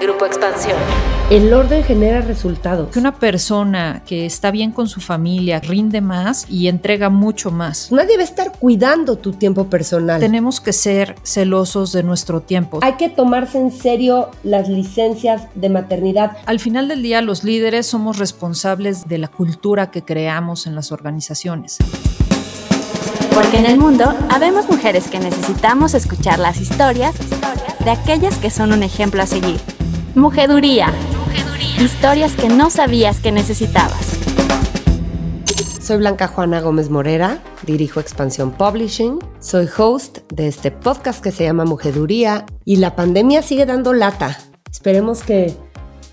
Grupo 0.00 0.26
Expansión. 0.26 0.76
El 1.28 1.52
orden 1.52 1.82
genera 1.82 2.20
resultados. 2.20 2.90
Que 2.90 3.00
una 3.00 3.18
persona 3.18 4.02
que 4.06 4.26
está 4.26 4.52
bien 4.52 4.70
con 4.70 4.88
su 4.88 5.00
familia 5.00 5.58
rinde 5.60 6.00
más 6.00 6.46
y 6.48 6.68
entrega 6.68 7.10
mucho 7.10 7.50
más. 7.50 7.90
Nadie 7.90 8.12
debe 8.12 8.22
estar 8.22 8.52
cuidando 8.52 9.16
tu 9.16 9.32
tiempo 9.32 9.68
personal. 9.68 10.20
Tenemos 10.20 10.60
que 10.60 10.72
ser 10.72 11.16
celosos 11.24 11.92
de 11.92 12.04
nuestro 12.04 12.40
tiempo. 12.40 12.78
Hay 12.82 12.94
que 12.94 13.08
tomarse 13.08 13.58
en 13.58 13.72
serio 13.72 14.30
las 14.44 14.68
licencias 14.68 15.42
de 15.54 15.68
maternidad. 15.68 16.36
Al 16.46 16.60
final 16.60 16.86
del 16.86 17.02
día, 17.02 17.20
los 17.20 17.42
líderes 17.42 17.86
somos 17.86 18.18
responsables 18.18 19.08
de 19.08 19.18
la 19.18 19.28
cultura 19.28 19.90
que 19.90 20.02
creamos 20.02 20.66
en 20.66 20.76
las 20.76 20.92
organizaciones. 20.92 21.78
Porque 23.34 23.58
en 23.58 23.66
el 23.66 23.78
mundo 23.78 24.14
habemos 24.30 24.68
mujeres 24.68 25.08
que 25.08 25.18
necesitamos 25.18 25.94
escuchar 25.94 26.38
las 26.38 26.60
historias 26.60 27.14
de 27.84 27.90
aquellas 27.90 28.36
que 28.38 28.50
son 28.50 28.72
un 28.72 28.82
ejemplo 28.82 29.22
a 29.22 29.26
seguir. 29.26 29.60
Mujeduría. 30.14 30.92
Historias 31.78 32.34
que 32.34 32.48
no 32.48 32.70
sabías 32.70 33.20
que 33.20 33.30
necesitabas. 33.30 34.18
Soy 35.80 35.98
Blanca 35.98 36.28
Juana 36.28 36.60
Gómez 36.60 36.90
Morera, 36.90 37.42
dirijo 37.64 38.00
Expansión 38.00 38.52
Publishing, 38.52 39.18
soy 39.38 39.68
host 39.76 40.18
de 40.32 40.48
este 40.48 40.70
podcast 40.70 41.22
que 41.22 41.30
se 41.30 41.44
llama 41.44 41.64
Mujeduría 41.64 42.46
y 42.64 42.76
la 42.76 42.96
pandemia 42.96 43.42
sigue 43.42 43.66
dando 43.66 43.92
lata. 43.92 44.38
Esperemos 44.70 45.22
que 45.22 45.54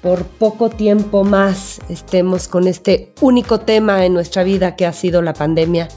por 0.02 0.24
poco 0.24 0.70
tiempo 0.70 1.24
más 1.24 1.80
estemos 1.90 2.48
con 2.48 2.68
este 2.68 3.14
único 3.22 3.62
tema 3.62 4.06
en 4.06 4.14
nuestra 4.14 4.44
vida 4.44 4.76
que 4.76 4.86
ha 4.86 4.94
sido 4.94 5.22
la 5.22 5.34
pandemia. 5.34 5.88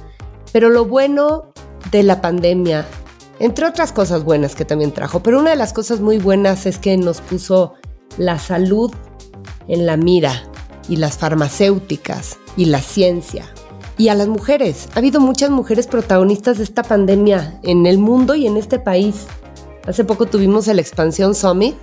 Pero 0.53 0.71
lo 0.71 0.87
bueno 0.87 1.53
de 1.91 2.05
la 2.05 2.21
pandemia, 2.21 2.87
entre 3.39 3.67
otras 3.67 3.93
cosas 3.93 4.25
buenas 4.25 4.55
que 4.55 4.65
también 4.65 4.93
trajo, 4.93 5.23
pero 5.23 5.39
una 5.39 5.51
de 5.51 5.57
las 5.57 5.73
cosas 5.73 6.01
muy 6.01 6.19
buenas 6.19 6.65
es 6.65 6.79
que 6.79 6.97
nos 6.97 7.21
puso 7.21 7.75
la 8.19 8.39
salud 8.39 8.93
en 9.69 9.87
la 9.87 9.97
mira 9.97 10.43
y 10.89 10.97
las 10.97 11.17
farmacéuticas 11.19 12.39
y 12.57 12.67
la 12.67 12.81
ciencia. 12.81 13.47
Y 13.97 14.09
a 14.09 14.15
las 14.15 14.29
mujeres. 14.29 14.89
Ha 14.95 14.99
habido 14.99 15.21
muchas 15.21 15.51
mujeres 15.51 15.87
protagonistas 15.87 16.59
de 16.59 16.65
esta 16.65 16.83
pandemia 16.83 17.59
en 17.63 17.87
el 17.87 17.99
mundo 17.99 18.35
y 18.35 18.47
en 18.47 18.57
este 18.57 18.79
país. 18.79 19.27
Hace 19.87 20.05
poco 20.05 20.27
tuvimos 20.27 20.69
el 20.69 20.79
Expansión 20.79 21.35
Summit 21.35 21.77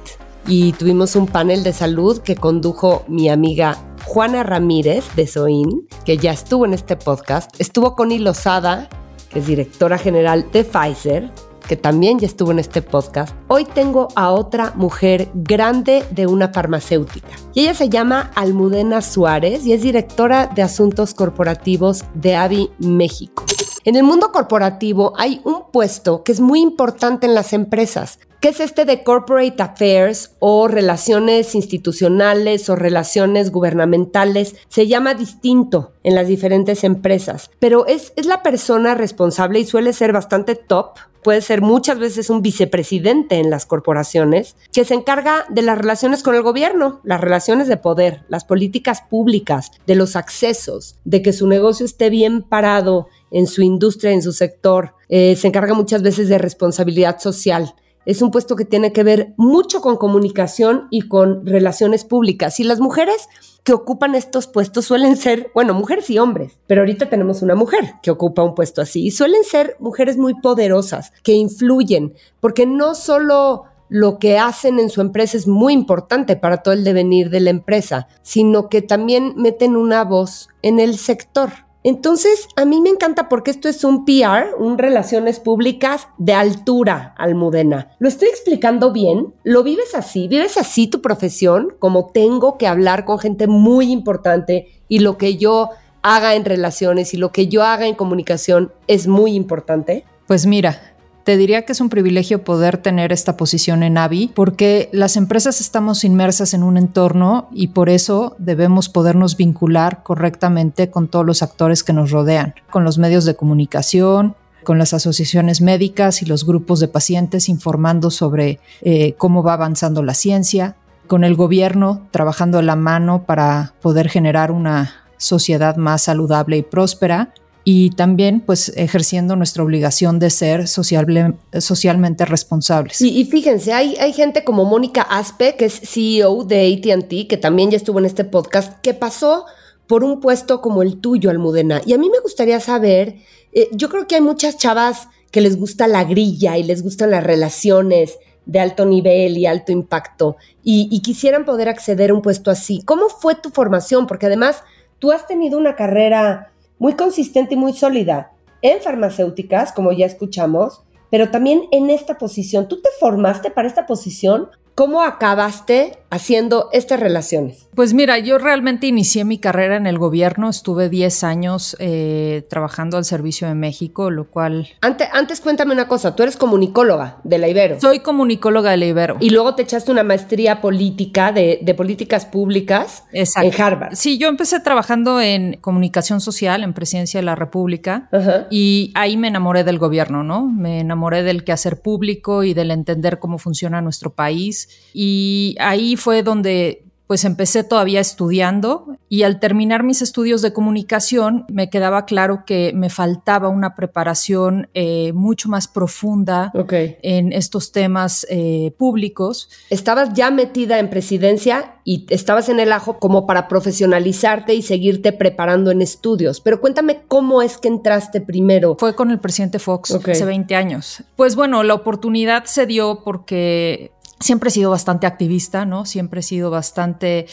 y 0.48 0.74
tuvimos 0.74 1.16
un 1.16 1.28
panel 1.28 1.64
de 1.64 1.74
salud 1.74 2.20
que 2.20 2.36
condujo 2.36 3.04
mi 3.08 3.30
amiga 3.30 3.78
Juana 4.06 4.44
Ramírez 4.44 5.04
de 5.16 5.28
Soin, 5.28 5.88
que 6.06 6.18
ya 6.18 6.32
estuvo 6.32 6.66
en 6.66 6.74
este 6.74 6.96
podcast. 6.96 7.50
Estuvo 7.60 7.96
con 7.96 8.10
Lozada, 8.24 8.88
que 9.30 9.40
es 9.40 9.48
directora 9.48 9.98
general 9.98 10.46
de 10.54 10.64
Pfizer, 10.64 11.32
que 11.68 11.76
también 11.76 12.20
ya 12.20 12.28
estuvo 12.28 12.52
en 12.52 12.60
este 12.60 12.82
podcast, 12.82 13.36
hoy 13.48 13.66
tengo 13.66 14.08
a 14.16 14.32
otra 14.32 14.74
mujer 14.76 15.30
grande 15.34 16.04
de 16.12 16.28
una 16.28 16.50
farmacéutica. 16.50 17.30
Y 17.54 17.62
ella 17.62 17.74
se 17.74 17.90
llama 17.90 18.32
Almudena 18.36 19.02
Suárez 19.02 19.66
y 19.66 19.74
es 19.74 19.82
directora 19.82 20.48
de 20.48 20.62
Asuntos 20.62 21.14
Corporativos 21.14 22.06
de 22.14 22.36
AVI 22.36 22.72
México. 22.80 23.44
En 23.86 23.96
el 23.96 24.04
mundo 24.04 24.32
corporativo 24.32 25.14
hay 25.16 25.42
un 25.44 25.72
puesto 25.72 26.24
que 26.24 26.32
es 26.32 26.40
muy 26.40 26.60
importante 26.60 27.28
en 27.28 27.36
las 27.36 27.54
empresas, 27.54 28.18
que 28.42 28.50
es 28.50 28.60
este 28.60 28.84
de 28.86 29.04
Corporate 29.04 29.62
Affairs 29.62 30.36
o 30.40 30.68
relaciones 30.68 31.54
institucionales 31.54 32.68
o 32.70 32.76
relaciones 32.76 33.52
gubernamentales. 33.52 34.56
Se 34.70 34.88
llama 34.88 35.14
distinto 35.14 35.94
en 36.04 36.16
las 36.16 36.28
diferentes 36.28 36.84
empresas, 36.84 37.52
pero 37.60 37.86
es, 37.86 38.12
es 38.16 38.26
la 38.26 38.42
persona 38.42 38.96
responsable 38.96 39.60
y 39.60 39.66
suele 39.66 39.94
ser 39.94 40.14
bastante 40.14 40.56
top 40.56 40.98
puede 41.26 41.42
ser 41.42 41.64
muchas 41.64 41.98
veces 41.98 42.30
un 42.30 42.44
vicepresidente 42.44 43.40
en 43.40 43.50
las 43.50 43.66
corporaciones, 43.66 44.56
que 44.72 44.86
se 44.86 44.94
encarga 44.94 45.48
de 45.50 45.64
las 45.64 45.76
relaciones 45.76 46.22
con 46.22 46.36
el 46.36 46.44
gobierno, 46.44 47.02
las 47.04 47.20
relaciones 47.20 47.68
de 47.68 47.78
poder, 47.78 48.24
las 48.30 48.46
políticas 48.46 49.02
públicas, 49.02 49.72
de 49.88 49.96
los 49.96 50.16
accesos, 50.16 51.00
de 51.04 51.24
que 51.24 51.34
su 51.34 51.48
negocio 51.48 51.84
esté 51.84 52.12
bien 52.12 52.44
parado 52.44 53.08
en 53.32 53.48
su 53.48 53.64
industria, 53.64 54.12
en 54.12 54.22
su 54.22 54.34
sector. 54.34 54.94
Eh, 55.10 55.36
se 55.36 55.48
encarga 55.48 55.74
muchas 55.74 56.04
veces 56.04 56.30
de 56.30 56.38
responsabilidad 56.38 57.18
social. 57.18 57.74
Es 58.06 58.22
un 58.22 58.32
puesto 58.32 58.56
que 58.56 58.66
tiene 58.66 58.94
que 58.94 59.04
ver 59.04 59.34
mucho 59.38 59.82
con 59.82 59.98
comunicación 59.98 60.88
y 60.92 61.04
con 61.04 61.46
relaciones 61.46 62.06
públicas. 62.06 62.60
Y 62.60 62.64
las 62.64 62.80
mujeres 62.80 63.28
que 63.64 63.74
ocupan 63.74 64.14
estos 64.14 64.48
puestos 64.48 64.86
suelen 64.86 65.18
ser, 65.18 65.50
bueno, 65.56 65.74
mujeres 65.74 66.10
y 66.12 66.20
hombres, 66.20 66.60
pero 66.68 66.82
ahorita 66.82 67.10
tenemos 67.10 67.42
una 67.42 67.56
mujer 67.56 67.96
que 68.04 68.12
ocupa 68.12 68.44
un 68.44 68.54
puesto 68.54 68.82
así 68.82 69.08
y 69.08 69.12
suelen 69.12 69.44
ser 69.44 69.76
mujeres 69.80 70.18
muy 70.18 70.36
poderosas, 70.40 71.12
que 71.24 71.34
influyen, 71.34 72.14
porque 72.40 72.68
no 72.68 72.94
solo 72.94 73.64
lo 73.90 74.20
que 74.20 74.38
hacen 74.38 74.80
en 74.80 74.90
su 74.90 75.02
empresa 75.02 75.38
es 75.38 75.48
muy 75.48 75.74
importante 75.74 76.36
para 76.36 76.58
todo 76.58 76.74
el 76.74 76.84
devenir 76.84 77.30
de 77.30 77.40
la 77.40 77.50
empresa, 77.50 78.08
sino 78.22 78.70
que 78.70 78.82
también 78.82 79.34
meten 79.36 79.76
una 79.76 80.04
voz 80.04 80.50
en 80.62 80.80
el 80.80 80.98
sector. 80.98 81.50
Entonces, 81.86 82.48
a 82.56 82.66
mí 82.66 82.82
me 82.82 82.90
encanta 82.90 83.30
porque 83.30 83.52
esto 83.52 83.70
es 83.70 83.84
un 83.84 84.06
PR, 84.06 84.56
un 84.58 84.80
relaciones 84.80 85.40
públicas 85.40 86.08
de 86.18 86.34
altura, 86.34 87.14
Almudena. 87.16 87.92
¿Lo 88.00 88.08
estoy 88.08 88.30
explicando 88.30 88.92
bien? 88.92 89.36
¿Lo 89.44 89.62
vives 89.62 89.94
así? 89.94 90.28
¿Vives 90.28 90.58
así 90.58 90.88
tu 90.88 91.00
profesión? 91.00 91.76
Como 91.78 92.08
tengo 92.08 92.58
que 92.58 92.66
hablar 92.66 93.06
con 93.06 93.20
gente 93.20 93.46
muy 93.46 93.92
importante 93.92 94.68
y 94.88 94.98
lo 94.98 95.20
que 95.20 95.38
yo 95.38 95.70
haga 96.02 96.34
en 96.34 96.46
relaciones 96.46 97.14
y 97.14 97.18
lo 97.18 97.32
que 97.32 97.50
yo 97.50 97.62
haga 97.62 97.86
en 97.86 97.94
comunicación 97.94 98.74
es 98.88 99.06
muy 99.06 99.36
importante? 99.36 100.06
Pues 100.26 100.48
mira, 100.48 100.95
te 101.26 101.38
diría 101.38 101.64
que 101.64 101.72
es 101.72 101.82
un 101.82 101.90
privilegio 101.90 102.44
poder 102.44 102.78
tener 102.78 103.12
esta 103.12 103.36
posición 103.36 103.82
en 103.82 103.98
AVI 103.98 104.32
porque 104.34 104.90
las 104.94 105.18
empresas 105.18 105.60
estamos 105.60 106.04
inmersas 106.04 106.54
en 106.54 106.62
un 106.62 106.78
entorno 106.78 107.50
y 107.52 107.70
por 107.70 107.90
eso 107.90 108.36
debemos 108.38 108.90
podernos 108.90 109.36
vincular 109.36 110.04
correctamente 110.04 110.92
con 110.92 111.08
todos 111.08 111.26
los 111.26 111.42
actores 111.42 111.84
que 111.84 111.94
nos 111.94 112.12
rodean, 112.12 112.54
con 112.70 112.84
los 112.84 113.00
medios 113.00 113.26
de 113.26 113.36
comunicación, 113.36 114.36
con 114.64 114.78
las 114.78 114.94
asociaciones 114.94 115.62
médicas 115.62 116.22
y 116.22 116.28
los 116.28 116.46
grupos 116.46 116.80
de 116.80 116.90
pacientes 116.90 117.50
informando 117.50 118.12
sobre 118.12 118.60
eh, 118.82 119.16
cómo 119.18 119.42
va 119.42 119.54
avanzando 119.54 120.04
la 120.04 120.14
ciencia, 120.14 120.76
con 121.08 121.24
el 121.24 121.36
gobierno 121.36 122.08
trabajando 122.12 122.60
a 122.60 122.64
la 122.64 122.76
mano 122.76 123.24
para 123.24 123.74
poder 123.82 124.10
generar 124.10 124.52
una 124.52 124.94
sociedad 125.18 125.76
más 125.76 126.04
saludable 126.04 126.58
y 126.58 126.62
próspera 126.62 127.34
y 127.68 127.90
también 127.90 128.42
pues 128.42 128.72
ejerciendo 128.78 129.36
nuestra 129.36 129.64
obligación 129.64 130.20
de 130.20 130.30
ser 130.30 130.68
socialmente 130.68 132.24
responsables. 132.24 133.02
Y, 133.02 133.26
fíjense, 133.26 133.74
hay, 133.74 133.96
hay 134.00 134.14
gente 134.14 134.44
como 134.44 134.66
Mónica 134.66 135.02
Aspe, 135.02 135.56
que 135.56 135.66
es 135.66 135.82
CEO 135.84 136.44
de 136.44 136.80
ATT, 136.80 137.28
que 137.28 137.38
también 137.38 137.72
ya 137.72 137.78
estuvo 137.78 137.98
en 137.98 138.06
este 138.06 138.24
podcast, 138.24 138.80
que 138.82 138.94
pasó 138.94 139.46
por 139.88 140.04
un 140.04 140.20
puesto 140.20 140.62
como 140.62 140.84
el 140.84 141.02
tuyo, 141.02 141.32
Almudena. 141.32 141.82
Y 141.88 141.94
a 141.94 141.98
mí 141.98 142.08
me 142.12 142.20
gustaría 142.20 142.60
saber, 142.60 143.16
eh, 143.52 143.68
yo 143.72 143.90
creo 143.90 144.06
que 144.06 144.14
hay 144.14 144.22
muchas 144.22 144.58
chavas 144.58 145.08
que 145.32 145.42
les 145.42 145.58
gusta 145.58 145.88
la 145.88 146.04
grilla 146.04 146.60
y 146.60 146.64
les 146.64 146.84
gustan 146.84 147.10
las 147.10 147.24
relaciones 147.24 148.20
de 148.46 148.60
alto 148.60 148.86
nivel 148.86 149.40
y 149.40 149.48
alto 149.48 149.72
impacto 149.72 150.38
y, 150.64 150.88
y 150.92 151.02
quisieran 151.02 151.46
poder 151.46 151.68
acceder 151.68 152.12
a 152.12 152.14
un 152.14 152.22
puesto 152.22 152.52
así. 152.52 152.84
¿Cómo 152.86 153.10
fue 153.10 153.34
tu 153.34 153.50
formación? 153.50 154.06
Porque 154.06 154.28
además 154.28 154.62
tú 155.00 155.12
has 155.12 155.26
tenido 155.26 155.58
una 155.58 155.76
carrera 155.76 156.52
muy 156.80 156.94
consistente 156.94 157.56
y 157.56 157.58
muy 157.58 157.74
sólida 157.74 158.32
en 158.62 158.82
farmacéuticas, 158.82 159.72
como 159.72 159.92
ya 159.92 160.06
escuchamos, 160.06 160.84
pero 161.12 161.30
también 161.30 161.64
en 161.72 161.90
esta 161.90 162.18
posición. 162.18 162.68
¿Tú 162.68 162.82
te 162.82 162.90
formaste 163.00 163.52
para 163.52 163.68
esta 163.68 163.86
posición 163.86 164.50
¿Cómo 164.76 165.04
acabaste 165.04 166.00
haciendo 166.10 166.68
estas 166.74 167.00
relaciones? 167.00 167.70
Pues 167.76 167.94
mira, 167.94 168.20
yo 168.20 168.38
realmente 168.38 168.88
inicié 168.88 169.24
mi 169.24 169.38
carrera 169.38 169.78
en 169.78 169.88
el 169.88 169.98
gobierno, 169.98 170.50
estuve 170.50 170.90
10 170.90 171.24
años 171.24 171.78
eh, 171.80 172.46
trabajando 172.50 172.98
al 172.98 173.06
servicio 173.06 173.48
de 173.48 173.56
México, 173.56 174.12
lo 174.12 174.30
cual... 174.30 174.68
Antes, 174.82 175.08
antes 175.14 175.40
cuéntame 175.40 175.72
una 175.72 175.88
cosa, 175.88 176.14
tú 176.14 176.24
eres 176.24 176.36
comunicóloga 176.36 177.20
de 177.24 177.38
la 177.38 177.48
Ibero. 177.48 177.80
Soy 177.80 178.00
comunicóloga 178.00 178.72
de 178.72 178.78
la 178.78 178.86
Ibero. 178.86 179.16
Y 179.22 179.30
luego 179.30 179.56
te 179.56 179.64
echaste 179.64 179.92
una 179.92 180.04
maestría 180.04 180.60
política 180.60 181.32
de, 181.32 181.74
políticas 181.78 182.26
públicas 182.26 183.06
en 183.14 183.62
Harvard. 183.62 183.96
Sí, 183.96 184.18
yo 184.18 184.28
empecé 184.28 184.60
trabajando 184.60 185.22
en 185.22 185.58
comunicación 185.62 186.20
social, 186.20 186.64
en 186.64 186.74
presidencia 186.74 187.22
de 187.22 187.26
la 187.26 187.36
República, 187.36 188.10
y 188.50 188.92
ahí 188.96 189.16
me 189.16 189.30
enamoré 189.30 189.64
del 189.64 189.80
gobierno, 189.80 190.24
¿no? 190.24 190.46
Me 190.46 190.82
enamoré 190.82 191.24
del 191.24 191.46
quehacer 191.46 191.82
público 191.82 192.44
y 192.44 192.54
del 192.54 192.72
entender 192.72 193.20
cómo 193.20 193.38
funciona 193.38 193.82
nuestro 193.82 194.14
país 194.14 194.65
y 194.94 195.56
ahí 195.60 195.96
fue 195.96 196.24
donde 196.24 196.86
pues 197.08 197.24
empecé 197.24 197.64
todavía 197.64 198.00
estudiando 198.00 198.98
y 199.10 199.24
al 199.24 199.40
terminar 199.40 199.84
mis 199.84 200.02
estudios 200.02 200.42
de 200.42 200.54
comunicación 200.54 201.46
me 201.50 201.70
quedaba 201.70 202.06
claro 202.06 202.44
que 202.46 202.72
me 202.74 202.90
faltaba 202.90 203.50
una 203.50 203.76
preparación 203.76 204.70
eh, 204.74 205.14
mucho 205.14 205.48
más 205.48 205.68
profunda 205.68 206.52
en 206.74 207.32
estos 207.32 207.72
temas 207.72 208.26
eh, 208.30 208.74
públicos. 208.78 209.50
Estabas 209.70 210.14
ya 210.14 210.32
metida 210.32 210.80
en 210.80 210.90
presidencia 210.90 211.75
y 211.88 212.08
estabas 212.10 212.50
en 212.50 212.60
el 212.60 212.72
ajo 212.74 212.98
como 212.98 213.28
para 213.28 213.48
profesionalizarte 213.48 214.56
y 214.56 214.64
seguirte 214.64 215.14
preparando 215.14 215.70
en 215.70 215.84
estudios. 215.84 216.42
Pero 216.42 216.60
cuéntame 216.60 217.04
cómo 217.08 217.44
es 217.44 217.60
que 217.60 217.68
entraste 217.68 218.22
primero. 218.22 218.76
Fue 218.80 218.96
con 218.96 219.12
el 219.12 219.20
presidente 219.20 219.60
Fox 219.60 219.92
hace 219.92 220.26
20 220.26 220.56
años. 220.56 221.04
Pues 221.16 221.36
bueno, 221.36 221.62
la 221.62 221.76
oportunidad 221.76 222.46
se 222.46 222.66
dio 222.66 223.04
porque 223.04 223.92
siempre 224.20 224.50
he 224.50 224.52
sido 224.52 224.72
bastante 224.72 225.06
activista, 225.06 225.66
¿no? 225.66 225.86
Siempre 225.86 226.22
he 226.22 226.24
sido 226.24 226.50
bastante 226.50 227.28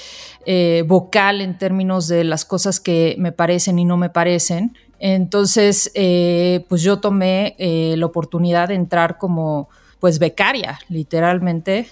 eh, 0.45 0.85
vocal 0.87 1.41
en 1.41 1.57
términos 1.57 2.07
de 2.07 2.23
las 2.23 2.45
cosas 2.45 2.79
que 2.79 3.17
me 3.19 3.33
parecen 3.33 3.79
y 3.79 3.87
no 3.87 3.97
me 3.97 4.11
parecen. 4.11 4.77
Entonces, 4.99 5.91
eh, 5.95 6.67
pues 6.69 6.83
yo 6.83 7.01
tomé 7.01 7.57
eh, 7.59 7.95
la 7.97 8.05
oportunidad 8.05 8.69
de 8.69 8.75
entrar 8.75 9.17
como, 9.17 9.71
pues, 9.99 10.19
becaria, 10.19 10.79
literalmente, 10.91 11.89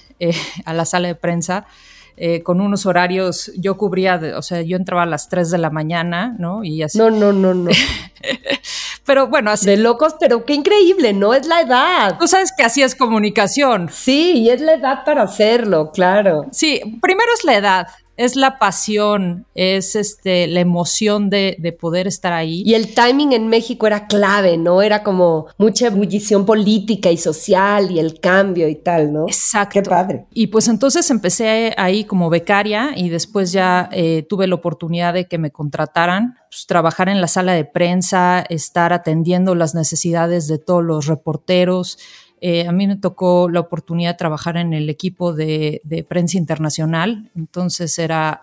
a 0.66 0.74
la 0.74 0.84
sala 0.84 1.08
de 1.08 1.14
prensa. 1.14 1.66
Con 2.42 2.60
unos 2.60 2.86
horarios, 2.86 3.50
yo 3.56 3.76
cubría, 3.76 4.20
o 4.36 4.42
sea, 4.42 4.62
yo 4.62 4.76
entraba 4.76 5.04
a 5.04 5.06
las 5.06 5.28
3 5.28 5.50
de 5.50 5.58
la 5.58 5.70
mañana, 5.70 6.36
¿no? 6.38 6.64
Y 6.64 6.82
así. 6.82 6.98
No, 6.98 7.10
no, 7.10 7.32
no, 7.32 7.54
no. 7.54 7.70
pero 9.06 9.28
bueno, 9.28 9.50
así. 9.50 9.66
De 9.66 9.76
locos, 9.76 10.16
pero 10.20 10.44
qué 10.44 10.54
increíble, 10.54 11.12
¿no? 11.12 11.34
Es 11.34 11.46
la 11.46 11.62
edad. 11.62 12.18
Tú 12.18 12.28
sabes 12.28 12.52
que 12.56 12.62
así 12.62 12.82
es 12.82 12.94
comunicación. 12.94 13.88
Sí, 13.90 14.32
y 14.36 14.50
es 14.50 14.60
la 14.60 14.74
edad 14.74 15.04
para 15.04 15.22
hacerlo, 15.22 15.90
claro. 15.92 16.46
Sí, 16.52 16.98
primero 17.00 17.30
es 17.38 17.44
la 17.44 17.56
edad 17.56 17.86
es 18.20 18.36
la 18.36 18.58
pasión, 18.58 19.46
es 19.54 19.96
este, 19.96 20.46
la 20.46 20.60
emoción 20.60 21.30
de, 21.30 21.56
poder 21.80 22.06
estar 22.06 22.34
ahí. 22.34 22.62
Y 22.66 22.74
el 22.74 22.94
timing 22.94 23.32
en 23.32 23.48
México 23.48 23.86
era 23.86 24.06
clave, 24.06 24.58
¿no? 24.58 24.82
Era 24.82 25.02
como 25.02 25.46
mucha 25.56 25.86
ebullición 25.86 26.44
política 26.44 27.10
y 27.10 27.16
social 27.16 27.90
y 27.90 27.98
el 27.98 28.20
cambio 28.20 28.68
y 28.68 28.74
tal, 28.74 29.10
¿no? 29.10 29.26
Exacto. 29.26 29.80
Qué 29.80 29.88
padre. 29.88 30.26
Y 30.34 30.48
pues 30.48 30.68
entonces 30.68 31.10
empecé 31.10 31.72
ahí 31.78 32.04
como 32.04 32.28
becaria 32.28 32.90
y 32.94 33.08
después 33.08 33.52
ya 33.52 33.88
eh, 33.90 34.26
tuve 34.28 34.46
la 34.46 34.56
oportunidad 34.56 35.14
de 35.14 35.26
que 35.26 35.38
me 35.38 35.50
contrataran, 35.50 36.34
pues, 36.50 36.66
trabajar 36.66 37.08
en 37.08 37.22
la 37.22 37.28
sala 37.28 37.54
de 37.54 37.64
prensa, 37.64 38.44
estar 38.50 38.92
atendiendo 38.92 39.54
las 39.54 39.74
necesidades 39.74 40.46
de 40.46 40.58
todos 40.58 40.84
los 40.84 41.06
reporteros 41.06 41.96
eh, 42.42 42.66
a 42.66 42.72
mí 42.72 42.86
me 42.86 42.96
tocó 42.96 43.50
la 43.50 43.60
oportunidad 43.60 44.12
de 44.12 44.18
trabajar 44.18 44.56
en 44.56 44.72
el 44.72 44.88
equipo 44.88 45.34
de, 45.34 45.82
prensa 46.08 46.38
internacional, 46.38 47.30
entonces 47.36 47.98
era 47.98 48.42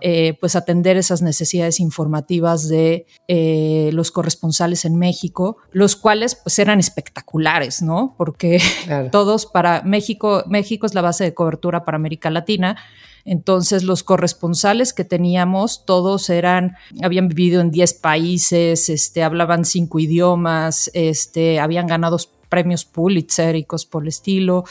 eh, 0.00 0.36
pues 0.40 0.56
atender 0.56 0.96
esas 0.96 1.22
necesidades 1.22 1.78
informativas 1.78 2.68
de 2.68 3.06
eh, 3.28 3.90
los 3.92 4.10
corresponsales 4.10 4.84
en 4.84 4.96
México, 4.96 5.58
los 5.70 5.94
cuales 5.94 6.34
pues 6.34 6.58
eran 6.58 6.80
espectaculares, 6.80 7.82
¿no? 7.82 8.14
Porque 8.18 8.60
todos 9.12 9.46
para 9.46 9.82
México, 9.82 10.42
México 10.48 10.86
es 10.86 10.94
la 10.94 11.02
base 11.02 11.22
de 11.22 11.34
cobertura 11.34 11.84
para 11.84 11.96
América 11.96 12.30
Latina. 12.30 12.76
Entonces 13.24 13.82
los 13.82 14.04
corresponsales 14.04 14.92
que 14.92 15.04
teníamos, 15.04 15.84
todos 15.84 16.30
eran, 16.30 16.76
habían 17.02 17.26
vivido 17.26 17.60
en 17.60 17.72
10 17.72 17.94
países, 17.94 18.88
este, 18.88 19.24
hablaban 19.24 19.64
cinco 19.64 19.98
idiomas, 19.98 20.92
este, 20.94 21.58
habían 21.58 21.88
ganado 21.88 22.18
premios 22.48 22.84
Pulitzer 22.84 23.56
y 23.56 23.64
cosas 23.64 23.86
por 23.86 24.02
el 24.02 24.08
estilo. 24.08 24.64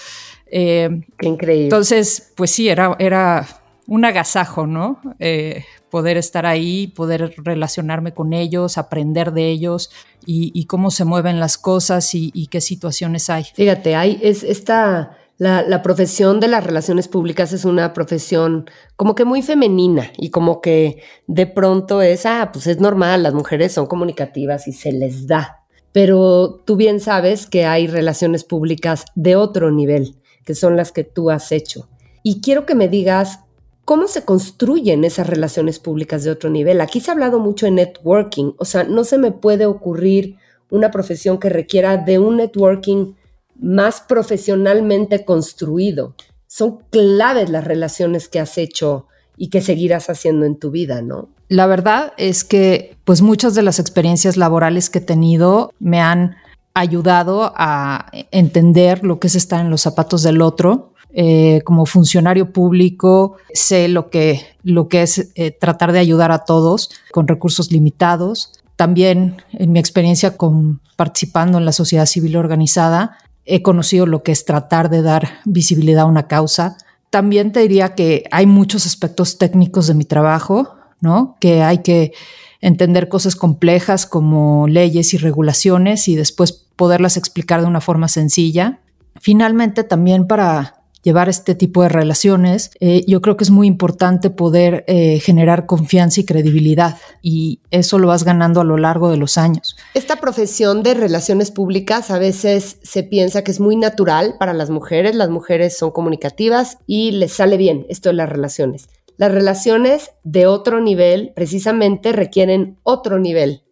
Eh, 0.47 0.89
Qué 1.17 1.27
increíble. 1.27 1.65
Entonces, 1.65 2.31
pues 2.35 2.51
sí, 2.51 2.69
era, 2.69 2.95
era 2.99 3.47
un 3.87 4.05
agasajo, 4.05 4.65
¿no? 4.65 4.99
Eh, 5.19 5.63
poder 5.89 6.17
estar 6.17 6.45
ahí, 6.45 6.87
poder 6.87 7.35
relacionarme 7.37 8.13
con 8.13 8.33
ellos, 8.33 8.77
aprender 8.77 9.31
de 9.31 9.49
ellos 9.49 9.91
y, 10.25 10.65
cómo 10.65 10.89
se 10.89 11.05
mueven 11.05 11.39
las 11.39 11.57
cosas 11.57 12.13
y, 12.15 12.47
qué 12.47 12.61
situaciones 12.61 13.29
hay. 13.29 13.43
Fíjate, 13.43 13.95
hay 13.95 14.19
es 14.21 14.43
esta... 14.43 15.17
La, 15.37 15.63
la, 15.63 15.81
profesión 15.81 16.39
de 16.39 16.47
las 16.47 16.63
relaciones 16.63 17.09
públicas 17.09 17.51
es 17.51 17.65
una 17.65 17.91
profesión 17.91 18.69
como 18.95 19.15
que 19.15 19.25
muy 19.25 19.41
femenina 19.41 20.13
y 20.17 20.29
como 20.29 20.61
que 20.61 21.03
de 21.27 21.45
pronto 21.45 22.01
es, 22.01 22.25
ah, 22.25 22.51
pues 22.53 22.67
es 22.67 22.79
normal, 22.79 23.23
las 23.23 23.33
mujeres 23.33 23.73
son 23.73 23.85
comunicativas 23.85 24.65
y 24.69 24.71
se 24.71 24.93
les 24.93 25.27
da 25.27 25.64
pero 25.95 26.61
tú 26.65 26.75
bien 26.75 26.99
sabes 26.99 27.47
que 27.47 27.63
hay 27.63 27.87
relaciones 27.87 28.43
públicas 28.43 29.05
de 29.15 29.37
otro 29.37 29.71
nivel, 29.71 30.17
que 30.43 30.53
son 30.53 30.75
las 30.75 30.91
que 30.91 31.05
tú 31.05 31.31
has 31.31 31.53
hecho. 31.53 31.87
Y 32.21 32.41
quiero 32.41 32.65
que 32.65 32.75
me 32.75 32.89
digas 32.89 33.39
cómo 33.85 34.09
se 34.09 34.25
construyen 34.25 35.05
esas 35.05 35.25
relaciones 35.25 35.79
públicas 35.79 36.25
de 36.25 36.31
otro 36.31 36.49
nivel. 36.49 36.81
Aquí 36.81 36.99
se 36.99 37.11
ha 37.11 37.13
hablado 37.13 37.39
mucho 37.39 37.65
de 37.65 37.71
networking, 37.71 38.51
o 38.57 38.65
sea, 38.65 38.83
no 38.83 39.05
se 39.05 39.17
me 39.17 39.31
puede 39.31 39.67
ocurrir 39.67 40.35
una 40.69 40.91
profesión 40.91 41.39
que 41.39 41.47
requiera 41.47 41.95
de 41.95 42.19
un 42.19 42.35
networking 42.35 43.13
más 43.57 44.01
profesionalmente 44.01 45.23
construido. 45.23 46.13
Son 46.45 46.79
claves 46.89 47.49
las 47.49 47.63
relaciones 47.63 48.27
que 48.27 48.41
has 48.41 48.57
hecho 48.57 49.07
y 49.37 49.49
que 49.49 49.61
seguirás 49.61 50.09
haciendo 50.09 50.45
en 50.45 50.59
tu 50.59 50.71
vida, 50.71 51.01
¿no? 51.01 51.29
La 51.47 51.67
verdad 51.67 52.13
es 52.17 52.43
que 52.43 52.97
pues 53.03 53.21
muchas 53.21 53.53
de 53.53 53.61
las 53.61 53.79
experiencias 53.79 54.35
laborales 54.35 54.89
que 54.89 54.99
he 54.99 55.01
tenido 55.01 55.71
me 55.79 56.01
han 56.01 56.35
ayudado 56.73 57.53
a 57.55 58.11
entender 58.31 59.03
lo 59.03 59.19
que 59.19 59.27
es 59.27 59.35
estar 59.35 59.61
en 59.61 59.69
los 59.69 59.81
zapatos 59.81 60.23
del 60.23 60.41
otro. 60.41 60.91
Eh, 61.17 61.61
como 61.63 61.85
funcionario 61.85 62.51
público 62.51 63.37
sé 63.53 63.87
lo 63.87 64.09
que, 64.09 64.41
lo 64.63 64.89
que 64.89 65.03
es 65.03 65.31
eh, 65.35 65.51
tratar 65.51 65.93
de 65.93 65.99
ayudar 65.99 66.33
a 66.33 66.39
todos 66.39 66.89
con 67.11 67.27
recursos 67.27 67.71
limitados. 67.71 68.51
También 68.75 69.37
en 69.53 69.71
mi 69.71 69.79
experiencia 69.79 70.35
con 70.35 70.81
participando 70.97 71.57
en 71.57 71.65
la 71.65 71.71
sociedad 71.71 72.05
civil 72.05 72.35
organizada, 72.35 73.17
he 73.45 73.61
conocido 73.61 74.05
lo 74.05 74.23
que 74.23 74.33
es 74.33 74.43
tratar 74.43 74.89
de 74.89 75.01
dar 75.01 75.39
visibilidad 75.45 76.03
a 76.03 76.07
una 76.07 76.27
causa. 76.27 76.77
También 77.11 77.53
te 77.53 77.61
diría 77.61 77.95
que 77.95 78.25
hay 78.31 78.45
muchos 78.45 78.85
aspectos 78.85 79.37
técnicos 79.37 79.87
de 79.87 79.93
mi 79.93 80.03
trabajo 80.03 80.74
¿no? 81.01 81.37
Que 81.39 81.61
hay 81.63 81.79
que 81.79 82.13
entender 82.61 83.09
cosas 83.09 83.35
complejas 83.35 84.05
como 84.05 84.67
leyes 84.67 85.13
y 85.13 85.17
regulaciones 85.17 86.07
y 86.07 86.15
después 86.15 86.51
poderlas 86.75 87.17
explicar 87.17 87.61
de 87.61 87.67
una 87.67 87.81
forma 87.81 88.07
sencilla. 88.07 88.79
Finalmente, 89.19 89.83
también 89.83 90.27
para 90.27 90.75
llevar 91.05 91.29
este 91.29 91.53
tipo 91.53 91.83
de 91.83 91.89
relaciones, 91.89 92.71
eh, 92.79 93.05
yo 93.07 93.21
creo 93.21 93.37
que 93.37 93.43
es 93.43 93.51
muy 93.51 93.67
importante 93.67 94.31
poder 94.31 94.83
eh, 94.87 95.19
generar 95.19 95.67
confianza 95.67 96.19
y 96.19 96.25
credibilidad 96.25 96.97
y 97.21 97.59
eso 97.69 97.99
lo 97.99 98.07
vas 98.07 98.23
ganando 98.23 98.59
a 98.59 98.63
lo 98.63 98.75
largo 98.77 99.11
de 99.11 99.17
los 99.17 99.37
años. 99.37 99.77
Esta 99.93 100.15
profesión 100.15 100.81
de 100.81 100.95
relaciones 100.95 101.51
públicas 101.51 102.09
a 102.09 102.17
veces 102.17 102.79
se 102.81 103.03
piensa 103.03 103.43
que 103.43 103.51
es 103.51 103.59
muy 103.59 103.75
natural 103.75 104.35
para 104.39 104.53
las 104.53 104.71
mujeres, 104.71 105.15
las 105.15 105.29
mujeres 105.29 105.77
son 105.77 105.91
comunicativas 105.91 106.79
y 106.87 107.11
les 107.11 107.33
sale 107.33 107.57
bien 107.57 107.85
esto 107.87 108.09
de 108.09 108.15
las 108.15 108.27
relaciones. 108.27 108.89
Las 109.17 109.31
relaciones 109.31 110.11
de 110.23 110.47
otro 110.47 110.81
nivel 110.81 111.31
precisamente 111.35 112.11
requieren 112.11 112.77
otro 112.83 113.19
nivel 113.19 113.63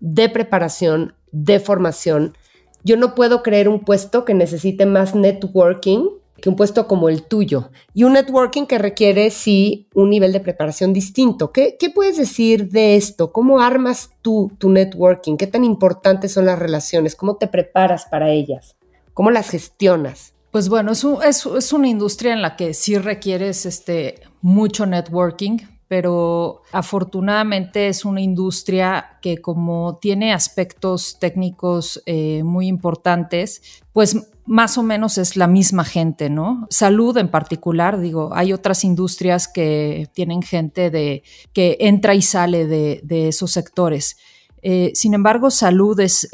de 0.00 0.28
preparación, 0.28 1.14
de 1.30 1.60
formación. 1.60 2.36
Yo 2.84 2.96
no 2.96 3.14
puedo 3.14 3.42
creer 3.42 3.68
un 3.68 3.80
puesto 3.80 4.24
que 4.24 4.34
necesite 4.34 4.86
más 4.86 5.14
networking 5.14 6.08
que 6.40 6.48
un 6.48 6.56
puesto 6.56 6.86
como 6.86 7.08
el 7.08 7.24
tuyo. 7.24 7.70
Y 7.94 8.04
un 8.04 8.12
networking 8.12 8.66
que 8.66 8.78
requiere, 8.78 9.30
sí, 9.30 9.88
un 9.94 10.10
nivel 10.10 10.32
de 10.32 10.40
preparación 10.40 10.92
distinto. 10.92 11.52
¿Qué, 11.52 11.76
puedes 11.94 12.16
decir 12.16 12.68
de 12.68 12.96
esto? 12.96 13.32
¿Cómo 13.32 13.60
armas 13.60 14.10
tú 14.22 14.52
tu 14.58 14.70
networking? 14.70 15.36
¿Qué 15.36 15.46
tan 15.46 15.64
importantes 15.64 16.32
son 16.32 16.46
las 16.46 16.58
relaciones? 16.58 17.16
¿Cómo 17.16 17.36
te 17.36 17.48
preparas 17.48 18.06
para 18.06 18.30
ellas? 18.30 18.76
¿Cómo 19.14 19.30
las 19.30 19.50
gestionas? 19.50 20.34
Pues 20.50 20.68
bueno, 20.68 20.92
es, 20.92 21.04
es, 21.46 21.72
una 21.72 21.88
industria 21.88 22.32
en 22.32 22.42
la 22.42 22.56
que 22.56 22.72
sí 22.72 22.96
requieres 22.96 23.66
este, 23.66 24.22
mucho 24.40 24.86
networking, 24.86 25.58
pero 25.88 26.62
afortunadamente 26.72 27.88
es 27.88 28.04
una 28.04 28.20
industria 28.20 29.18
que 29.22 29.38
como 29.38 29.98
tiene 30.00 30.32
aspectos 30.32 31.18
técnicos 31.18 32.02
eh, 32.06 32.42
muy 32.44 32.66
importantes, 32.66 33.82
pues 33.92 34.16
más 34.44 34.78
o 34.78 34.82
menos 34.82 35.18
es 35.18 35.36
la 35.36 35.46
misma 35.46 35.84
gente, 35.84 36.30
¿no? 36.30 36.66
Salud 36.70 37.16
en 37.18 37.28
particular, 37.28 38.00
digo, 38.00 38.30
hay 38.32 38.54
otras 38.54 38.82
industrias 38.84 39.48
que 39.48 40.08
tienen 40.14 40.42
gente 40.42 40.90
de, 40.90 41.22
que 41.52 41.76
entra 41.80 42.14
y 42.14 42.22
sale 42.22 42.66
de, 42.66 43.28
esos 43.28 43.50
sectores. 43.52 44.16
Eh, 44.62 44.90
sin 44.94 45.12
embargo, 45.12 45.50
salud 45.50 46.00
es, 46.00 46.28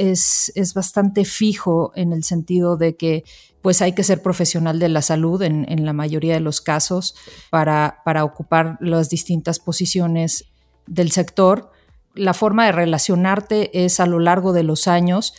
bastante 0.75 1.25
fijo 1.25 1.93
en 1.97 2.13
el 2.13 2.23
sentido 2.23 2.77
de 2.77 2.97
que 2.97 3.25
pues 3.65 3.81
hay 3.81 3.93
que 3.95 4.05
ser 4.05 4.21
profesional 4.21 4.79
de 4.79 4.91
la 4.91 5.01
salud 5.01 5.41
en, 5.41 5.87
la 5.87 5.95
mayoría 5.95 6.35
de 6.35 6.41
los 6.41 6.61
casos 6.61 7.17
para, 7.49 8.03
para 8.05 8.23
ocupar 8.23 8.77
las 8.83 9.09
distintas 9.09 9.59
posiciones 9.59 10.45
del 10.87 11.11
sector. 11.11 11.71
La 12.15 12.35
forma 12.35 12.67
de 12.67 12.73
relacionarte 12.73 13.85
es 13.87 14.01
a 14.01 14.07
lo 14.07 14.19
largo 14.19 14.53
de 14.53 14.65
los 14.65 14.87
años. 14.87 15.33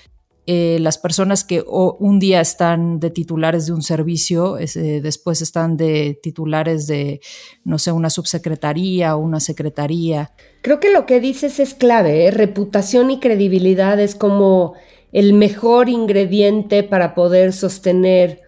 Eh, 0.48 0.80
las 0.82 0.98
personas 0.98 1.44
que 1.44 1.64
un 1.68 2.18
día 2.18 2.42
están 2.42 3.00
de 3.00 3.12
titulares 3.12 3.68
de 3.68 3.74
un 3.74 3.84
servicio, 3.84 4.58
eh, 4.58 5.02
después 5.04 5.44
están 5.44 5.78
de 5.78 6.20
titulares 6.20 6.88
de, 6.88 7.22
no 7.64 7.78
sé, 7.78 7.92
una 7.92 8.10
subsecretaría 8.10 9.16
o 9.16 9.20
una 9.20 9.40
secretaría. 9.40 10.32
Creo 10.64 10.80
que 10.80 10.92
lo 10.92 11.06
que 11.06 11.20
dices 11.20 11.60
es 11.60 11.76
clave, 11.76 12.26
¿eh? 12.26 12.32
reputación 12.32 13.12
y 13.12 13.20
credibilidad 13.20 14.00
es 14.00 14.16
como 14.16 14.74
el 15.16 15.32
mejor 15.32 15.88
ingrediente 15.88 16.84
para 16.84 17.16
poder 17.16 17.54
sostener 17.54 18.42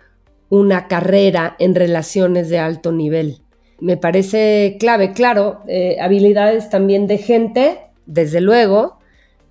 una 0.49 0.89
carrera 0.89 1.55
en 1.59 1.73
relaciones 1.73 2.49
de 2.49 2.59
alto 2.59 2.91
nivel. 2.91 3.37
me 3.79 3.95
parece 3.95 4.75
clave. 4.77 5.13
Claro, 5.13 5.61
eh, 5.69 5.95
habilidades 6.01 6.69
también 6.69 7.07
de 7.07 7.19
gente, 7.19 7.79
desde 8.05 8.41
luego, 8.41 8.97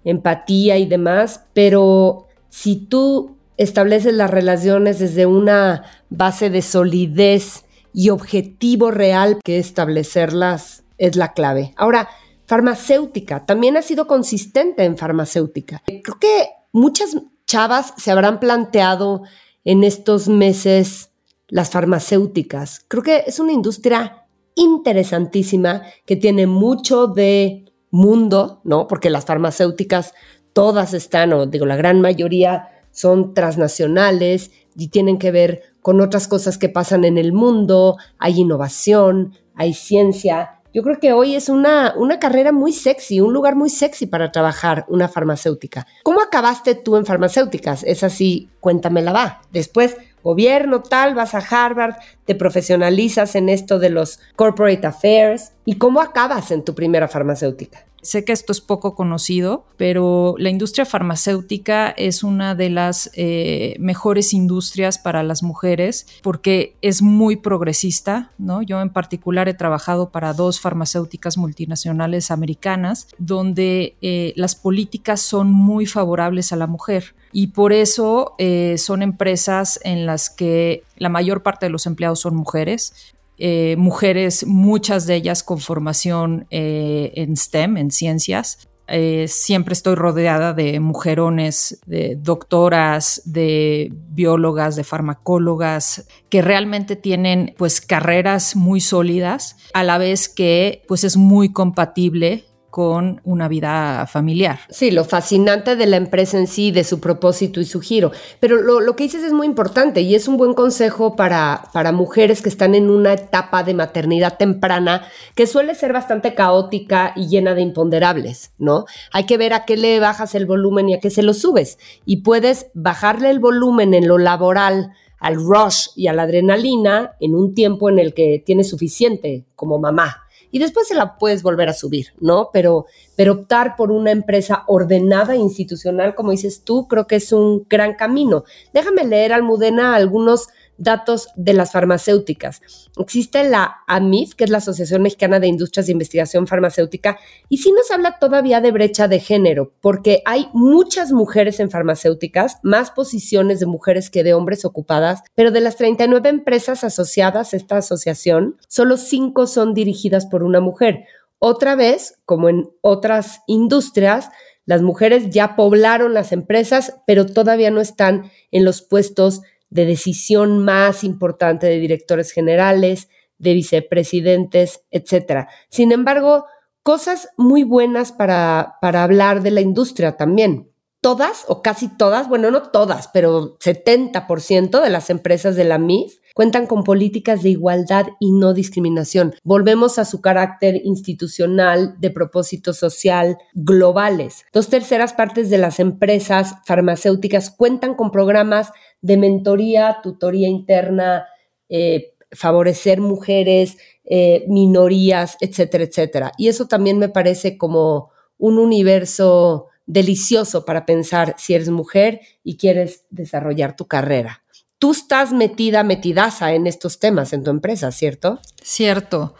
empatía 0.04 0.76
y 0.76 0.84
demás, 0.84 1.46
pero 1.54 2.26
si 2.50 2.76
tú 2.76 3.38
estableces 3.56 4.12
las 4.12 4.30
relaciones 4.30 4.98
desde 4.98 5.24
una 5.24 5.84
base 6.10 6.50
de 6.50 6.60
solidez 6.60 7.64
y 7.94 8.10
objetivo 8.10 8.90
real 8.90 9.38
que 9.42 9.58
establecerlas 9.58 10.84
es 10.98 11.16
la 11.16 11.32
clave. 11.32 11.72
Ahora, 11.76 12.10
farmacéutica, 12.44 13.46
también 13.46 13.78
ha 13.78 13.82
sido 13.82 14.06
consistente 14.06 14.84
en 14.84 14.98
farmacéutica. 14.98 15.82
Creo 15.86 16.18
que 16.20 16.50
muchas 16.76 17.16
chavas 17.46 17.94
se 17.96 18.10
habrán 18.10 18.38
planteado 18.38 19.22
en 19.64 19.82
estos 19.82 20.28
meses 20.28 21.10
las 21.48 21.70
farmacéuticas. 21.70 22.84
Creo 22.86 23.02
que 23.02 23.24
es 23.26 23.40
una 23.40 23.52
industria 23.52 24.26
interesantísima 24.54 25.82
que 26.04 26.16
tiene 26.16 26.46
mucho 26.46 27.06
de 27.06 27.72
mundo, 27.90 28.60
¿no? 28.64 28.86
Porque 28.88 29.10
las 29.10 29.24
farmacéuticas 29.24 30.12
todas 30.52 30.92
están, 30.92 31.32
o 31.32 31.46
digo, 31.46 31.66
la 31.66 31.76
gran 31.76 32.00
mayoría 32.00 32.68
son 32.90 33.32
transnacionales 33.32 34.50
y 34.76 34.88
tienen 34.88 35.18
que 35.18 35.30
ver 35.30 35.62
con 35.80 36.00
otras 36.00 36.28
cosas 36.28 36.58
que 36.58 36.68
pasan 36.68 37.04
en 37.04 37.16
el 37.16 37.32
mundo, 37.32 37.96
hay 38.18 38.40
innovación, 38.40 39.34
hay 39.54 39.72
ciencia, 39.72 40.55
yo 40.76 40.82
creo 40.82 41.00
que 41.00 41.14
hoy 41.14 41.34
es 41.34 41.48
una, 41.48 41.94
una 41.96 42.18
carrera 42.18 42.52
muy 42.52 42.70
sexy, 42.70 43.22
un 43.22 43.32
lugar 43.32 43.56
muy 43.56 43.70
sexy 43.70 44.06
para 44.06 44.30
trabajar 44.30 44.84
una 44.88 45.08
farmacéutica. 45.08 45.86
¿Cómo 46.02 46.20
acabaste 46.20 46.74
tú 46.74 46.98
en 46.98 47.06
farmacéuticas? 47.06 47.82
Es 47.82 48.04
así, 48.04 48.50
cuéntamela 48.60 49.10
va. 49.10 49.40
Después, 49.50 49.96
gobierno, 50.22 50.82
tal, 50.82 51.14
vas 51.14 51.34
a 51.34 51.38
Harvard, 51.38 51.94
te 52.26 52.34
profesionalizas 52.34 53.36
en 53.36 53.48
esto 53.48 53.78
de 53.78 53.88
los 53.88 54.20
corporate 54.36 54.86
affairs. 54.86 55.54
¿Y 55.64 55.76
cómo 55.76 56.02
acabas 56.02 56.50
en 56.50 56.62
tu 56.62 56.74
primera 56.74 57.08
farmacéutica? 57.08 57.85
Sé 58.06 58.24
que 58.24 58.32
esto 58.32 58.52
es 58.52 58.60
poco 58.60 58.94
conocido, 58.94 59.64
pero 59.76 60.36
la 60.38 60.48
industria 60.48 60.86
farmacéutica 60.86 61.88
es 61.88 62.22
una 62.22 62.54
de 62.54 62.70
las 62.70 63.10
eh, 63.14 63.74
mejores 63.80 64.32
industrias 64.32 64.96
para 64.96 65.24
las 65.24 65.42
mujeres 65.42 66.06
porque 66.22 66.76
es 66.82 67.02
muy 67.02 67.34
progresista, 67.34 68.30
¿no? 68.38 68.62
Yo 68.62 68.80
en 68.80 68.90
particular 68.90 69.48
he 69.48 69.54
trabajado 69.54 70.10
para 70.10 70.34
dos 70.34 70.60
farmacéuticas 70.60 71.36
multinacionales 71.36 72.30
americanas 72.30 73.08
donde 73.18 73.96
eh, 74.00 74.32
las 74.36 74.54
políticas 74.54 75.20
son 75.20 75.50
muy 75.50 75.84
favorables 75.84 76.52
a 76.52 76.56
la 76.56 76.68
mujer 76.68 77.16
y 77.32 77.48
por 77.48 77.72
eso 77.72 78.34
eh, 78.38 78.76
son 78.78 79.02
empresas 79.02 79.80
en 79.82 80.06
las 80.06 80.30
que 80.30 80.84
la 80.96 81.08
mayor 81.08 81.42
parte 81.42 81.66
de 81.66 81.70
los 81.70 81.86
empleados 81.86 82.20
son 82.20 82.36
mujeres. 82.36 83.14
Eh, 83.38 83.76
mujeres, 83.78 84.46
muchas 84.46 85.06
de 85.06 85.16
ellas 85.16 85.42
con 85.42 85.58
formación 85.58 86.46
eh, 86.50 87.12
en 87.16 87.36
STEM, 87.36 87.76
en 87.76 87.90
ciencias. 87.90 88.68
Eh, 88.88 89.26
siempre 89.28 89.72
estoy 89.72 89.96
rodeada 89.96 90.52
de 90.52 90.78
mujerones, 90.78 91.80
de 91.86 92.16
doctoras, 92.16 93.20
de 93.24 93.92
biólogas, 94.10 94.76
de 94.76 94.84
farmacólogas, 94.84 96.06
que 96.30 96.40
realmente 96.40 96.94
tienen 96.94 97.54
pues 97.58 97.80
carreras 97.80 98.54
muy 98.54 98.80
sólidas, 98.80 99.56
a 99.74 99.82
la 99.82 99.98
vez 99.98 100.28
que 100.28 100.84
pues 100.86 101.02
es 101.02 101.16
muy 101.16 101.52
compatible 101.52 102.44
con 102.76 103.22
una 103.24 103.48
vida 103.48 104.06
familiar. 104.06 104.58
Sí, 104.68 104.90
lo 104.90 105.04
fascinante 105.04 105.76
de 105.76 105.86
la 105.86 105.96
empresa 105.96 106.36
en 106.36 106.46
sí, 106.46 106.72
de 106.72 106.84
su 106.84 107.00
propósito 107.00 107.58
y 107.58 107.64
su 107.64 107.80
giro. 107.80 108.12
Pero 108.38 108.60
lo, 108.60 108.94
que 108.94 109.04
dices 109.04 109.24
es 109.24 109.32
muy 109.32 109.46
importante 109.46 110.02
y 110.02 110.14
es 110.14 110.28
un 110.28 110.36
buen 110.36 110.52
consejo 110.52 111.16
para, 111.16 111.70
para 111.72 111.92
mujeres 111.92 112.42
que 112.42 112.50
están 112.50 112.74
en 112.74 112.90
una 112.90 113.14
etapa 113.14 113.62
de 113.62 113.72
maternidad 113.72 114.36
temprana 114.36 115.06
que 115.34 115.46
suele 115.46 115.74
ser 115.74 115.94
bastante 115.94 116.34
caótica 116.34 117.14
y 117.16 117.28
llena 117.28 117.54
de 117.54 117.62
imponderables, 117.62 118.52
¿no? 118.58 118.84
Hay 119.10 119.24
que 119.24 119.38
ver 119.38 119.54
a 119.54 119.64
qué 119.64 119.78
le 119.78 119.98
bajas 119.98 120.34
el 120.34 120.44
volumen 120.44 120.90
y 120.90 120.94
a 120.96 121.00
qué 121.00 121.08
se 121.08 121.22
lo 121.22 121.32
subes. 121.32 121.78
Y 122.04 122.18
puedes 122.18 122.66
bajarle 122.74 123.30
el 123.30 123.38
volumen 123.38 123.94
en 123.94 124.06
lo 124.06 124.18
laboral 124.18 124.92
al 125.18 125.36
rush 125.36 125.86
y 125.96 126.08
a 126.08 126.12
la 126.12 126.24
adrenalina 126.24 127.16
en 127.20 127.36
un 127.36 127.54
tiempo 127.54 127.88
en 127.88 127.98
el 127.98 128.12
que 128.12 128.42
tienes 128.44 128.68
suficiente 128.68 129.46
como 129.54 129.78
mamá 129.78 130.25
y 130.56 130.58
después 130.58 130.88
se 130.88 130.94
la 130.94 131.18
puedes 131.18 131.42
volver 131.42 131.68
a 131.68 131.74
subir, 131.74 132.14
¿no? 132.18 132.48
Pero, 132.50 132.86
pero 133.14 133.34
optar 133.34 133.76
por 133.76 133.90
una 133.90 134.10
empresa 134.10 134.64
ordenada, 134.68 135.36
institucional, 135.36 136.14
como 136.14 136.30
dices 136.30 136.62
tú, 136.64 136.88
creo 136.88 137.06
que 137.06 137.16
es 137.16 137.30
un 137.30 137.66
gran 137.68 137.92
camino. 137.92 138.44
Déjame 138.72 139.04
leer, 139.04 139.34
Almudena, 139.34 139.94
algunos 139.94 140.48
datos 140.78 141.28
de 141.36 141.52
las 141.52 141.72
farmacéuticas. 141.72 142.60
Existe 142.98 143.48
la 143.48 143.78
AMIF, 143.86 144.34
que 144.34 144.44
es 144.44 144.50
la 144.50 144.58
Asociación 144.58 145.02
Mexicana 145.02 145.40
de 145.40 145.46
Industrias 145.46 145.86
de 145.86 145.92
Investigación 145.92 146.46
Farmacéutica, 146.46 147.18
y 147.48 147.58
sí 147.58 147.72
nos 147.72 147.90
habla 147.90 148.18
todavía 148.18 148.60
de 148.60 148.72
brecha 148.72 149.08
de 149.08 149.20
género, 149.20 149.72
porque 149.80 150.22
hay 150.24 150.48
muchas 150.52 151.12
mujeres 151.12 151.60
en 151.60 151.70
farmacéuticas, 151.70 152.58
más 152.62 152.90
posiciones 152.90 153.60
de 153.60 153.66
mujeres 153.66 154.10
que 154.10 154.24
de 154.24 154.34
hombres 154.34 154.64
ocupadas, 154.64 155.22
pero 155.34 155.50
de 155.50 155.60
las 155.60 155.76
39 155.76 156.28
empresas 156.28 156.84
asociadas 156.84 157.52
a 157.52 157.56
esta 157.56 157.78
asociación, 157.78 158.56
solo 158.68 158.96
5 158.96 159.46
son 159.46 159.74
dirigidas 159.74 160.26
por 160.26 160.42
una 160.42 160.60
mujer. 160.60 161.04
Otra 161.38 161.76
vez, 161.76 162.18
como 162.24 162.48
en 162.48 162.70
otras 162.80 163.40
industrias, 163.46 164.30
las 164.64 164.82
mujeres 164.82 165.30
ya 165.30 165.54
poblaron 165.54 166.12
las 166.12 166.32
empresas, 166.32 166.96
pero 167.06 167.24
todavía 167.24 167.70
no 167.70 167.80
están 167.80 168.30
en 168.50 168.64
los 168.64 168.82
puestos 168.82 169.42
de 169.76 169.84
decisión 169.84 170.64
más 170.64 171.04
importante 171.04 171.66
de 171.66 171.78
directores 171.78 172.32
generales, 172.32 173.08
de 173.36 173.52
vicepresidentes, 173.52 174.80
etc. 174.90 175.48
Sin 175.68 175.92
embargo, 175.92 176.46
cosas 176.82 177.28
muy 177.36 177.62
buenas 177.62 178.10
para, 178.10 178.76
para 178.80 179.04
hablar 179.04 179.42
de 179.42 179.50
la 179.50 179.60
industria 179.60 180.16
también. 180.16 180.72
Todas, 181.02 181.44
o 181.46 181.60
casi 181.60 181.88
todas, 181.88 182.26
bueno, 182.26 182.50
no 182.50 182.62
todas, 182.70 183.08
pero 183.08 183.58
70% 183.58 184.80
de 184.80 184.90
las 184.90 185.10
empresas 185.10 185.56
de 185.56 185.64
la 185.64 185.76
MIF 185.76 186.14
cuentan 186.36 186.66
con 186.66 186.84
políticas 186.84 187.42
de 187.42 187.48
igualdad 187.48 188.08
y 188.20 188.30
no 188.30 188.52
discriminación. 188.52 189.34
Volvemos 189.42 189.98
a 189.98 190.04
su 190.04 190.20
carácter 190.20 190.82
institucional, 190.84 191.96
de 191.98 192.10
propósito 192.10 192.74
social, 192.74 193.38
globales. 193.54 194.44
Dos 194.52 194.68
terceras 194.68 195.14
partes 195.14 195.48
de 195.48 195.56
las 195.56 195.80
empresas 195.80 196.56
farmacéuticas 196.66 197.50
cuentan 197.50 197.94
con 197.94 198.10
programas 198.10 198.72
de 199.00 199.16
mentoría, 199.16 199.98
tutoría 200.02 200.48
interna, 200.48 201.26
eh, 201.68 202.14
favorecer 202.32 203.00
mujeres, 203.00 203.78
eh, 204.04 204.44
minorías, 204.48 205.36
etcétera, 205.40 205.84
etcétera. 205.84 206.32
Y 206.38 206.48
eso 206.48 206.66
también 206.66 206.98
me 206.98 207.08
parece 207.08 207.56
como 207.56 208.10
un 208.38 208.58
universo 208.58 209.66
delicioso 209.86 210.64
para 210.64 210.84
pensar 210.84 211.34
si 211.38 211.54
eres 211.54 211.70
mujer 211.70 212.20
y 212.42 212.56
quieres 212.56 213.04
desarrollar 213.10 213.76
tu 213.76 213.86
carrera 213.86 214.42
tú 214.78 214.92
estás 214.92 215.32
metida, 215.32 215.82
metidaza 215.82 216.52
en 216.52 216.66
estos 216.66 216.98
temas 216.98 217.32
en 217.32 217.42
tu 217.42 217.50
empresa, 217.50 217.90
¿cierto? 217.92 218.40
Cierto. 218.62 219.34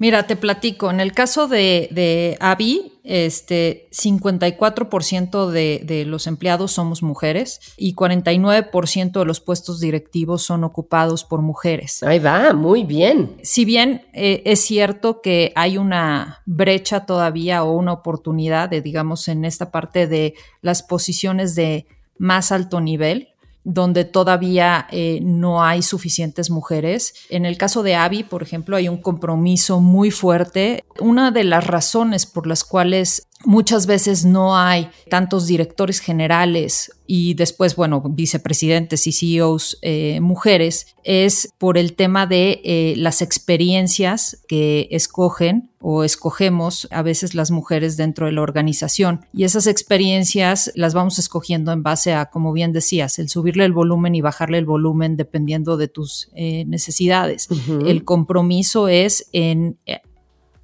Mira, 0.00 0.26
te 0.26 0.34
platico. 0.34 0.90
En 0.90 0.98
el 0.98 1.12
caso 1.12 1.46
de, 1.46 1.88
de 1.90 2.38
Avi, 2.40 2.90
este 3.04 3.86
54% 3.92 5.50
de, 5.50 5.82
de, 5.84 6.06
los 6.06 6.26
empleados 6.26 6.72
somos 6.72 7.02
mujeres 7.02 7.60
y 7.76 7.94
49% 7.94 9.12
de 9.12 9.24
los 9.26 9.40
puestos 9.40 9.78
directivos 9.78 10.42
son 10.42 10.64
ocupados 10.64 11.24
por 11.24 11.42
mujeres. 11.42 12.02
Ahí 12.02 12.18
va, 12.18 12.54
muy 12.54 12.84
bien. 12.84 13.36
Si 13.42 13.66
bien 13.66 14.06
eh, 14.14 14.40
es 14.46 14.62
cierto 14.62 15.20
que 15.20 15.52
hay 15.54 15.76
una 15.76 16.40
brecha 16.46 17.04
todavía 17.04 17.62
o 17.62 17.72
una 17.72 17.92
oportunidad 17.92 18.70
de, 18.70 18.80
digamos, 18.80 19.28
en 19.28 19.44
esta 19.44 19.70
parte 19.70 20.06
de 20.06 20.32
las 20.62 20.82
posiciones 20.82 21.54
de 21.54 21.84
más 22.16 22.52
alto 22.52 22.80
nivel, 22.80 23.28
donde 23.64 24.04
todavía 24.04 24.86
eh, 24.90 25.20
no 25.22 25.62
hay 25.62 25.82
suficientes 25.82 26.50
mujeres. 26.50 27.14
En 27.28 27.44
el 27.44 27.58
caso 27.58 27.82
de 27.82 27.94
Abby, 27.94 28.24
por 28.24 28.42
ejemplo, 28.42 28.76
hay 28.76 28.88
un 28.88 29.00
compromiso 29.00 29.80
muy 29.80 30.10
fuerte. 30.10 30.84
Una 30.98 31.30
de 31.30 31.44
las 31.44 31.66
razones 31.66 32.26
por 32.26 32.46
las 32.46 32.64
cuales 32.64 33.28
muchas 33.44 33.86
veces 33.86 34.24
no 34.24 34.56
hay 34.56 34.88
tantos 35.08 35.46
directores 35.46 36.00
generales 36.00 36.92
y 37.06 37.34
después, 37.34 37.74
bueno, 37.74 38.02
vicepresidentes 38.08 39.06
y 39.06 39.12
CEOs 39.12 39.78
eh, 39.82 40.20
mujeres, 40.20 40.94
es 41.02 41.48
por 41.58 41.76
el 41.76 41.94
tema 41.94 42.26
de 42.26 42.60
eh, 42.62 42.94
las 42.96 43.22
experiencias 43.22 44.44
que 44.46 44.86
escogen 44.90 45.70
o 45.80 46.04
escogemos 46.04 46.86
a 46.90 47.02
veces 47.02 47.34
las 47.34 47.50
mujeres 47.50 47.96
dentro 47.96 48.26
de 48.26 48.32
la 48.32 48.42
organización. 48.42 49.26
Y 49.32 49.44
esas 49.44 49.66
experiencias 49.66 50.70
las 50.74 50.94
vamos 50.94 51.18
escogiendo 51.18 51.72
en 51.72 51.82
base 51.82 52.12
a, 52.12 52.26
como 52.26 52.52
bien 52.52 52.72
decías, 52.72 53.18
el 53.18 53.28
subirle 53.28 53.64
el 53.64 53.72
volumen 53.72 54.14
y 54.14 54.20
bajarle 54.20 54.58
el 54.58 54.66
volumen 54.66 55.16
dependiendo 55.16 55.76
de 55.78 55.88
tus 55.88 56.28
eh, 56.34 56.64
necesidades. 56.66 57.48
El 57.86 58.04
compromiso 58.04 58.88
es 58.88 59.28
en 59.32 59.78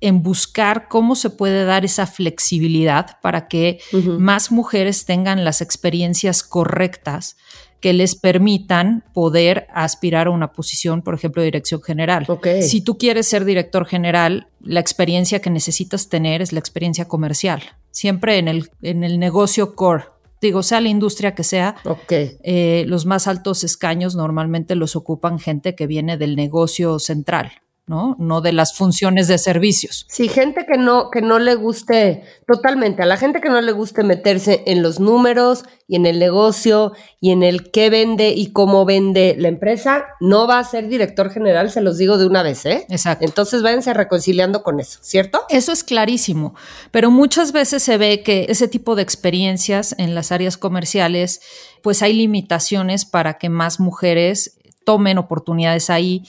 en 0.01 0.23
buscar 0.23 0.89
cómo 0.89 1.17
se 1.17 1.31
puede 1.31 1.65
dar 1.65 1.85
esa 1.85 2.07
flexibilidad 2.07 3.19
para 3.23 3.49
que 3.49 3.81
más 4.19 4.53
mujeres 4.53 5.05
tengan 5.05 5.45
las 5.45 5.61
experiencias 5.61 6.43
correctas 6.43 7.37
que 7.81 7.93
les 7.93 8.17
permitan 8.17 9.05
poder 9.13 9.69
aspirar 9.73 10.27
a 10.27 10.31
una 10.31 10.53
posición, 10.53 11.03
por 11.03 11.15
ejemplo, 11.15 11.43
de 11.43 11.47
dirección 11.47 11.83
general. 11.83 12.25
Okay. 12.27 12.63
Si 12.63 12.81
tú 12.81 12.99
quieres 12.99 13.27
ser 13.27 13.45
director 13.45 13.87
general, 13.87 14.49
la 14.61 14.81
experiencia 14.81 15.41
que 15.41 15.51
necesitas 15.51 16.09
tener 16.09 16.43
es 16.43 16.53
la 16.53 16.59
experiencia 16.59 17.07
comercial, 17.07 17.63
siempre 17.91 18.39
en 18.39 18.49
el, 18.49 18.71
en 18.83 19.05
el 19.05 19.19
negocio 19.19 19.75
core. 19.75 20.05
Digo, 20.41 20.63
sea 20.63 20.81
la 20.81 20.89
industria 20.89 21.35
que 21.35 21.45
sea, 21.45 21.77
okay. 21.85 22.39
eh, 22.43 22.85
los 22.87 23.07
más 23.07 23.27
altos 23.27 23.65
escaños 23.65 24.17
normalmente 24.17 24.75
los 24.75 24.97
ocupan 24.97 25.39
gente 25.39 25.75
que 25.75 25.87
viene 25.87 26.17
del 26.19 26.37
negocio 26.37 26.99
central. 26.99 27.53
¿No? 27.87 28.17
No 28.19 28.41
de 28.41 28.53
las 28.53 28.75
funciones 28.75 29.29
de 29.29 29.39
servicios. 29.39 30.07
Sí, 30.09 30.29
gente 30.29 30.67
que 30.67 30.77
no, 30.77 31.11
que 31.11 31.23
no 31.23 31.39
le 31.39 31.55
guste, 31.55 32.25
totalmente, 32.47 33.03
a 33.03 33.07
la 33.07 33.17
gente 33.17 33.41
que 33.41 33.49
no 33.49 33.61
le 33.61 33.71
guste 33.71 34.03
meterse 34.03 34.65
en 34.67 34.83
los 34.83 34.99
números 34.99 35.65
y 35.87 35.95
en 35.95 36.05
el 36.05 36.19
negocio 36.19 36.93
y 37.21 37.31
en 37.31 37.45
el 37.45 37.71
qué 37.71 37.89
vende 37.89 38.31
y 38.31 38.53
cómo 38.53 38.85
vende 38.85 39.37
la 39.39 39.47
empresa, 39.47 40.05
no 40.21 40.49
va 40.49 40.59
a 40.59 40.65
ser 40.65 40.89
director 40.89 41.31
general, 41.31 41.71
se 41.71 41.81
los 41.81 41.97
digo 41.97 42.19
de 42.19 42.27
una 42.27 42.43
vez, 42.43 42.67
¿eh? 42.67 42.87
Exacto. 42.89 43.25
Entonces 43.25 43.63
váyanse 43.63 43.95
reconciliando 43.95 44.65
con 44.65 44.81
eso, 44.81 44.99
¿cierto? 45.03 45.43
Eso 45.49 45.71
es 45.71 45.85
clarísimo, 45.85 46.57
pero 46.91 47.13
muchas 47.13 47.53
veces 47.53 47.85
se 47.85 47.99
ve 47.99 48.25
que 48.25 48.47
ese 48.49 48.67
tipo 48.67 48.97
de 48.97 49.03
experiencias 49.03 49.95
en 49.99 50.17
las 50.17 50.33
áreas 50.33 50.57
comerciales, 50.57 51.41
pues 51.83 52.03
hay 52.03 52.15
limitaciones 52.15 53.05
para 53.05 53.39
que 53.39 53.49
más 53.49 53.79
mujeres 53.79 54.59
tomen 54.85 55.19
oportunidades 55.19 55.89
ahí 55.89 56.25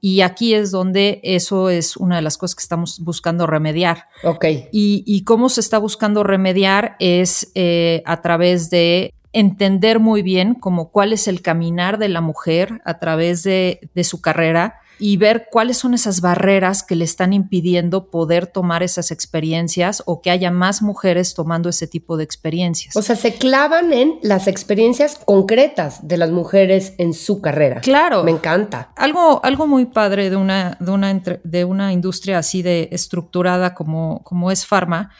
y 0.00 0.22
aquí 0.22 0.54
es 0.54 0.70
donde 0.70 1.20
eso 1.22 1.68
es 1.68 1.96
una 1.96 2.16
de 2.16 2.22
las 2.22 2.38
cosas 2.38 2.54
que 2.54 2.62
estamos 2.62 3.00
buscando 3.00 3.46
remediar. 3.46 4.06
Ok. 4.24 4.44
Y, 4.72 5.04
y 5.06 5.24
cómo 5.24 5.48
se 5.48 5.60
está 5.60 5.78
buscando 5.78 6.22
remediar 6.22 6.96
es 6.98 7.50
eh, 7.54 8.02
a 8.06 8.22
través 8.22 8.70
de 8.70 9.12
entender 9.32 10.00
muy 10.00 10.22
bien 10.22 10.54
como 10.54 10.90
cuál 10.90 11.12
es 11.12 11.28
el 11.28 11.42
caminar 11.42 11.98
de 11.98 12.08
la 12.08 12.20
mujer 12.20 12.80
a 12.84 12.98
través 12.98 13.42
de, 13.42 13.90
de 13.94 14.04
su 14.04 14.20
carrera 14.20 14.80
y 15.00 15.16
ver 15.16 15.48
cuáles 15.50 15.78
son 15.78 15.94
esas 15.94 16.20
barreras 16.20 16.82
que 16.82 16.94
le 16.94 17.04
están 17.04 17.32
impidiendo 17.32 18.10
poder 18.10 18.46
tomar 18.46 18.82
esas 18.82 19.10
experiencias 19.10 20.02
o 20.06 20.20
que 20.20 20.30
haya 20.30 20.50
más 20.50 20.82
mujeres 20.82 21.34
tomando 21.34 21.68
ese 21.68 21.86
tipo 21.86 22.16
de 22.16 22.24
experiencias. 22.24 22.94
O 22.96 23.02
sea, 23.02 23.16
se 23.16 23.34
clavan 23.34 23.92
en 23.92 24.18
las 24.22 24.46
experiencias 24.46 25.18
concretas 25.24 26.06
de 26.06 26.18
las 26.18 26.30
mujeres 26.30 26.94
en 26.98 27.14
su 27.14 27.40
carrera. 27.40 27.80
Claro. 27.80 28.22
Me 28.22 28.30
encanta. 28.30 28.92
Algo, 28.96 29.40
algo 29.42 29.66
muy 29.66 29.86
padre 29.86 30.30
de 30.30 30.36
una, 30.36 30.76
de 30.78 30.90
una, 30.90 31.22
de 31.42 31.64
una 31.64 31.92
industria 31.92 32.38
así 32.38 32.62
de 32.62 32.88
estructurada 32.92 33.74
como, 33.74 34.22
como 34.22 34.50
es 34.50 34.66
Pharma 34.66 35.10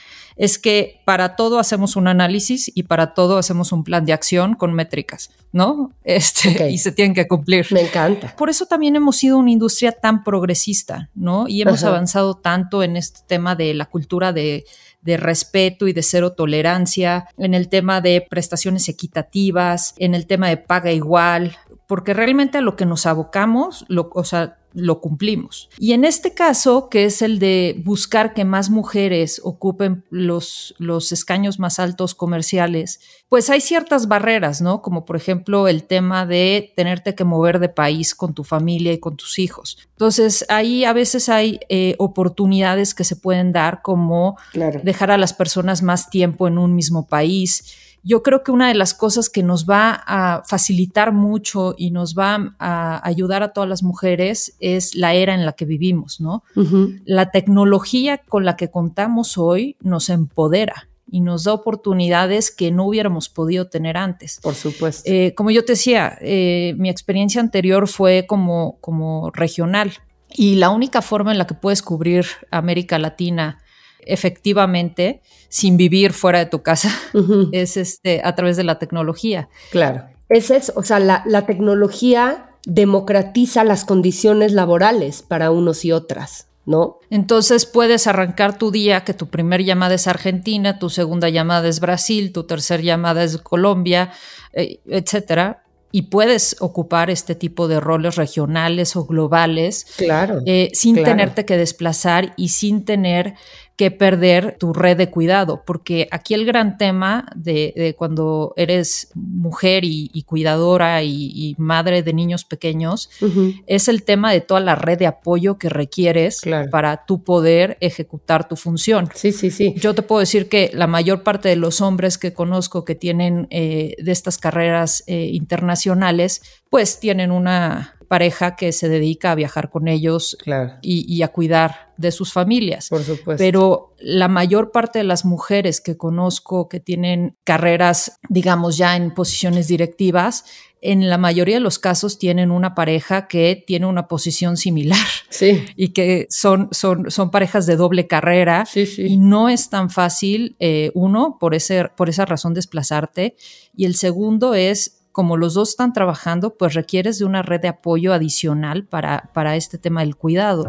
es 0.41 0.59
que 0.59 1.03
para 1.05 1.37
todo 1.37 1.59
hacemos 1.59 1.97
un 1.97 2.09
análisis 2.09 2.73
y 2.75 2.85
para 2.85 3.13
todo 3.13 3.37
hacemos 3.37 3.73
un 3.73 3.85
plan 3.85 4.07
de 4.07 4.15
acción 4.15 4.55
con 4.55 4.73
métricas, 4.73 5.31
¿no? 5.53 5.93
Este, 6.03 6.49
okay. 6.49 6.75
Y 6.75 6.79
se 6.79 6.93
tienen 6.93 7.15
que 7.15 7.29
cumplir. 7.29 7.67
Me 7.71 7.83
encanta. 7.83 8.35
Por 8.37 8.49
eso 8.49 8.65
también 8.65 8.97
hemos 8.97 9.17
sido 9.17 9.37
una 9.37 9.51
industria 9.51 9.93
tan 9.93 10.25
progresista, 10.25 11.11
¿no? 11.15 11.47
Y 11.47 11.61
hemos 11.61 11.83
Ajá. 11.83 11.89
avanzado 11.93 12.37
tanto 12.37 12.83
en 12.83 12.97
este 12.97 13.21
tema 13.27 13.55
de 13.55 13.75
la 13.75 13.85
cultura 13.85 14.33
de, 14.33 14.65
de 15.03 15.19
respeto 15.19 15.87
y 15.89 15.93
de 15.93 16.03
cero 16.03 16.33
tolerancia, 16.33 17.27
en 17.37 17.53
el 17.53 17.69
tema 17.69 18.01
de 18.01 18.27
prestaciones 18.29 18.89
equitativas, 18.89 19.95
en 19.99 20.15
el 20.15 20.27
tema 20.27 20.49
de 20.49 20.57
paga 20.57 20.91
igual, 20.91 21.55
porque 21.91 22.15
realmente 22.15 22.59
a 22.59 22.61
lo 22.61 22.77
que 22.77 22.87
nos 22.87 23.05
abocamos, 23.05 23.85
lo, 23.89 24.11
o 24.15 24.23
sea, 24.23 24.59
lo 24.75 25.01
cumplimos. 25.01 25.69
Y 25.77 25.93
en 25.93 26.05
este 26.05 26.35
caso, 26.35 26.89
que 26.89 27.05
es 27.05 27.21
el 27.21 27.41
de 27.41 27.83
buscar 27.85 28.33
que 28.33 28.45
más 28.45 28.71
mujeres 28.71 29.41
ocupen 29.43 30.05
los, 30.09 30.77
los 30.79 31.11
escaños 31.11 31.59
más 31.59 31.81
altos 31.81 32.15
comerciales, 32.15 33.01
pues 33.29 33.51
hay 33.51 33.61
ciertas 33.61 34.07
barreras, 34.07 34.61
¿no? 34.61 34.83
Como 34.83 35.05
por 35.05 35.17
ejemplo 35.17 35.67
el 35.67 35.83
tema 35.83 36.27
de 36.27 36.73
tenerte 36.77 37.17
que 37.17 37.25
mover 37.25 37.59
de 37.59 37.71
país 37.71 38.15
con 38.15 38.35
tu 38.35 38.45
familia 38.45 38.93
y 38.93 39.01
con 39.01 39.17
tus 39.17 39.41
hijos. 39.41 39.77
Entonces, 39.91 40.47
ahí 40.49 40.85
a 40.85 40.93
veces 40.93 41.29
hay 41.29 41.59
eh, 41.69 41.97
oportunidades 41.99 42.95
que 42.95 43.03
se 43.03 43.17
pueden 43.17 43.51
dar 43.51 43.83
como 43.83 44.39
claro. 44.53 44.81
dejar 44.85 45.11
a 45.11 45.19
las 45.19 45.35
personas 45.35 45.83
más 45.83 46.09
tiempo 46.09 46.47
en 46.47 46.57
un 46.57 46.77
mismo 46.77 47.09
país 47.09 47.90
yo 48.03 48.23
creo 48.23 48.43
que 48.43 48.51
una 48.51 48.69
de 48.69 48.75
las 48.75 48.95
cosas 48.95 49.29
que 49.29 49.43
nos 49.43 49.67
va 49.67 50.03
a 50.07 50.43
facilitar 50.47 51.13
mucho 51.13 51.75
y 51.77 51.91
nos 51.91 52.15
va 52.15 52.55
a 52.59 53.07
ayudar 53.07 53.43
a 53.43 53.53
todas 53.53 53.69
las 53.69 53.83
mujeres 53.83 54.57
es 54.61 54.95
la 54.95 55.15
era 55.15 55.35
en 55.35 55.45
la 55.45 55.53
que 55.53 55.65
vivimos, 55.65 56.21
¿no? 56.21 56.43
Uh 56.57 56.63
-huh. 56.63 57.03
La 57.05 57.31
tecnología 57.31 58.19
con 58.19 58.45
la 58.45 58.57
que 58.57 58.71
contamos 58.71 59.37
hoy 59.37 59.77
nos 59.81 60.09
empodera 60.09 60.89
y 61.11 61.21
nos 61.21 61.45
da 61.45 61.53
oportunidades 61.53 62.51
que 62.51 62.71
no 62.71 62.87
hubiéramos 62.87 63.29
podido 63.29 63.69
tener 63.69 63.97
antes. 63.97 64.39
Por 64.43 64.55
supuesto. 64.55 65.11
Eh, 65.11 65.35
como 65.35 65.51
yo 65.51 65.65
te 65.65 65.73
decía, 65.73 66.17
eh, 66.21 66.75
mi 66.79 66.89
experiencia 66.89 67.41
anterior 67.41 67.89
fue 67.89 68.27
como, 68.27 68.79
como 68.81 69.31
regional 69.33 69.93
y 70.29 70.55
la 70.57 70.71
única 70.71 71.03
forma 71.03 71.33
en 71.33 71.39
la 71.39 71.47
que 71.47 71.55
puedes 71.55 71.83
cubrir 71.83 72.27
América 72.51 72.99
Latina 72.99 73.59
efectivamente 74.07 75.23
sin 75.49 75.77
vivir 75.77 76.13
fuera 76.13 76.39
de 76.39 76.47
tu 76.47 76.63
casa 76.63 76.91
uh 77.15 77.19
-huh. 77.19 77.49
es 77.53 77.77
este 77.77 78.21
a 78.25 78.35
través 78.35 78.57
de 78.57 78.65
la 78.65 78.79
tecnología. 78.79 79.49
Claro. 79.71 80.05
Ese 80.29 80.57
es, 80.57 80.73
o 80.77 80.83
sea, 80.83 81.01
la, 81.01 81.23
la 81.27 81.45
tecnología 81.47 82.51
democratiza 82.67 83.65
las 83.65 83.85
condiciones 83.85 84.53
laborales 84.53 85.23
para 85.23 85.51
unos 85.51 85.85
y 85.85 85.93
otras. 85.93 86.47
¿No? 86.67 86.99
Entonces 87.09 87.67
puedes 87.67 88.07
arrancar 88.07 88.57
tu 88.57 88.71
día, 88.71 89.03
que 89.03 89.15
tu 89.15 89.29
primer 89.29 89.65
llamada 89.65 89.95
es 89.95 90.07
Argentina, 90.07 90.79
tu 90.79 90.89
segunda 90.89 91.29
llamada 91.29 91.67
es 91.67 91.81
Brasil, 91.81 92.33
tu 92.33 92.45
tercer 92.45 92.83
llamada 92.83 93.25
es 93.25 93.39
Colombia, 93.39 94.13
eh, 94.53 94.79
etcétera, 94.87 95.65
y 95.93 96.03
puedes 96.03 96.57
ocupar 96.61 97.11
este 97.11 97.35
tipo 97.35 97.67
de 97.67 97.81
roles 97.81 98.17
regionales 98.17 98.95
o 98.95 99.07
globales 99.07 99.87
claro, 99.97 100.43
eh, 100.47 100.71
sin 100.73 100.95
claro. 100.95 101.11
tenerte 101.11 101.45
que 101.45 101.57
desplazar 101.57 102.33
y 102.37 102.51
sin 102.51 102.85
tener 102.85 103.35
que 103.81 103.91
perder 103.91 104.59
tu 104.59 104.75
red 104.75 104.99
de 104.99 105.09
cuidado, 105.09 105.63
porque 105.65 106.07
aquí 106.11 106.35
el 106.35 106.45
gran 106.45 106.77
tema 106.77 107.25
de, 107.35 107.73
de 107.75 107.95
cuando 107.95 108.53
eres 108.59 109.11
mujer 109.15 109.87
y, 109.87 110.11
y 110.13 110.25
cuidadora 110.25 111.03
y, 111.03 111.31
y, 111.35 111.55
madre 111.57 112.03
de 112.03 112.13
niños 112.13 112.45
pequeños 112.45 113.09
uh 113.23 113.29
-huh. 113.29 113.65
es 113.67 113.89
el 113.89 114.03
tema 114.03 114.33
de 114.33 114.43
toda 114.43 114.61
la 114.61 114.75
red 114.75 114.99
de 114.99 115.07
apoyo 115.07 115.57
que 115.57 115.71
requieres 115.71 116.43
claro. 116.43 116.69
para 116.71 117.07
tu 117.07 117.25
poder 117.25 117.79
ejecutar 117.81 118.47
tu 118.47 118.57
función. 118.57 119.09
Sí, 119.15 119.33
sí, 119.33 119.51
sí. 119.51 119.73
Yo 119.79 119.95
te 119.95 120.03
puedo 120.03 120.21
decir 120.21 120.51
que 120.51 120.71
la 120.75 120.87
mayor 120.87 121.23
parte 121.23 121.49
de 121.49 121.57
los 121.57 121.81
hombres 121.81 122.19
que 122.19 122.35
conozco 122.35 122.85
que 122.85 122.95
tienen 122.95 123.47
eh, 123.49 123.95
de 123.99 124.13
estas 124.13 124.37
carreras 124.37 125.05
eh, 125.07 125.31
internacionales, 125.33 126.43
pues 126.69 127.01
tienen 127.01 127.31
una 127.31 127.97
pareja 128.11 128.57
que 128.57 128.73
se 128.73 128.89
dedica 128.89 129.31
a 129.31 129.37
viajar 129.37 129.71
con 129.71 129.87
ellos 129.87 130.37
claro. 130.43 130.73
y, 130.83 131.07
y, 131.07 131.23
a 131.23 131.29
cuidar 131.29 131.93
de 131.97 132.11
sus 132.11 132.33
familias. 132.33 132.89
Por 132.89 133.05
supuesto. 133.05 133.39
Pero 133.39 133.95
la 134.01 134.27
mayor 134.27 134.73
parte 134.73 134.99
de 134.99 135.05
las 135.05 135.25
mujeres 135.25 135.81
que 135.81 135.97
conozco 135.97 136.69
que 136.69 136.81
tienen 136.81 137.37
carreras, 137.45 138.19
digamos, 138.29 138.77
ya 138.77 138.97
en 138.97 139.15
posiciones 139.15 139.69
directivas, 139.69 140.45
en 140.81 141.09
la 141.09 141.19
mayoría 141.19 141.55
de 141.55 141.61
los 141.61 141.79
casos 141.79 142.19
tienen 142.19 142.51
una 142.51 142.75
pareja 142.75 143.29
que 143.29 143.63
tiene 143.65 143.87
una 143.87 144.09
posición 144.09 144.57
similar 144.57 145.07
sí. 145.29 145.65
y 145.77 145.91
que 145.91 146.27
son, 146.31 146.69
son, 146.73 147.13
son 147.13 147.31
parejas 147.31 147.67
de 147.67 147.77
doble 147.77 148.09
carrera 148.09 148.67
sí, 148.67 148.87
sí. 148.87 149.07
y 149.07 149.19
no 149.19 149.49
es 149.49 149.71
tan 149.71 149.89
fácil, 149.89 150.57
eh, 150.59 150.91
uno, 150.95 151.37
por, 151.39 151.55
ese, 151.55 151.85
por 151.97 152.09
esa 152.09 152.25
razón 152.25 152.55
desplazarte 152.55 153.37
y 153.73 153.85
el 153.85 153.95
segundo 153.95 154.55
es 154.55 155.00
como 155.13 155.37
los 155.37 155.55
dos 155.55 155.71
están 155.71 155.93
trabajando, 155.93 156.55
pues 156.55 156.75
requieres 156.75 157.19
de 157.19 157.25
una 157.25 157.43
red 157.43 157.61
de 157.61 157.69
apoyo 157.69 158.13
adicional 158.13 158.85
para, 158.85 159.31
para 159.33 159.57
este 159.57 159.79
tema 159.79 160.01
del 160.01 160.17
cuidado. 160.17 160.65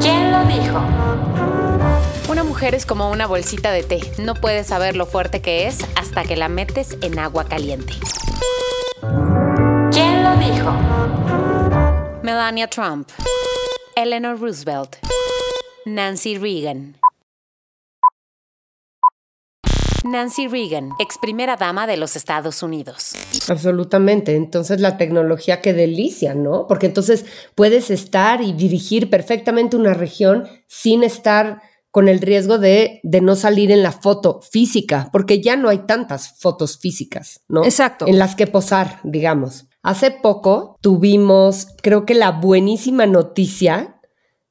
¿Quién 0.00 0.32
lo 0.32 0.44
dijo? 0.44 0.80
Una 2.28 2.44
mujer 2.44 2.74
es 2.74 2.86
como 2.86 3.10
una 3.10 3.26
bolsita 3.26 3.70
de 3.70 3.82
té. 3.82 4.00
No 4.18 4.34
puedes 4.34 4.66
saber 4.66 4.96
lo 4.96 5.06
fuerte 5.06 5.40
que 5.40 5.66
es 5.66 5.86
hasta 5.96 6.24
que 6.24 6.36
la 6.36 6.48
metes 6.48 6.98
en 7.00 7.18
agua 7.18 7.44
caliente. 7.44 7.94
¿Quién 9.92 10.22
lo 10.24 10.36
dijo? 10.36 10.72
Melania 12.22 12.68
Trump, 12.68 13.08
Eleanor 13.94 14.40
Roosevelt, 14.40 14.96
Nancy 15.84 16.36
Reagan. 16.36 16.96
Nancy 20.06 20.48
Reagan, 20.48 20.90
ex 20.98 21.18
primera 21.18 21.56
dama 21.56 21.86
de 21.86 21.96
los 21.96 22.16
Estados 22.16 22.62
Unidos. 22.62 23.14
Absolutamente. 23.48 24.36
Entonces 24.36 24.80
la 24.80 24.96
tecnología 24.96 25.60
qué 25.60 25.72
delicia, 25.72 26.34
¿no? 26.34 26.66
Porque 26.66 26.86
entonces 26.86 27.24
puedes 27.54 27.90
estar 27.90 28.40
y 28.42 28.52
dirigir 28.52 29.10
perfectamente 29.10 29.76
una 29.76 29.94
región 29.94 30.48
sin 30.66 31.02
estar 31.02 31.62
con 31.90 32.08
el 32.08 32.20
riesgo 32.20 32.58
de, 32.58 33.00
de, 33.04 33.20
no 33.22 33.36
salir 33.36 33.70
en 33.70 33.82
la 33.82 33.92
foto 33.92 34.42
física, 34.42 35.08
porque 35.12 35.40
ya 35.40 35.56
no 35.56 35.70
hay 35.70 35.78
tantas 35.86 36.38
fotos 36.38 36.78
físicas, 36.78 37.40
¿no? 37.48 37.64
Exacto. 37.64 38.06
En 38.06 38.18
las 38.18 38.34
que 38.34 38.46
posar, 38.46 39.00
digamos. 39.02 39.66
Hace 39.82 40.10
poco 40.10 40.76
tuvimos, 40.82 41.68
creo 41.82 42.04
que 42.04 42.14
la 42.14 42.32
buenísima 42.32 43.06
noticia 43.06 44.00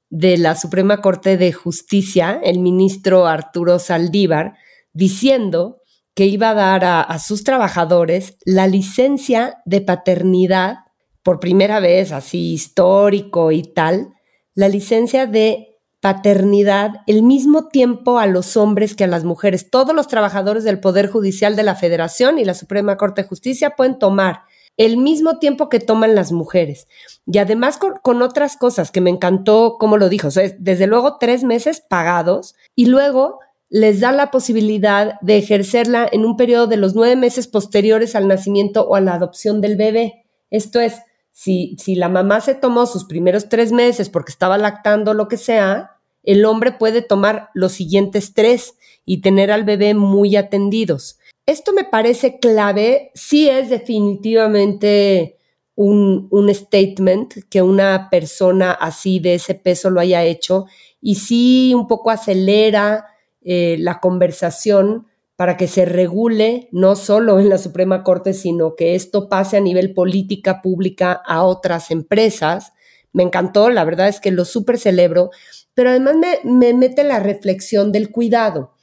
de 0.09 0.37
la 0.37 0.55
Suprema 0.55 1.01
Corte 1.01 1.37
de 1.37 1.51
Justicia, 1.51 2.39
el 2.43 2.59
ministro 2.59 3.27
Arturo 3.27 3.79
Saldívar, 3.79 4.55
diciendo 4.95 5.81
que 6.15 6.25
iba 6.25 6.51
a 6.51 6.53
dar 6.55 6.85
a, 6.85 7.19
sus 7.19 7.43
trabajadores 7.43 8.37
la 8.45 8.65
licencia 8.67 9.57
de 9.65 9.81
paternidad, 9.81 10.77
por 11.21 11.39
primera 11.39 11.79
vez, 11.79 12.11
así 12.11 12.53
histórico 12.53 13.51
y 13.51 13.63
tal, 13.63 14.13
la 14.53 14.69
licencia 14.69 15.27
de 15.27 15.75
paternidad 15.99 17.01
el 17.07 17.23
mismo 17.23 17.67
tiempo 17.67 18.19
a 18.19 18.27
los 18.27 18.55
hombres 18.57 18.95
que 18.95 19.03
a 19.03 19.07
las 19.07 19.25
mujeres. 19.25 19.69
Todos 19.69 19.93
los 19.93 20.07
trabajadores 20.07 20.63
del 20.63 20.79
Poder 20.79 21.09
Judicial 21.09 21.55
de 21.55 21.63
la 21.63 21.75
Federación 21.75 22.39
y 22.39 22.45
la 22.45 22.53
Suprema 22.53 22.95
Corte 22.95 23.23
de 23.23 23.27
Justicia 23.27 23.71
pueden 23.71 23.99
tomar 23.99 24.43
el 24.77 24.97
mismo 24.97 25.39
tiempo 25.39 25.67
que 25.67 25.79
toman 25.79 26.15
las 26.15 26.31
mujeres. 26.31 26.87
Y 27.25 27.39
además 27.39 27.77
con, 27.77 28.21
otras 28.21 28.55
cosas 28.55 28.91
que 28.91 29.01
me 29.01 29.09
encantó, 29.09 29.77
como 29.79 29.97
lo 29.97 30.09
dijo, 30.09 30.29
desde 30.59 30.87
luego 30.87 31.17
tres 31.17 31.43
meses 31.43 31.81
pagados 31.81 32.55
y 32.75 32.85
luego 32.85 33.39
les 33.75 33.99
da 33.99 34.13
la 34.13 34.31
posibilidad 34.31 35.19
de 35.19 35.37
ejercerla 35.37 36.07
en 36.09 36.23
un 36.23 36.37
periodo 36.37 36.65
de 36.65 36.77
los 36.77 36.95
nueve 36.95 37.17
meses 37.17 37.45
posteriores 37.45 38.15
al 38.15 38.25
nacimiento 38.25 38.87
o 38.87 38.95
a 38.95 39.01
la 39.01 39.15
adopción 39.15 39.59
del 39.59 39.75
bebé. 39.75 40.23
Esto 40.49 40.79
es, 40.79 41.01
si, 41.33 41.75
si 41.77 41.95
la 41.95 42.07
mamá 42.07 42.39
se 42.39 42.55
tomó 42.55 42.85
sus 42.85 43.03
primeros 43.03 43.49
tres 43.49 43.73
meses 43.73 44.07
porque 44.07 44.31
estaba 44.31 44.57
lactando 44.57 45.13
lo 45.13 45.27
que 45.27 45.35
sea, 45.35 45.97
el 46.23 46.45
hombre 46.45 46.71
puede 46.71 47.01
tomar 47.01 47.49
los 47.53 47.73
siguientes 47.73 48.33
tres 48.33 48.75
y 49.03 49.19
tener 49.19 49.51
al 49.51 49.65
bebé 49.65 49.93
muy 49.93 50.37
atendidos. 50.37 51.19
Esto 51.45 51.73
me 51.73 51.83
parece 51.83 52.39
clave, 52.39 53.11
sí 53.13 53.49
es 53.49 53.69
definitivamente 53.69 55.35
un, 55.75 56.29
un, 56.31 56.55
statement 56.55 57.33
que 57.49 57.61
una 57.61 58.09
persona 58.09 58.71
así 58.71 59.19
de 59.19 59.33
ese 59.33 59.53
peso 59.53 59.89
lo 59.89 59.99
haya 59.99 60.23
hecho 60.23 60.65
y 61.01 61.15
sí 61.15 61.73
un 61.75 61.89
poco 61.89 62.09
acelera 62.09 63.07
eh, 63.45 63.77
la 63.79 63.99
conversación 63.99 65.07
para 65.35 65.55
que 65.55 65.67
se 65.67 65.85
regule 65.85 66.67
no 66.71 66.95
solo 66.95 67.39
en 67.39 67.49
la 67.49 67.57
Suprema 67.57 68.03
Corte, 68.03 68.33
sino 68.33 68.75
que 68.75 68.95
esto 68.95 69.29
pase 69.29 69.57
a 69.57 69.61
nivel 69.61 69.93
política 69.93 70.61
pública 70.61 71.13
a 71.13 71.43
otras 71.43 71.91
empresas. 71.91 72.73
Me 73.13 73.23
encantó, 73.23 73.69
la 73.69 73.83
verdad 73.83 74.07
es 74.07 74.19
que 74.19 74.31
lo 74.31 74.45
súper 74.45 74.79
celebro, 74.79 75.29
pero 75.73 75.91
además 75.91 76.15
me, 76.15 76.39
me 76.43 76.73
mete 76.73 77.03
la 77.03 77.19
reflexión 77.19 77.91
del 77.91 78.11
cuidado, 78.11 78.73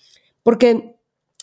porque 0.43 0.97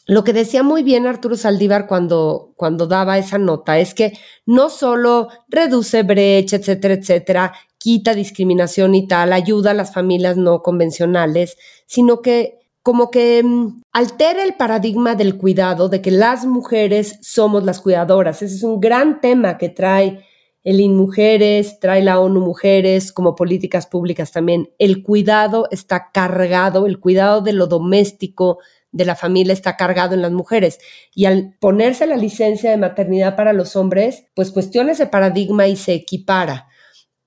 lo 0.10 0.24
que 0.24 0.34
decía 0.34 0.64
muy 0.64 0.82
bien 0.82 1.06
Arturo 1.06 1.36
Saldívar 1.36 1.86
cuando, 1.86 2.54
cuando 2.56 2.88
daba 2.88 3.20
esa 3.20 3.38
nota 3.38 3.78
es 3.78 3.94
que 3.94 4.14
no 4.46 4.70
solo 4.70 5.28
reduce 5.50 6.02
brecha, 6.02 6.56
etcétera, 6.56 6.96
etcétera, 6.96 7.54
quita 7.78 8.16
discriminación 8.16 8.96
y 8.96 9.08
tal, 9.08 9.34
ayuda 9.34 9.72
a 9.72 9.76
las 9.76 9.94
familias 9.94 10.36
no 10.36 10.64
convencionales, 10.64 11.58
sino 11.86 12.22
que 12.22 12.59
como 12.84 13.12
que 13.12 13.44
mm, 13.44 13.82
altera 13.92 14.44
el 14.44 14.56
paradigma 14.56 15.16
del 15.16 15.38
cuidado, 15.38 15.90
de 15.90 16.02
que 16.02 16.12
las 16.12 16.46
mujeres 16.46 17.20
somos 17.22 17.64
las 17.64 17.80
cuidadoras. 17.80 18.42
Ese 18.42 18.56
es 18.56 18.64
un 18.64 18.80
gran 18.80 19.22
tema 19.22 19.58
que 19.58 19.70
trae 19.70 20.26
el 20.64 20.80
INMujeres, 20.80 21.80
trae 21.80 22.04
la 22.04 22.20
ONU 22.20 22.42
Mujeres 22.42 23.14
como 23.14 23.36
políticas 23.36 23.88
públicas 23.88 24.32
también. 24.32 24.70
El 24.78 25.04
cuidado 25.04 25.68
está 25.72 26.12
cargado, 26.12 26.86
el 26.86 27.00
cuidado 27.00 27.42
de 27.42 27.54
lo 27.54 27.68
doméstico, 27.68 28.60
de 28.92 29.06
la 29.06 29.16
familia 29.16 29.54
está 29.54 29.78
cargado 29.78 30.16
en 30.16 30.22
las 30.22 30.32
mujeres. 30.32 30.80
Y 31.14 31.26
al 31.26 31.56
ponerse 31.60 32.08
la 32.08 32.18
licencia 32.18 32.72
de 32.72 32.78
maternidad 32.78 33.36
para 33.36 33.54
los 33.54 33.76
hombres, 33.76 34.26
pues 34.34 34.52
cuestiona 34.52 34.92
ese 34.92 35.08
paradigma 35.08 35.68
y 35.68 35.76
se 35.76 35.94
equipara. 35.94 36.68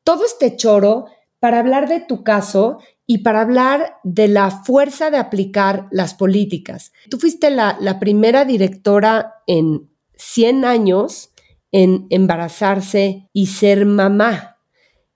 Todo 0.05 0.25
este 0.25 0.57
choro 0.57 1.07
para 1.39 1.59
hablar 1.59 1.89
de 1.89 2.01
tu 2.01 2.23
caso 2.23 2.79
y 3.13 3.19
para 3.19 3.43
hablar 3.43 3.99
de 4.05 4.27
la 4.27 4.51
fuerza 4.51 5.11
de 5.11 5.19
aplicar 5.19 5.87
las 5.91 6.15
políticas. 6.15 6.93
Tú 7.11 7.19
fuiste 7.19 7.51
la, 7.51 7.99
primera 8.01 8.47
directora 8.47 9.35
en 9.47 9.91
100 10.17 10.65
años 10.65 11.29
en 11.73 12.07
embarazarse 12.09 13.29
y 13.35 13.49
ser 13.49 13.85
mamá. 13.85 14.57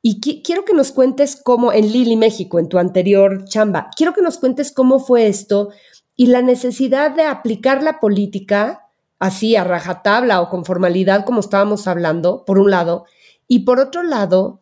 Y 0.03 0.21
quiero 0.43 0.67
que 0.67 0.75
nos 0.75 0.93
cuentes 0.93 1.41
cómo, 1.43 1.73
en 1.73 1.91
Lili, 1.91 2.17
México, 2.17 2.59
en 2.59 2.69
tu 2.69 2.77
anterior 2.77 3.47
chamba, 3.47 3.89
quiero 3.97 4.13
que 4.13 4.21
nos 4.21 4.37
cuentes 4.37 4.73
cómo 4.73 4.99
fue 4.99 5.27
esto 5.27 5.71
y 6.17 6.27
la 6.27 6.43
necesidad 6.43 7.13
de 7.17 7.23
aplicar 7.23 7.83
la 7.83 7.99
política 7.99 8.91
así 9.19 9.57
a 9.57 9.65
rajatabla 9.65 10.43
o 10.43 10.51
con 10.51 10.67
formalidad 10.67 11.25
como 11.25 11.41
estábamos 11.41 11.87
hablando, 11.87 12.45
por 12.45 12.59
un 12.59 12.71
lado, 12.71 13.07
y 13.49 13.61
por 13.61 13.81
otro 13.81 14.03
lado, 14.03 14.61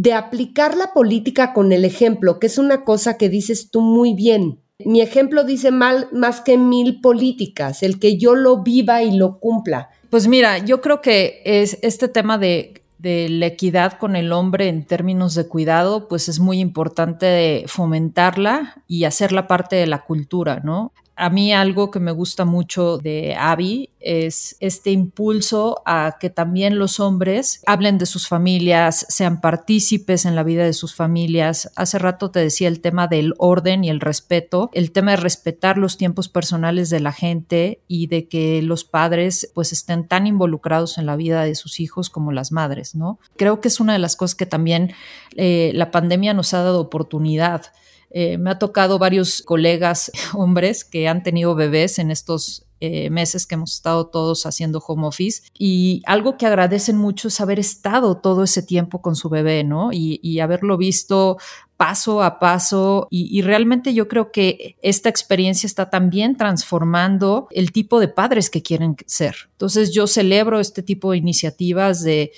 de 0.00 0.12
aplicar 0.12 0.76
la 0.76 0.92
política 0.92 1.52
con 1.52 1.72
el 1.72 1.84
ejemplo, 1.84 2.38
que 2.38 2.46
es 2.46 2.56
una 2.56 2.84
cosa 2.84 3.18
que 3.18 3.28
dices 3.28 3.72
tú 3.72 3.80
muy 3.80 4.14
bien. 4.14 4.60
Mi 4.84 5.00
ejemplo 5.00 5.42
dice 5.42 5.72
mal, 5.72 6.08
más 6.12 6.40
que 6.40 6.56
mil 6.56 7.00
políticas, 7.00 7.82
el 7.82 7.98
que 7.98 8.16
yo 8.16 8.36
lo 8.36 8.62
viva 8.62 9.02
y 9.02 9.16
lo 9.16 9.40
cumpla. 9.40 9.90
Pues 10.08 10.28
mira, 10.28 10.58
yo 10.58 10.80
creo 10.80 11.00
que 11.00 11.42
es 11.44 11.78
este 11.82 12.06
tema 12.06 12.38
de, 12.38 12.80
de 12.98 13.28
la 13.28 13.46
equidad 13.46 13.94
con 13.94 14.14
el 14.14 14.30
hombre 14.30 14.68
en 14.68 14.86
términos 14.86 15.34
de 15.34 15.48
cuidado, 15.48 16.06
pues 16.06 16.28
es 16.28 16.38
muy 16.38 16.60
importante 16.60 17.64
fomentarla 17.66 18.84
y 18.86 19.02
hacerla 19.02 19.48
parte 19.48 19.74
de 19.74 19.88
la 19.88 20.04
cultura, 20.04 20.60
¿no? 20.62 20.92
A 21.18 21.30
mí 21.30 21.52
algo 21.52 21.90
que 21.90 21.98
me 21.98 22.12
gusta 22.12 22.44
mucho 22.44 22.96
de 22.96 23.34
Abby 23.34 23.90
es 23.98 24.56
este 24.60 24.92
impulso 24.92 25.82
a 25.84 26.16
que 26.20 26.30
también 26.30 26.78
los 26.78 27.00
hombres 27.00 27.60
hablen 27.66 27.98
de 27.98 28.06
sus 28.06 28.28
familias, 28.28 29.04
sean 29.08 29.40
partícipes 29.40 30.24
en 30.26 30.36
la 30.36 30.44
vida 30.44 30.64
de 30.64 30.72
sus 30.72 30.94
familias. 30.94 31.72
Hace 31.74 31.98
rato 31.98 32.30
te 32.30 32.38
decía 32.38 32.68
el 32.68 32.80
tema 32.80 33.08
del 33.08 33.34
orden 33.38 33.82
y 33.82 33.90
el 33.90 33.98
respeto, 33.98 34.70
el 34.72 34.92
tema 34.92 35.10
de 35.10 35.16
respetar 35.16 35.76
los 35.76 35.96
tiempos 35.96 36.28
personales 36.28 36.88
de 36.88 37.00
la 37.00 37.12
gente 37.12 37.80
y 37.88 38.06
de 38.06 38.28
que 38.28 38.62
los 38.62 38.84
padres 38.84 39.50
pues 39.54 39.72
estén 39.72 40.06
tan 40.06 40.28
involucrados 40.28 40.98
en 40.98 41.06
la 41.06 41.16
vida 41.16 41.42
de 41.42 41.56
sus 41.56 41.80
hijos 41.80 42.10
como 42.10 42.30
las 42.30 42.52
madres, 42.52 42.94
¿no? 42.94 43.18
Creo 43.36 43.60
que 43.60 43.66
es 43.66 43.80
una 43.80 43.94
de 43.94 43.98
las 43.98 44.14
cosas 44.14 44.36
que 44.36 44.46
también 44.46 44.92
eh, 45.34 45.72
la 45.74 45.90
pandemia 45.90 46.32
nos 46.32 46.54
ha 46.54 46.62
dado 46.62 46.80
oportunidad 46.80 47.72
eh, 48.10 48.38
me 48.38 48.50
ha 48.50 48.58
tocado 48.58 48.98
varios 48.98 49.42
colegas 49.42 50.10
hombres 50.34 50.84
que 50.84 51.08
han 51.08 51.22
tenido 51.22 51.54
bebés 51.54 51.98
en 51.98 52.10
estos 52.10 52.64
eh, 52.80 53.10
meses 53.10 53.44
que 53.44 53.56
hemos 53.56 53.74
estado 53.74 54.06
todos 54.06 54.46
haciendo 54.46 54.78
home 54.78 55.08
office 55.08 55.42
y 55.58 56.00
algo 56.06 56.36
que 56.38 56.46
agradecen 56.46 56.96
mucho 56.96 57.26
es 57.26 57.40
haber 57.40 57.58
estado 57.58 58.18
todo 58.18 58.44
ese 58.44 58.62
tiempo 58.62 59.02
con 59.02 59.16
su 59.16 59.28
bebé, 59.28 59.64
¿no? 59.64 59.90
Y, 59.92 60.38
haberlo 60.38 60.76
visto 60.76 61.38
paso 61.76 62.22
a 62.22 62.38
paso 62.38 63.08
y, 63.10 63.42
realmente 63.42 63.94
yo 63.94 64.06
creo 64.06 64.30
que 64.30 64.76
esta 64.80 65.08
experiencia 65.08 65.66
está 65.66 65.90
también 65.90 66.36
transformando 66.36 67.48
el 67.50 67.72
tipo 67.72 67.98
de 67.98 68.06
padres 68.06 68.48
que 68.48 68.62
quieren 68.62 68.94
ser. 69.06 69.34
Entonces 69.52 69.92
yo 69.92 70.06
celebro 70.06 70.60
este 70.60 70.84
tipo 70.84 71.10
de 71.10 71.18
iniciativas 71.18 72.04
de 72.04 72.30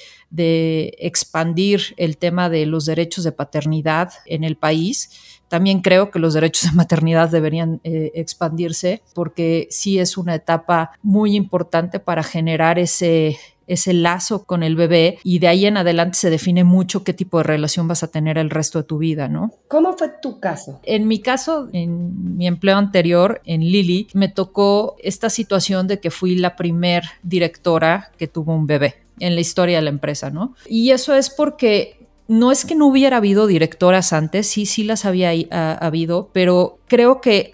expandir 0.98 1.94
el 1.98 2.16
tema 2.16 2.48
de 2.48 2.64
los 2.64 2.86
derechos 2.86 3.24
de 3.24 3.32
paternidad 3.32 4.12
en 4.24 4.44
el 4.44 4.56
país 4.56 5.10
también 5.50 5.82
creo 5.82 6.10
que 6.12 6.20
los 6.20 6.32
derechos 6.32 6.70
de 6.70 6.76
maternidad 6.76 7.28
deberían 7.28 7.80
eh, 7.84 8.12
expandirse 8.14 9.02
porque 9.14 9.66
sí 9.70 9.98
es 9.98 10.16
una 10.16 10.36
etapa 10.36 10.92
muy 11.02 11.34
importante 11.34 11.98
para 11.98 12.22
generar 12.22 12.78
ese 12.78 13.36
ese 13.66 13.92
lazo 13.92 14.44
con 14.44 14.64
el 14.64 14.74
bebé 14.74 15.18
y 15.22 15.38
de 15.38 15.46
ahí 15.46 15.64
en 15.64 15.76
adelante 15.76 16.18
se 16.18 16.28
define 16.28 16.64
mucho 16.64 17.04
qué 17.04 17.14
tipo 17.14 17.38
de 17.38 17.44
relación 17.44 17.86
vas 17.86 18.02
a 18.02 18.08
tener 18.08 18.36
el 18.36 18.50
resto 18.50 18.80
de 18.80 18.84
tu 18.84 18.98
vida, 18.98 19.28
¿no? 19.28 19.52
¿Cómo 19.68 19.96
fue 19.96 20.10
tu 20.20 20.40
caso? 20.40 20.80
En 20.82 21.06
mi 21.06 21.20
caso, 21.20 21.68
en 21.72 22.36
mi 22.36 22.48
empleo 22.48 22.76
anterior, 22.76 23.40
en 23.44 23.60
Lili, 23.60 24.08
me 24.12 24.26
tocó 24.26 24.96
esta 24.98 25.30
situación 25.30 25.86
de 25.86 26.00
que 26.00 26.10
fui 26.10 26.34
la 26.34 26.56
primer 26.56 27.04
directora 27.22 28.10
que 28.18 28.26
tuvo 28.26 28.56
un 28.56 28.66
bebé 28.66 28.96
en 29.20 29.36
la 29.36 29.40
historia 29.40 29.76
de 29.76 29.82
la 29.82 29.90
empresa, 29.90 30.30
¿no? 30.30 30.56
Y 30.68 30.90
eso 30.90 31.14
es 31.14 31.30
porque 31.30 31.99
no 32.30 32.52
es 32.52 32.64
que 32.64 32.76
no 32.76 32.86
hubiera 32.86 33.16
habido 33.16 33.48
directoras 33.48 34.12
antes, 34.12 34.46
sí, 34.46 34.64
sí 34.64 34.84
las 34.84 35.04
había 35.04 35.32
habido, 35.80 36.30
pero 36.32 36.78
creo 36.86 37.20
que 37.20 37.50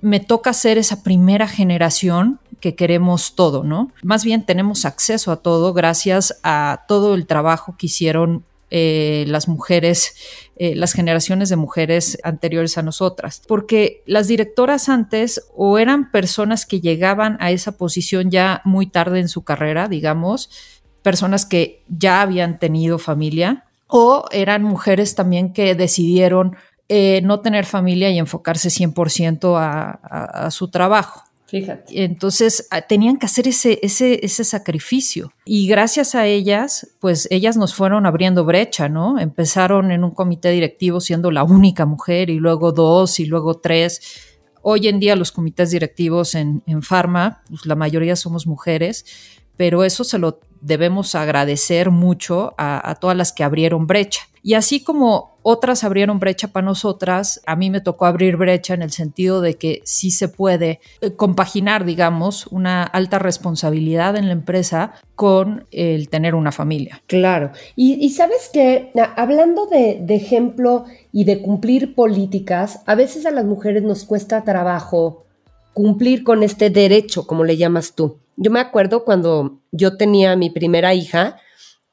me 0.00 0.18
toca 0.18 0.52
ser 0.52 0.78
esa 0.78 1.04
primera 1.04 1.46
generación 1.46 2.40
que 2.58 2.74
queremos 2.74 3.36
todo, 3.36 3.62
¿no? 3.62 3.92
Más 4.02 4.24
bien 4.24 4.44
tenemos 4.44 4.84
acceso 4.84 5.30
a 5.30 5.36
todo 5.36 5.72
gracias 5.72 6.40
a 6.42 6.86
todo 6.88 7.14
el 7.14 7.28
trabajo 7.28 7.76
que 7.78 7.86
hicieron 7.86 8.44
eh, 8.72 9.26
las 9.28 9.46
mujeres, 9.46 10.16
eh, 10.56 10.74
las 10.74 10.92
generaciones 10.92 11.48
de 11.48 11.54
mujeres 11.54 12.18
anteriores 12.24 12.78
a 12.78 12.82
nosotras, 12.82 13.42
porque 13.46 14.02
las 14.06 14.26
directoras 14.26 14.88
antes 14.88 15.46
o 15.54 15.78
eran 15.78 16.10
personas 16.10 16.66
que 16.66 16.80
llegaban 16.80 17.36
a 17.38 17.52
esa 17.52 17.76
posición 17.76 18.32
ya 18.32 18.60
muy 18.64 18.88
tarde 18.88 19.20
en 19.20 19.28
su 19.28 19.44
carrera, 19.44 19.86
digamos, 19.86 20.50
personas 21.02 21.46
que 21.46 21.84
ya 21.88 22.22
habían 22.22 22.58
tenido 22.58 22.98
familia, 22.98 23.66
o 23.90 24.24
eran 24.30 24.62
mujeres 24.62 25.14
también 25.14 25.52
que 25.52 25.74
decidieron 25.74 26.56
eh, 26.88 27.20
no 27.22 27.40
tener 27.40 27.66
familia 27.66 28.10
y 28.10 28.18
enfocarse 28.18 28.68
100% 28.68 29.56
a, 29.58 29.90
a, 30.46 30.50
su 30.50 30.68
trabajo. 30.68 31.22
Fíjate. 31.46 32.04
Entonces 32.04 32.68
tenían 32.88 33.16
que 33.16 33.26
hacer 33.26 33.48
ese, 33.48 33.80
ese, 33.82 34.24
ese 34.24 34.44
sacrificio. 34.44 35.32
Y 35.44 35.66
gracias 35.66 36.14
a 36.14 36.26
ellas, 36.26 36.88
pues 37.00 37.26
ellas 37.30 37.56
nos 37.56 37.74
fueron 37.74 38.06
abriendo 38.06 38.44
brecha, 38.44 38.88
¿no? 38.88 39.18
Empezaron 39.18 39.90
en 39.90 40.04
un 40.04 40.12
comité 40.12 40.50
directivo 40.50 41.00
siendo 41.00 41.30
la 41.30 41.42
única 41.42 41.86
mujer 41.86 42.30
y 42.30 42.38
luego 42.38 42.72
dos 42.72 43.18
y 43.18 43.26
luego 43.26 43.58
tres 43.58 44.28
Hoy 44.62 44.88
en 44.88 45.00
día 45.00 45.16
los 45.16 45.32
comités 45.32 45.70
directivos 45.70 46.34
en, 46.34 46.62
en 46.66 46.82
Pharma, 46.82 47.42
pues 47.48 47.64
la 47.64 47.76
mayoría 47.76 48.14
somos 48.14 48.46
mujeres, 48.46 49.06
pero 49.56 49.84
eso 49.84 50.04
se 50.04 50.18
lo 50.18 50.40
debemos 50.60 51.14
agradecer 51.14 51.90
mucho 51.90 52.54
a, 52.58 52.96
todas 53.00 53.16
las 53.16 53.32
que 53.32 53.44
abrieron 53.44 53.86
brecha. 53.86 54.22
Y 54.42 54.54
así 54.54 54.82
como 54.82 55.38
otras 55.42 55.84
abrieron 55.84 56.18
brecha 56.18 56.48
para 56.48 56.64
nosotras, 56.64 57.42
a 57.46 57.56
mí 57.56 57.70
me 57.70 57.82
tocó 57.82 58.06
abrir 58.06 58.36
brecha 58.36 58.72
en 58.72 58.80
el 58.82 58.90
sentido 58.90 59.42
de 59.42 59.54
que 59.54 59.82
sí 59.84 60.10
se 60.10 60.28
puede 60.28 60.80
eh, 61.00 61.12
compaginar, 61.12 61.84
digamos, 61.84 62.46
una 62.46 62.82
alta 62.82 63.18
responsabilidad 63.18 64.16
en 64.16 64.26
la 64.26 64.32
empresa 64.32 64.94
con 65.14 65.66
el 65.70 66.08
tener 66.08 66.34
una 66.34 66.52
familia. 66.52 67.02
Claro. 67.06 67.52
Y, 67.76 68.08
sabes 68.10 68.50
que, 68.52 68.92
hablando 69.16 69.66
de 69.66 70.14
ejemplo 70.14 70.84
y 71.12 71.24
de 71.24 71.42
cumplir 71.42 71.94
políticas, 71.94 72.80
a 72.86 72.94
veces 72.94 73.26
a 73.26 73.30
las 73.30 73.44
mujeres 73.44 73.82
nos 73.82 74.04
cuesta 74.04 74.42
trabajo 74.44 75.26
cumplir 75.72 76.24
con 76.24 76.42
este 76.42 76.70
derecho, 76.70 77.26
como 77.26 77.44
le 77.44 77.56
llamas 77.56 77.94
tú. 77.94 78.18
Yo 78.42 78.50
me 78.50 78.60
acuerdo 78.60 79.04
cuando 79.04 79.60
yo 79.70 79.98
tenía 79.98 80.34
mi 80.34 80.48
primera 80.48 80.94
hija 80.94 81.36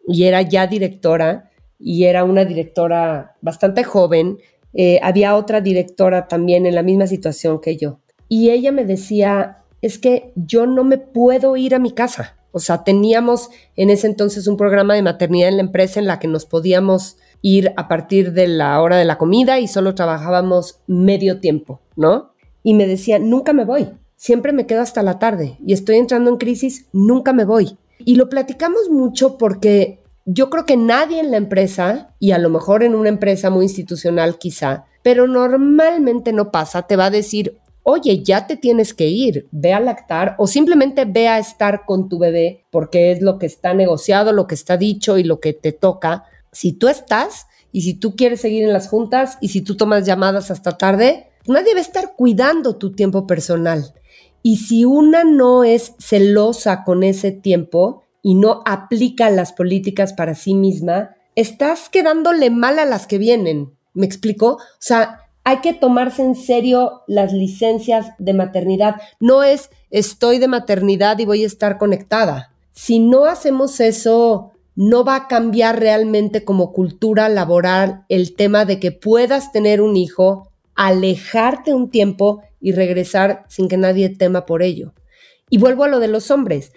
y 0.07 0.23
era 0.23 0.41
ya 0.41 0.65
directora 0.65 1.51
y 1.77 2.05
era 2.05 2.23
una 2.23 2.45
directora 2.45 3.35
bastante 3.41 3.83
joven, 3.83 4.37
eh, 4.73 4.97
había 5.03 5.35
otra 5.35 5.59
directora 5.59 6.29
también 6.29 6.65
en 6.65 6.73
la 6.73 6.83
misma 6.83 7.05
situación 7.05 7.59
que 7.59 7.75
yo. 7.75 7.99
Y 8.29 8.51
ella 8.51 8.71
me 8.71 8.85
decía, 8.85 9.65
es 9.81 9.97
que 9.97 10.31
yo 10.37 10.65
no 10.67 10.85
me 10.85 10.97
puedo 10.97 11.57
ir 11.57 11.75
a 11.75 11.79
mi 11.79 11.91
casa. 11.91 12.37
O 12.53 12.59
sea, 12.59 12.85
teníamos 12.85 13.49
en 13.75 13.89
ese 13.89 14.07
entonces 14.07 14.47
un 14.47 14.55
programa 14.55 14.93
de 14.93 15.01
maternidad 15.01 15.49
en 15.49 15.57
la 15.57 15.63
empresa 15.63 15.99
en 15.99 16.07
la 16.07 16.17
que 16.17 16.29
nos 16.29 16.45
podíamos 16.45 17.17
ir 17.41 17.73
a 17.75 17.89
partir 17.89 18.31
de 18.31 18.47
la 18.47 18.81
hora 18.81 18.95
de 18.95 19.03
la 19.03 19.17
comida 19.17 19.59
y 19.59 19.67
solo 19.67 19.95
trabajábamos 19.95 20.79
medio 20.87 21.41
tiempo, 21.41 21.81
¿no? 21.97 22.31
Y 22.63 22.73
me 22.73 22.87
decía, 22.87 23.19
nunca 23.19 23.51
me 23.51 23.65
voy 23.65 23.89
siempre 24.17 24.51
me 24.51 24.65
quedo 24.65 24.81
hasta 24.81 25.03
la 25.03 25.19
tarde 25.19 25.57
y 25.65 25.71
estoy 25.71 25.95
entrando 25.95 26.29
en 26.29 26.37
crisis, 26.37 26.87
nunca 26.91 27.31
me 27.31 27.45
voy. 27.45 27.77
Y 27.99 28.15
lo 28.15 28.27
platicamos 28.27 28.89
mucho 28.89 29.37
porque 29.37 30.03
yo 30.25 30.49
creo 30.49 30.65
que 30.65 30.75
nadie 30.75 31.21
en 31.21 31.31
la 31.31 31.37
empresa, 31.37 32.13
y 32.19 32.31
a 32.31 32.37
lo 32.37 32.49
mejor 32.49 32.83
en 32.83 32.95
una 32.95 33.07
empresa 33.07 33.49
muy 33.49 33.63
institucional 33.63 34.37
quizá, 34.37 34.85
pero 35.01 35.25
normalmente 35.25 36.33
no 36.33 36.51
pasa, 36.51 36.81
te 36.81 36.97
va 36.97 37.05
a 37.05 37.09
decir, 37.09 37.57
oye, 37.83 38.21
ya 38.21 38.45
te 38.45 38.57
tienes 38.57 38.93
que 38.93 39.07
ir, 39.07 39.47
ve 39.51 39.71
a 39.71 39.79
lactar 39.79 40.35
o 40.37 40.45
simplemente 40.45 41.05
ve 41.05 41.29
a 41.29 41.39
estar 41.39 41.85
con 41.85 42.09
tu 42.09 42.19
bebé 42.19 42.65
porque 42.69 43.13
es 43.13 43.21
lo 43.21 43.39
que 43.39 43.45
está 43.45 43.73
negociado, 43.73 44.33
lo 44.33 44.47
que 44.47 44.55
está 44.55 44.75
dicho 44.75 45.17
y 45.17 45.23
lo 45.23 45.39
que 45.39 45.53
te 45.53 45.71
toca. 45.71 46.25
Si 46.51 46.73
tú 46.73 46.89
estás 46.89 47.47
y 47.71 47.83
si 47.83 47.93
tú 47.93 48.17
quieres 48.17 48.41
seguir 48.41 48.65
en 48.65 48.73
las 48.73 48.89
juntas 48.89 49.37
y 49.39 49.47
si 49.47 49.61
tú 49.61 49.77
tomas 49.77 50.05
llamadas 50.05 50.51
hasta 50.51 50.77
tarde, 50.77 51.29
nadie 51.47 51.73
va 51.73 51.79
a 51.79 51.81
estar 51.81 52.15
cuidando 52.15 52.75
tu 52.77 52.93
tiempo 52.93 53.27
personal. 53.27 53.93
Y 54.43 54.57
si 54.57 54.85
una 54.85 55.23
no 55.23 55.63
es 55.63 55.93
celosa 55.99 56.83
con 56.83 57.03
ese 57.03 57.31
tiempo 57.31 58.03
y 58.21 58.35
no 58.35 58.61
aplica 58.65 59.29
las 59.29 59.53
políticas 59.53 60.13
para 60.13 60.35
sí 60.35 60.53
misma, 60.53 61.15
estás 61.35 61.89
quedándole 61.89 62.49
mal 62.49 62.79
a 62.79 62.85
las 62.85 63.07
que 63.07 63.17
vienen. 63.17 63.73
¿Me 63.93 64.05
explico? 64.05 64.53
O 64.53 64.59
sea, 64.79 65.21
hay 65.43 65.61
que 65.61 65.73
tomarse 65.73 66.23
en 66.23 66.35
serio 66.35 67.03
las 67.07 67.31
licencias 67.31 68.07
de 68.19 68.33
maternidad. 68.33 68.95
No 69.19 69.43
es 69.43 69.69
estoy 69.91 70.39
de 70.39 70.47
maternidad 70.47 71.19
y 71.19 71.25
voy 71.25 71.43
a 71.43 71.47
estar 71.47 71.77
conectada. 71.77 72.53
Si 72.73 72.99
no 72.99 73.25
hacemos 73.25 73.79
eso, 73.79 74.51
no 74.75 75.03
va 75.03 75.15
a 75.15 75.27
cambiar 75.27 75.79
realmente 75.79 76.43
como 76.43 76.71
cultura 76.71 77.29
laboral 77.29 78.05
el 78.09 78.35
tema 78.35 78.65
de 78.65 78.79
que 78.79 78.91
puedas 78.91 79.51
tener 79.51 79.81
un 79.81 79.95
hijo, 79.97 80.46
alejarte 80.77 81.73
un 81.73 81.89
tiempo 81.89 82.43
y 82.61 82.71
regresar 82.71 83.45
sin 83.49 83.67
que 83.67 83.75
nadie 83.75 84.09
tema 84.09 84.45
por 84.45 84.61
ello. 84.61 84.93
Y 85.49 85.57
vuelvo 85.57 85.83
a 85.83 85.87
lo 85.87 85.99
de 85.99 86.07
los 86.07 86.31
hombres. 86.31 86.71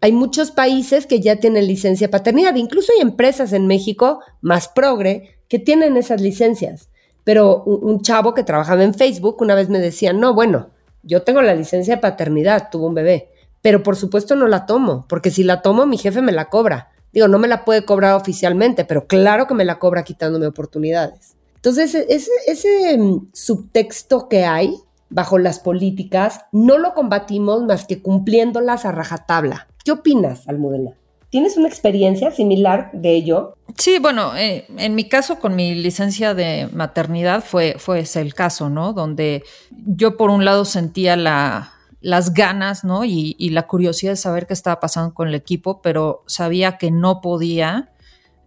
Hay 0.00 0.12
muchos 0.12 0.50
países 0.50 1.06
que 1.06 1.20
ya 1.20 1.36
tienen 1.36 1.66
licencia 1.66 2.10
paternidad, 2.10 2.54
incluso 2.56 2.92
hay 2.92 3.00
empresas 3.00 3.52
en 3.52 3.66
México 3.66 4.20
más 4.42 4.68
progre 4.68 5.38
que 5.48 5.58
tienen 5.58 5.96
esas 5.96 6.20
licencias. 6.20 6.90
Pero 7.24 7.62
un, 7.64 8.02
chavo 8.02 8.34
que 8.34 8.44
trabajaba 8.44 8.84
en 8.84 8.94
Facebook 8.94 9.40
una 9.40 9.54
vez 9.54 9.68
me 9.68 9.80
decía, 9.80 10.12
no, 10.12 10.34
bueno, 10.34 10.70
yo 11.02 11.22
tengo 11.22 11.40
la 11.40 11.54
licencia 11.54 11.96
de 11.96 12.00
paternidad, 12.00 12.68
tuvo 12.70 12.86
un 12.86 12.94
bebé, 12.94 13.30
pero 13.62 13.82
por 13.82 13.96
supuesto 13.96 14.36
no 14.36 14.48
la 14.48 14.66
tomo, 14.66 15.06
porque 15.08 15.30
si 15.30 15.42
la 15.42 15.62
tomo 15.62 15.86
mi 15.86 15.98
jefe 15.98 16.20
me 16.20 16.32
la 16.32 16.50
cobra. 16.50 16.90
Digo, 17.12 17.28
no 17.28 17.38
me 17.38 17.48
la 17.48 17.64
puede 17.64 17.84
cobrar 17.84 18.14
oficialmente, 18.14 18.84
pero 18.84 19.06
claro 19.06 19.46
que 19.46 19.54
me 19.54 19.64
la 19.64 19.78
cobra 19.78 20.04
quitándome 20.04 20.46
oportunidades. 20.46 21.35
Entonces, 21.66 22.06
ese, 22.08 22.30
ese 22.46 22.96
mm, 22.96 23.30
subtexto 23.32 24.28
que 24.28 24.44
hay 24.44 24.76
bajo 25.08 25.36
las 25.36 25.58
políticas, 25.58 26.42
no 26.52 26.78
lo 26.78 26.94
combatimos 26.94 27.64
más 27.64 27.86
que 27.86 28.00
cumpliéndolas 28.00 28.84
a 28.84 28.92
rajatabla. 28.92 29.66
¿Qué 29.84 29.90
opinas, 29.90 30.46
Almudena? 30.46 30.92
¿Tienes 31.28 31.56
una 31.56 31.66
experiencia 31.66 32.30
similar 32.30 32.92
de 32.92 33.16
ello? 33.16 33.56
Sí, 33.76 33.98
bueno, 33.98 34.36
eh, 34.36 34.66
en 34.78 34.94
mi 34.94 35.08
caso 35.08 35.40
con 35.40 35.56
mi 35.56 35.74
licencia 35.74 36.34
de 36.34 36.68
maternidad 36.72 37.42
fue, 37.42 37.74
fue 37.80 37.98
ese 37.98 38.20
el 38.20 38.32
caso, 38.32 38.70
¿no? 38.70 38.92
Donde 38.92 39.42
yo 39.72 40.16
por 40.16 40.30
un 40.30 40.44
lado 40.44 40.64
sentía 40.64 41.16
la, 41.16 41.72
las 42.00 42.32
ganas, 42.32 42.84
¿no? 42.84 43.04
Y, 43.04 43.34
y, 43.40 43.50
la 43.50 43.66
curiosidad 43.66 44.12
de 44.12 44.16
saber 44.16 44.46
qué 44.46 44.54
estaba 44.54 44.78
pasando 44.78 45.14
con 45.14 45.26
el 45.26 45.34
equipo, 45.34 45.82
pero 45.82 46.22
sabía 46.28 46.78
que 46.78 46.92
no 46.92 47.20
podía 47.20 47.90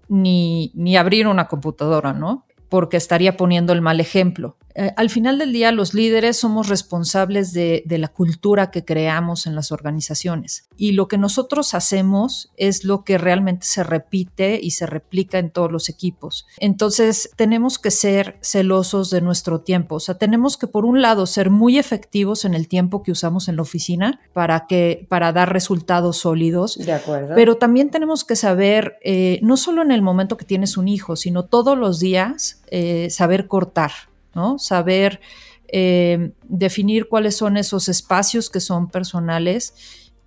ni, 0.07 0.71
ni 0.73 0.95
abrir 0.95 1.27
una 1.27 1.49
computadora, 1.49 2.13
¿no? 2.13 2.45
Porque 2.69 2.97
estaría 2.97 3.35
poniendo 3.35 3.73
el 3.73 3.81
mal 3.81 3.99
ejemplo. 3.99 4.57
Eh, 4.79 4.93
al 4.95 5.09
final 5.09 5.37
del 5.37 5.51
día 5.51 5.73
los 5.73 5.93
líderes 5.93 6.37
somos 6.37 6.69
responsables 6.69 7.51
de, 7.51 7.83
de, 7.85 7.97
la 7.97 8.07
cultura 8.07 8.71
que 8.71 8.85
creamos 8.85 9.45
en 9.45 9.53
las 9.53 9.73
organizaciones 9.73 10.69
y 10.77 10.93
lo 10.93 11.09
que 11.09 11.17
nosotros 11.17 11.73
hacemos 11.73 12.49
es 12.55 12.85
lo 12.85 13.03
que 13.03 13.17
realmente 13.17 13.65
se 13.65 13.83
repite 13.83 14.57
y 14.61 14.71
se 14.71 14.85
replica 14.85 15.37
en 15.37 15.49
todos 15.49 15.69
los 15.69 15.89
equipos. 15.89 16.47
Entonces 16.59 17.29
tenemos 17.35 17.77
que 17.77 17.91
ser 17.91 18.39
celosos 18.41 19.09
de 19.09 19.19
nuestro 19.19 19.59
tiempo, 19.59 19.95
o 19.95 19.99
sea, 19.99 20.17
tenemos 20.17 20.55
que 20.55 20.67
por 20.67 20.85
un 20.85 21.01
lado 21.01 21.25
ser 21.25 21.49
muy 21.49 21.77
efectivos 21.77 22.45
en 22.45 22.53
el 22.53 22.69
tiempo 22.69 23.03
que 23.03 23.11
usamos 23.11 23.49
en 23.49 23.57
la 23.57 23.63
oficina 23.63 24.21
para, 24.31 24.65
que, 24.65 25.05
para 25.09 25.33
dar 25.33 25.51
resultados 25.51 26.19
sólidos, 26.19 26.77
de 26.77 26.93
acuerdo. 26.93 27.35
pero 27.35 27.57
también 27.57 27.89
tenemos 27.89 28.23
que 28.23 28.37
saber, 28.37 28.97
eh, 29.03 29.39
no 29.43 29.57
solo 29.57 29.81
en 29.81 29.91
el 29.91 30.01
momento 30.01 30.37
que 30.37 30.45
tienes 30.45 30.77
un 30.77 30.87
hijo, 30.87 31.17
sino 31.17 31.43
todos 31.43 31.77
los 31.77 31.99
días, 31.99 32.61
eh, 32.71 33.09
saber 33.09 33.47
cortar. 33.47 33.91
¿No? 34.33 34.59
Saber 34.59 35.19
eh, 35.67 36.31
definir 36.43 37.07
cuáles 37.07 37.37
son 37.37 37.57
esos 37.57 37.89
espacios 37.89 38.49
que 38.49 38.59
son 38.59 38.89
personales 38.89 39.73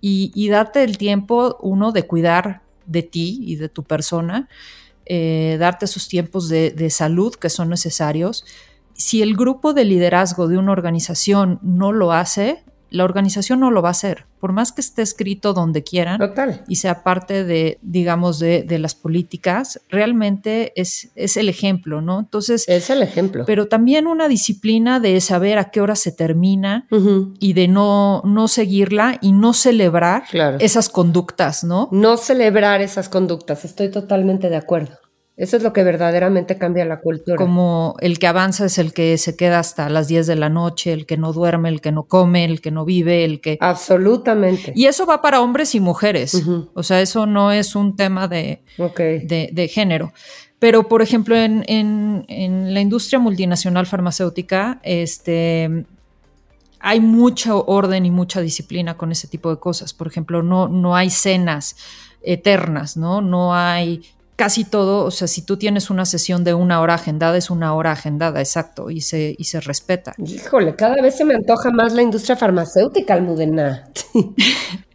y, 0.05 0.49
darte 0.49 0.83
el 0.83 0.97
tiempo, 0.97 1.57
uno, 1.61 1.93
de 1.93 2.05
cuidar 2.05 2.61
de 2.85 3.03
ti 3.03 3.39
y 3.41 3.55
de 3.55 3.69
tu 3.69 3.83
persona, 3.83 4.49
eh, 5.05 5.55
darte 5.59 5.85
esos 5.85 6.09
tiempos 6.09 6.49
de 6.49 6.89
salud 6.89 7.33
que 7.35 7.49
son 7.49 7.69
necesarios. 7.69 8.43
Si 8.95 9.21
el 9.21 9.35
grupo 9.35 9.73
de 9.73 9.85
liderazgo 9.85 10.49
de 10.49 10.57
una 10.57 10.73
organización 10.73 11.59
no 11.61 11.93
lo 11.93 12.11
hace, 12.11 12.65
la 12.93 13.03
organización 13.05 13.59
no 13.59 13.71
lo 13.71 13.81
va 13.81 13.89
a 13.89 13.91
hacer, 13.91 14.27
por 14.39 14.53
más 14.53 14.71
que 14.71 14.81
esté 14.81 15.01
escrito 15.01 15.53
donde 15.53 15.83
quieran 15.83 16.19
Total. 16.19 16.63
y 16.67 16.75
sea 16.75 17.03
parte 17.03 17.43
de, 17.43 17.79
digamos, 17.81 18.37
de, 18.37 18.61
de, 18.61 18.77
las 18.77 18.93
políticas, 18.93 19.81
realmente 19.89 20.73
es, 20.75 21.11
es 21.15 21.35
el 21.37 21.49
ejemplo, 21.49 22.01
¿no? 22.01 22.19
Entonces... 22.19 22.65
Es 22.67 22.91
el 22.91 23.01
ejemplo. 23.01 23.45
Pero 23.47 23.67
también 23.67 24.05
una 24.05 24.27
disciplina 24.27 24.99
de 24.99 25.19
saber 25.21 25.57
a 25.57 25.71
qué 25.71 25.81
hora 25.81 25.95
se 25.95 26.11
termina 26.11 26.87
uh 26.91 26.95
-huh. 26.97 27.33
y 27.39 27.53
de 27.53 27.67
no, 27.67 28.21
no 28.25 28.47
seguirla 28.47 29.17
y 29.21 29.31
no 29.31 29.53
celebrar 29.53 30.25
claro. 30.29 30.57
esas 30.59 30.87
conductas, 30.89 31.63
¿no? 31.63 31.89
No 31.91 32.17
celebrar 32.17 32.81
esas 32.81 33.09
conductas, 33.09 33.65
estoy 33.65 33.89
totalmente 33.89 34.49
de 34.49 34.55
acuerdo. 34.55 34.99
Eso 35.35 35.57
es 35.57 35.63
lo 35.63 35.73
que 35.73 35.83
verdaderamente 35.83 36.59
cambia 36.59 36.85
la 36.85 36.99
cultura. 36.99 37.37
Como 37.37 37.95
el 38.01 38.19
que 38.19 38.27
avanza 38.27 38.65
es 38.65 38.77
el 38.77 38.93
que 38.93 39.17
se 39.17 39.35
queda 39.35 39.57
hasta 39.57 39.89
las 39.89 40.07
10 40.07 40.27
de 40.27 40.35
la 40.35 40.49
noche, 40.49 40.93
el 40.93 41.07
que 41.07 41.17
no 41.17 41.33
duerme, 41.33 41.69
el 41.69 41.81
que 41.81 41.91
no 41.91 42.03
come, 42.03 42.45
el 42.45 42.61
que 42.61 42.69
no 42.69 42.85
vive, 42.85 43.25
el 43.25 43.41
que... 43.41 43.57
Absolutamente. 43.59 44.73
Y 44.75 44.85
eso 44.85 45.07
va 45.07 45.23
para 45.23 45.41
hombres 45.41 45.73
y 45.73 45.79
mujeres. 45.79 46.35
Uh 46.35 46.39
-huh. 46.39 46.69
O 46.75 46.83
sea, 46.83 47.01
eso 47.01 47.25
no 47.25 47.51
es 47.51 47.75
un 47.75 47.95
tema 47.95 48.27
de, 48.27 48.61
okay. 48.77 49.25
de, 49.25 49.49
de 49.51 49.67
género. 49.67 50.13
Pero, 50.59 50.87
por 50.87 51.01
ejemplo, 51.01 51.35
en, 51.35 51.65
en, 51.67 52.25
en, 52.27 52.73
la 52.73 52.79
industria 52.79 53.17
multinacional 53.17 53.87
farmacéutica, 53.87 54.79
este, 54.83 55.85
hay 56.79 56.99
mucho 56.99 57.65
orden 57.65 58.05
y 58.05 58.11
mucha 58.11 58.39
disciplina 58.39 58.95
con 58.95 59.11
ese 59.11 59.27
tipo 59.27 59.49
de 59.49 59.57
cosas. 59.59 59.93
Por 59.93 60.07
ejemplo, 60.07 60.43
no, 60.43 60.67
no 60.67 60.95
hay 60.95 61.09
cenas 61.09 61.75
eternas, 62.21 62.95
¿no? 62.97 63.19
No 63.19 63.55
hay 63.55 64.03
casi 64.43 64.65
todo, 64.65 65.05
o 65.05 65.11
sea, 65.11 65.29
si 65.29 65.41
tú 65.41 65.55
tienes 65.55 65.89
una 65.89 66.03
sesión 66.05 66.43
de 66.43 66.53
una 66.53 66.81
hora 66.81 66.95
agendada, 66.95 67.37
es 67.37 67.49
una 67.49 67.73
hora 67.73 67.93
agendada, 67.93 68.41
exacto, 68.41 68.89
y 68.89 68.99
se, 68.99 69.35
y 69.37 69.45
se 69.45 69.61
respeta. 69.61 70.13
Híjole, 70.17 70.75
cada 70.75 71.01
vez 71.01 71.15
se 71.15 71.23
me 71.23 71.33
antoja 71.33 71.71
más 71.71 71.93
la 71.93 72.01
industria 72.01 72.35
farmacéutica, 72.35 73.13
Almudena. 73.13 73.87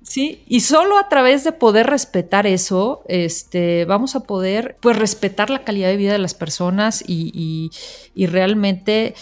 Sí, 0.02 0.42
y 0.48 0.60
solo 0.60 0.96
a 0.96 1.10
través 1.10 1.44
de 1.44 1.52
poder 1.52 1.86
respetar 1.86 2.46
eso, 2.46 3.02
este, 3.08 3.84
vamos 3.84 4.16
a 4.16 4.20
poder, 4.20 4.78
pues, 4.80 4.98
respetar 4.98 5.50
la 5.50 5.64
calidad 5.64 5.88
de 5.88 5.98
vida 5.98 6.12
de 6.12 6.18
las 6.18 6.32
personas 6.32 7.04
y, 7.06 7.30
y, 7.34 7.70
y 8.14 8.26
realmente 8.26 9.14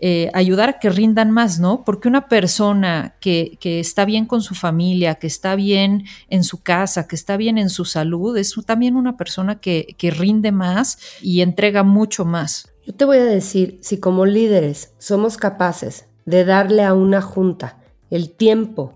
eh, 0.00 0.30
ayudar 0.34 0.68
a 0.68 0.78
que 0.78 0.90
rindan 0.90 1.30
más, 1.30 1.60
¿no? 1.60 1.84
Porque 1.84 2.08
una 2.08 2.28
persona 2.28 3.16
que, 3.20 3.56
que, 3.60 3.80
está 3.80 4.04
bien 4.04 4.26
con 4.26 4.42
su 4.42 4.54
familia, 4.54 5.14
que 5.16 5.26
está 5.26 5.54
bien 5.54 6.04
en 6.28 6.44
su 6.44 6.62
casa, 6.62 7.06
que 7.06 7.16
está 7.16 7.36
bien 7.36 7.58
en 7.58 7.70
su 7.70 7.84
salud, 7.84 8.36
es 8.36 8.54
también 8.66 8.96
una 8.96 9.16
persona 9.16 9.60
que, 9.60 9.94
que 9.96 10.10
rinde 10.10 10.52
más 10.52 10.98
y 11.22 11.40
entrega 11.40 11.82
mucho 11.82 12.24
más. 12.24 12.68
Yo 12.86 12.94
te 12.94 13.04
voy 13.04 13.18
a 13.18 13.24
decir, 13.24 13.78
si 13.82 13.98
como 13.98 14.26
líderes 14.26 14.92
somos 14.98 15.36
capaces 15.36 16.06
de 16.26 16.44
darle 16.44 16.82
a 16.82 16.92
una 16.92 17.22
junta 17.22 17.78
el 18.10 18.30
tiempo 18.30 18.94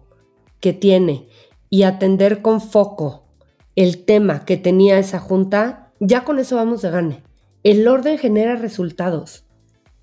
que 0.61 0.73
tiene 0.73 1.29
y 1.71 1.85
atender 1.85 2.43
con 2.43 2.61
foco 2.61 3.25
el 3.77 4.05
tema 4.05 4.45
que 4.45 4.57
tenía 4.57 4.99
esa 4.99 5.21
junta, 5.21 5.93
ya 6.01 6.25
con 6.25 6.39
eso 6.39 6.57
vamos 6.57 6.83
de 6.83 6.91
gane. 6.91 7.23
El 7.63 7.87
orden 7.89 8.19
genera 8.19 8.57
resultados, 8.57 9.45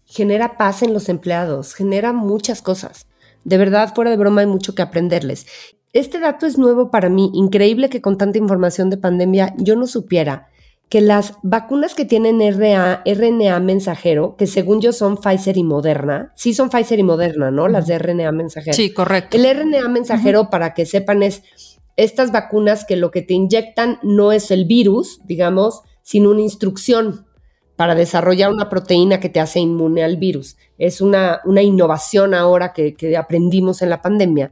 genera 0.05 0.57
paz 0.57 0.83
en 0.83 0.93
los 0.93 1.09
empleados, 1.09 1.73
genera 1.73 2.13
muchas 2.13 2.61
cosas. 2.61 3.07
De 3.43 3.57
verdad, 3.57 3.93
fuera 3.93 4.11
de 4.11 4.17
broma, 4.17 4.41
hay 4.41 4.47
mucho 4.47 4.75
que 4.75 4.81
aprenderles. 4.81 5.45
Este 5.93 6.19
dato 6.19 6.45
es 6.45 6.57
nuevo 6.57 6.91
para 6.91 7.09
mí, 7.09 7.31
increíble 7.33 7.89
que 7.89 8.01
con 8.01 8.17
tanta 8.17 8.37
información 8.37 8.89
de 8.89 8.97
pandemia 8.97 9.53
yo 9.57 9.75
no 9.75 9.87
supiera 9.87 10.49
que 10.89 11.01
las 11.01 11.33
vacunas 11.41 11.95
que 11.95 12.05
tienen 12.05 12.39
RA, 12.57 13.01
RNA 13.05 13.59
mensajero, 13.59 14.35
que 14.37 14.45
según 14.45 14.81
yo 14.81 14.93
son 14.93 15.17
Pfizer 15.17 15.57
y 15.57 15.63
Moderna, 15.63 16.31
sí 16.35 16.53
son 16.53 16.69
Pfizer 16.69 16.99
y 16.99 17.03
Moderna, 17.03 17.49
¿no? 17.49 17.67
Las 17.67 17.87
de 17.87 17.97
RNA 17.97 18.31
mensajero. 18.31 18.75
Sí, 18.75 18.93
correcto. 18.93 19.35
El 19.35 19.45
RNA 19.45 19.87
mensajero, 19.89 20.49
para 20.49 20.73
que 20.73 20.85
sepan, 20.85 21.23
es 21.23 21.43
estas 21.97 22.31
vacunas 22.31 22.85
que 22.85 22.97
lo 22.97 23.09
que 23.09 23.21
te 23.21 23.33
inyectan 23.33 23.99
no 24.03 24.31
es 24.31 24.51
el 24.51 24.65
virus, 24.65 25.21
digamos, 25.25 25.81
sino 26.01 26.31
una 26.31 26.41
instrucción 26.41 27.25
para 27.75 27.95
desarrollar 27.95 28.51
una 28.51 28.69
proteína 28.69 29.19
que 29.19 29.29
te 29.29 29.39
hace 29.39 29.59
inmune 29.59 30.03
al 30.03 30.17
virus. 30.17 30.57
Es 30.77 31.01
una, 31.01 31.41
una 31.45 31.61
innovación 31.61 32.33
ahora 32.33 32.73
que, 32.73 32.95
que 32.95 33.17
aprendimos 33.17 33.81
en 33.81 33.89
la 33.89 34.01
pandemia. 34.01 34.51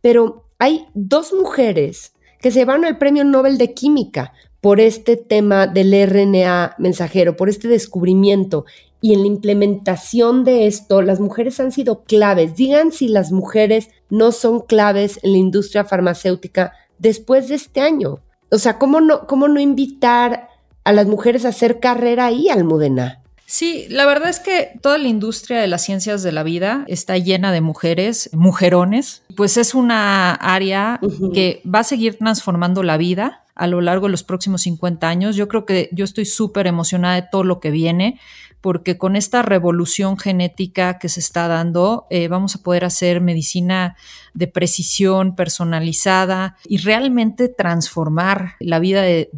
Pero 0.00 0.44
hay 0.58 0.86
dos 0.94 1.32
mujeres 1.32 2.12
que 2.40 2.50
se 2.50 2.64
van 2.64 2.84
al 2.84 2.98
Premio 2.98 3.24
Nobel 3.24 3.58
de 3.58 3.74
Química 3.74 4.32
por 4.60 4.78
este 4.78 5.16
tema 5.16 5.66
del 5.66 5.92
RNA 6.08 6.76
mensajero, 6.78 7.36
por 7.36 7.48
este 7.48 7.66
descubrimiento. 7.66 8.64
Y 9.00 9.12
en 9.12 9.22
la 9.22 9.26
implementación 9.26 10.44
de 10.44 10.68
esto, 10.68 11.02
las 11.02 11.18
mujeres 11.18 11.58
han 11.58 11.72
sido 11.72 12.04
claves. 12.04 12.54
Digan 12.54 12.92
si 12.92 13.08
las 13.08 13.32
mujeres 13.32 13.88
no 14.08 14.30
son 14.30 14.60
claves 14.60 15.18
en 15.24 15.32
la 15.32 15.38
industria 15.38 15.84
farmacéutica 15.84 16.72
después 16.98 17.48
de 17.48 17.56
este 17.56 17.80
año. 17.80 18.20
O 18.52 18.58
sea, 18.58 18.78
¿cómo 18.78 19.00
no, 19.00 19.26
cómo 19.26 19.48
no 19.48 19.58
invitar 19.58 20.46
a 20.84 20.92
las 20.92 21.06
mujeres 21.06 21.44
a 21.44 21.50
hacer 21.50 21.80
carrera 21.80 22.26
ahí, 22.26 22.48
Almudena? 22.48 23.22
Sí, 23.46 23.86
la 23.90 24.06
verdad 24.06 24.30
es 24.30 24.40
que 24.40 24.70
toda 24.80 24.96
la 24.96 25.08
industria 25.08 25.60
de 25.60 25.66
las 25.66 25.84
ciencias 25.84 26.22
de 26.22 26.32
la 26.32 26.42
vida 26.42 26.84
está 26.88 27.18
llena 27.18 27.52
de 27.52 27.60
mujeres, 27.60 28.30
mujerones, 28.32 29.24
pues 29.36 29.58
es 29.58 29.74
una 29.74 30.32
área 30.32 31.00
que 31.34 31.60
va 31.62 31.80
a 31.80 31.84
seguir 31.84 32.16
transformando 32.16 32.82
la 32.82 32.96
vida 32.96 33.44
a 33.54 33.66
lo 33.66 33.82
largo 33.82 34.06
de 34.06 34.12
los 34.12 34.24
próximos 34.24 34.62
50 34.62 35.06
años. 35.06 35.36
Yo 35.36 35.48
creo 35.48 35.66
que 35.66 35.90
yo 35.92 36.04
estoy 36.04 36.24
súper 36.24 36.66
emocionada 36.66 37.16
de 37.16 37.28
todo 37.30 37.44
lo 37.44 37.60
que 37.60 37.70
viene, 37.70 38.18
porque 38.62 38.96
con 38.96 39.16
esta 39.16 39.42
revolución 39.42 40.16
genética 40.16 40.98
que 40.98 41.08
se 41.08 41.20
está 41.20 41.48
dando, 41.48 42.06
eh, 42.10 42.28
vamos 42.28 42.54
a 42.54 42.62
poder 42.62 42.84
hacer 42.84 43.20
medicina 43.20 43.96
de 44.34 44.46
precisión, 44.46 45.34
personalizada 45.34 46.56
y 46.64 46.78
realmente 46.78 47.48
transformar 47.48 48.54
la 48.60 48.78
vida 48.78 49.02
de, 49.02 49.28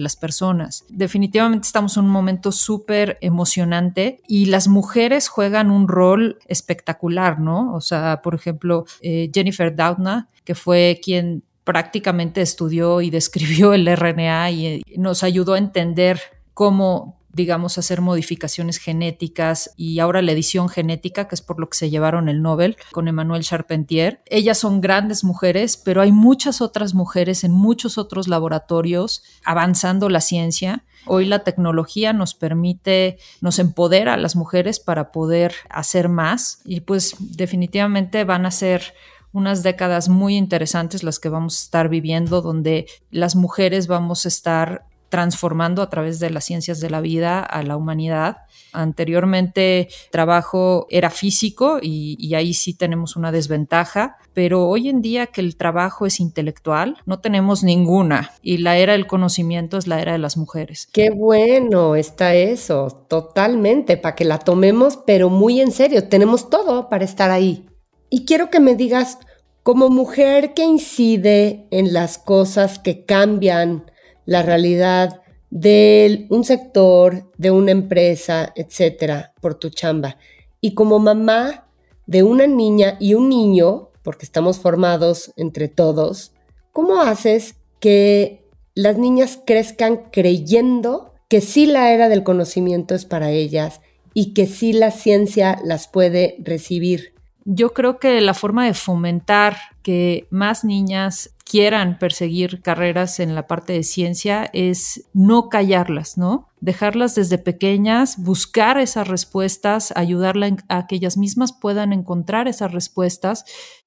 las 0.00 0.16
personas. 0.16 0.84
Definitivamente 0.88 1.66
estamos 1.66 1.96
en 1.96 2.04
un 2.04 2.10
momento 2.10 2.50
súper 2.50 3.18
emocionante 3.20 4.20
y 4.26 4.46
las 4.46 4.68
mujeres 4.68 5.28
juegan 5.28 5.70
un 5.70 5.86
rol 5.86 6.38
espectacular, 6.48 7.38
¿no? 7.38 7.74
O 7.74 7.80
sea, 7.80 8.20
por 8.22 8.34
ejemplo, 8.34 8.86
eh, 9.02 9.30
Jennifer 9.32 9.76
Doudna, 9.76 10.28
que 10.44 10.54
fue 10.54 10.98
quien 11.04 11.44
prácticamente 11.64 12.40
estudió 12.40 13.02
y 13.02 13.10
describió 13.18 13.74
el 13.74 13.86
RNA 13.86 14.50
y 14.50 14.66
eh, 14.66 14.82
nos 14.96 15.22
ayudó 15.22 15.54
a 15.54 15.58
entender 15.58 16.20
cómo 16.54 17.21
digamos, 17.32 17.78
hacer 17.78 18.00
modificaciones 18.00 18.78
genéticas 18.78 19.72
y 19.76 19.98
ahora 19.98 20.22
la 20.22 20.32
edición 20.32 20.68
genética, 20.68 21.28
que 21.28 21.34
es 21.34 21.42
por 21.42 21.58
lo 21.58 21.68
que 21.68 21.78
se 21.78 21.90
llevaron 21.90 22.28
el 22.28 22.42
Nobel 22.42 22.76
con 22.92 23.08
Emmanuel 23.08 23.42
Charpentier. 23.42 24.20
Ellas 24.26 24.58
son 24.58 24.80
grandes 24.80 25.24
mujeres, 25.24 25.76
pero 25.76 26.02
hay 26.02 26.12
muchas 26.12 26.60
otras 26.60 26.94
mujeres 26.94 27.44
en 27.44 27.52
muchos 27.52 27.98
otros 27.98 28.28
laboratorios 28.28 29.22
avanzando 29.44 30.08
la 30.08 30.20
ciencia. 30.20 30.84
Hoy 31.06 31.24
la 31.24 31.40
tecnología 31.40 32.12
nos 32.12 32.34
permite, 32.34 33.18
nos 33.40 33.58
empodera 33.58 34.14
a 34.14 34.18
las 34.18 34.36
mujeres 34.36 34.78
para 34.78 35.10
poder 35.10 35.54
hacer 35.68 36.08
más 36.08 36.60
y 36.64 36.80
pues 36.80 37.16
definitivamente 37.18 38.24
van 38.24 38.46
a 38.46 38.50
ser 38.50 38.94
unas 39.32 39.62
décadas 39.62 40.08
muy 40.08 40.36
interesantes 40.36 41.02
las 41.02 41.18
que 41.18 41.30
vamos 41.30 41.58
a 41.58 41.64
estar 41.64 41.88
viviendo, 41.88 42.42
donde 42.42 42.86
las 43.10 43.34
mujeres 43.34 43.86
vamos 43.86 44.26
a 44.26 44.28
estar 44.28 44.84
transformando 45.12 45.82
a 45.82 45.90
través 45.90 46.20
de 46.20 46.30
las 46.30 46.46
ciencias 46.46 46.80
de 46.80 46.88
la 46.88 47.02
vida 47.02 47.40
a 47.40 47.62
la 47.62 47.76
humanidad. 47.76 48.38
Anteriormente 48.72 49.88
trabajo 50.10 50.86
era 50.88 51.10
físico 51.10 51.80
y, 51.82 52.34
ahí 52.34 52.54
sí 52.54 52.72
tenemos 52.72 53.14
una 53.14 53.30
desventaja, 53.30 54.16
pero 54.32 54.66
hoy 54.66 54.88
en 54.88 55.02
día 55.02 55.26
que 55.26 55.42
el 55.42 55.56
trabajo 55.58 56.06
es 56.06 56.18
intelectual, 56.18 56.96
no 57.04 57.20
tenemos 57.20 57.62
ninguna 57.62 58.32
y 58.40 58.56
la 58.56 58.78
era 58.78 58.94
del 58.94 59.06
conocimiento 59.06 59.76
es 59.76 59.86
la 59.86 60.00
era 60.00 60.12
de 60.12 60.18
las 60.18 60.38
mujeres. 60.38 60.88
Qué 60.90 61.10
bueno 61.10 61.94
está 61.94 62.34
eso, 62.34 63.04
totalmente, 63.06 63.98
para 63.98 64.14
que 64.14 64.24
la 64.24 64.38
tomemos, 64.38 64.98
pero 65.06 65.28
muy 65.28 65.60
en 65.60 65.72
serio, 65.72 66.08
tenemos 66.08 66.48
todo 66.48 66.88
para 66.88 67.04
estar 67.04 67.30
ahí. 67.30 67.66
Y 68.08 68.24
quiero 68.24 68.48
que 68.48 68.60
me 68.60 68.76
digas, 68.76 69.18
como 69.62 69.90
mujer 69.90 70.54
que 70.54 70.64
incide 70.64 71.66
en 71.70 71.92
las 71.92 72.16
cosas 72.16 72.78
que 72.78 73.04
cambian 73.04 73.91
la 74.26 74.42
realidad 74.42 75.22
de 75.50 76.26
un 76.30 76.44
sector, 76.44 77.30
de 77.36 77.50
una 77.50 77.72
empresa, 77.72 78.52
etcétera, 78.56 79.34
por 79.40 79.54
tu 79.54 79.68
chamba, 79.68 80.16
y 80.60 80.74
como 80.74 80.98
mamá 80.98 81.66
de 82.06 82.22
una 82.22 82.46
niña 82.46 82.96
y 83.00 83.14
un 83.14 83.28
niño, 83.28 83.90
porque 84.02 84.24
estamos 84.24 84.58
formados 84.58 85.32
entre 85.36 85.68
todos, 85.68 86.32
¿cómo 86.72 87.00
haces 87.00 87.56
que 87.80 88.48
las 88.74 88.96
niñas 88.96 89.38
crezcan 89.44 90.08
creyendo 90.10 91.12
que 91.28 91.40
sí 91.40 91.66
la 91.66 91.92
era 91.92 92.08
del 92.08 92.22
conocimiento 92.22 92.94
es 92.94 93.04
para 93.04 93.30
ellas 93.30 93.80
y 94.14 94.34
que 94.34 94.46
sí 94.46 94.72
la 94.72 94.90
ciencia 94.90 95.58
las 95.64 95.88
puede 95.88 96.36
recibir? 96.38 97.14
Yo 97.44 97.74
creo 97.74 97.98
que 97.98 98.20
la 98.20 98.34
forma 98.34 98.66
de 98.66 98.74
fomentar 98.74 99.56
que 99.82 100.26
más 100.30 100.64
niñas 100.64 101.34
quieran 101.52 101.98
perseguir 101.98 102.62
carreras 102.62 103.20
en 103.20 103.34
la 103.34 103.46
parte 103.46 103.74
de 103.74 103.82
ciencia 103.82 104.48
es 104.54 105.04
no 105.12 105.50
callarlas, 105.50 106.16
¿no? 106.16 106.48
Dejarlas 106.60 107.14
desde 107.14 107.36
pequeñas, 107.36 108.16
buscar 108.22 108.78
esas 108.78 109.06
respuestas, 109.06 109.92
ayudarlas 109.94 110.52
a 110.68 110.86
que 110.86 110.94
ellas 110.94 111.18
mismas 111.18 111.52
puedan 111.52 111.92
encontrar 111.92 112.48
esas 112.48 112.72
respuestas 112.72 113.44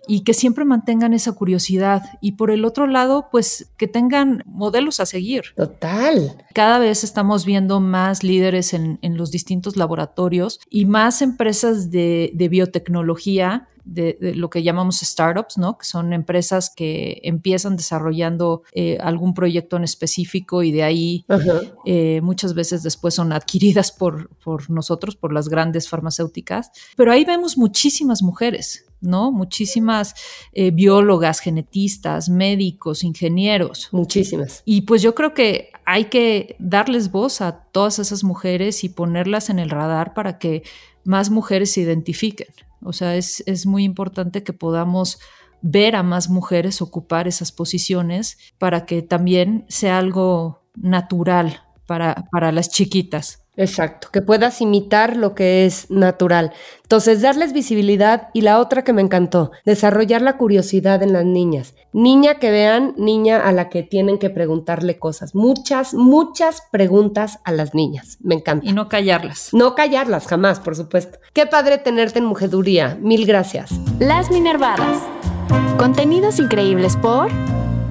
y 0.07 0.23
que 0.23 0.35
siempre 0.35 0.63
mantengan 0.63 1.13
esa 1.15 1.31
curiosidad. 1.31 2.03
Y 2.21 2.33
por 2.33 2.51
el 2.51 2.65
otro 2.65 2.85
lado, 2.85 3.29
pues 3.31 3.71
que 3.77 3.87
tengan 3.87 4.43
modelos 4.45 4.99
a 4.99 5.07
seguir. 5.07 5.45
Total. 5.55 6.37
Cada 6.53 6.77
vez 6.77 7.03
estamos 7.03 7.45
viendo 7.45 7.79
más 7.79 8.23
líderes 8.23 8.75
en, 8.75 8.99
los 9.01 9.31
distintos 9.31 9.75
laboratorios 9.75 10.59
y 10.69 10.85
más 10.85 11.23
empresas 11.23 11.89
de, 11.89 12.29
de 12.35 12.49
biotecnología 12.49 13.69
de, 13.85 14.17
lo 14.35 14.49
que 14.49 14.63
llamamos 14.63 14.99
startups, 14.99 15.57
¿no? 15.57 15.77
Que 15.77 15.85
son 15.85 16.11
empresas 16.11 16.71
que 16.75 17.21
empiezan 17.23 17.77
desarrollando 17.77 18.63
eh, 18.73 18.97
algún 18.99 19.33
proyecto 19.33 19.77
en 19.77 19.83
específico 19.83 20.63
y 20.63 20.71
de 20.71 20.83
ahí 20.83 21.25
eh, 21.85 22.19
muchas 22.21 22.53
veces 22.55 22.83
después 22.83 23.13
son 23.13 23.31
adquiridas 23.31 23.91
por, 23.91 24.29
por 24.43 24.69
nosotros, 24.69 25.15
por 25.15 25.31
las 25.31 25.47
grandes 25.47 25.87
farmacéuticas. 25.87 26.71
Pero 26.97 27.11
ahí 27.11 27.23
vemos 27.23 27.57
muchísimas 27.57 28.23
mujeres, 28.23 28.85
¿no? 29.01 29.31
Muchísimas 29.31 30.15
eh, 30.53 30.71
biólogas, 30.71 31.39
genetistas, 31.39 32.27
médicos, 32.27 33.03
ingenieros. 33.03 33.89
Muchísimas. 33.91 34.63
Y 34.65 34.81
pues 34.81 35.01
yo 35.01 35.13
creo 35.13 35.33
que 35.33 35.69
hay 35.85 36.05
que 36.05 36.55
darles 36.59 37.11
voz 37.11 37.41
a 37.41 37.63
todas 37.71 37.99
esas 37.99 38.23
mujeres 38.23 38.83
y 38.83 38.89
ponerlas 38.89 39.49
en 39.49 39.59
el 39.59 39.69
radar 39.69 40.13
para 40.15 40.39
que 40.39 40.63
más 41.05 41.29
mujeres 41.29 41.71
se 41.71 41.81
identifiquen. 41.81 42.47
O 42.81 42.93
sea, 42.93 43.15
es, 43.15 43.65
muy 43.65 43.83
importante 43.83 44.43
que 44.43 44.53
podamos 44.53 45.19
ver 45.61 45.95
a 45.95 46.03
más 46.03 46.29
mujeres 46.29 46.81
ocupar 46.81 47.27
esas 47.27 47.51
posiciones 47.51 48.37
para 48.59 48.85
que 48.85 49.01
también 49.01 49.65
sea 49.67 49.97
algo 49.97 50.63
natural 50.75 51.63
para, 51.87 52.25
para 52.31 52.51
las 52.51 52.69
chiquitas. 52.69 53.44
Exacto, 53.57 54.09
que 54.11 54.21
puedas 54.21 54.59
imitar 54.61 55.15
lo 55.15 55.33
que 55.33 55.65
es 55.65 55.89
natural. 55.89 56.51
Entonces, 56.83 57.21
darles 57.21 57.53
visibilidad 57.53 58.29
y 58.33 58.41
la 58.41 58.59
otra 58.59 58.83
que 58.83 58.93
me 58.93 59.01
encantó, 59.01 59.51
desarrollar 59.65 60.21
la 60.21 60.37
curiosidad 60.37 61.01
en 61.01 61.13
las 61.13 61.25
niñas. 61.25 61.73
Niña 61.93 62.35
que 62.35 62.51
vean, 62.51 62.93
niña 62.97 63.47
a 63.47 63.51
la 63.53 63.69
que 63.69 63.81
tienen 63.81 64.19
que 64.19 64.29
preguntarle 64.29 64.99
cosas. 64.99 65.33
Muchas, 65.33 65.93
muchas 65.93 66.63
preguntas 66.71 67.39
a 67.43 67.51
las 67.51 67.73
niñas. 67.73 68.17
Me 68.21 68.35
encanta. 68.35 68.67
Y 68.67 68.73
no 68.73 68.89
callarlas. 68.89 69.49
No 69.53 69.73
callarlas, 69.73 70.27
jamás, 70.27 70.59
por 70.59 70.75
supuesto. 70.75 71.19
Qué 71.33 71.45
padre 71.45 71.77
tenerte 71.77 72.19
en 72.19 72.25
Mujeduría. 72.25 72.97
Mil 73.01 73.25
gracias. 73.25 73.71
Las 73.99 74.29
Minervadas. 74.29 75.01
Contenidos 75.77 76.39
increíbles 76.39 76.97
por 76.97 77.29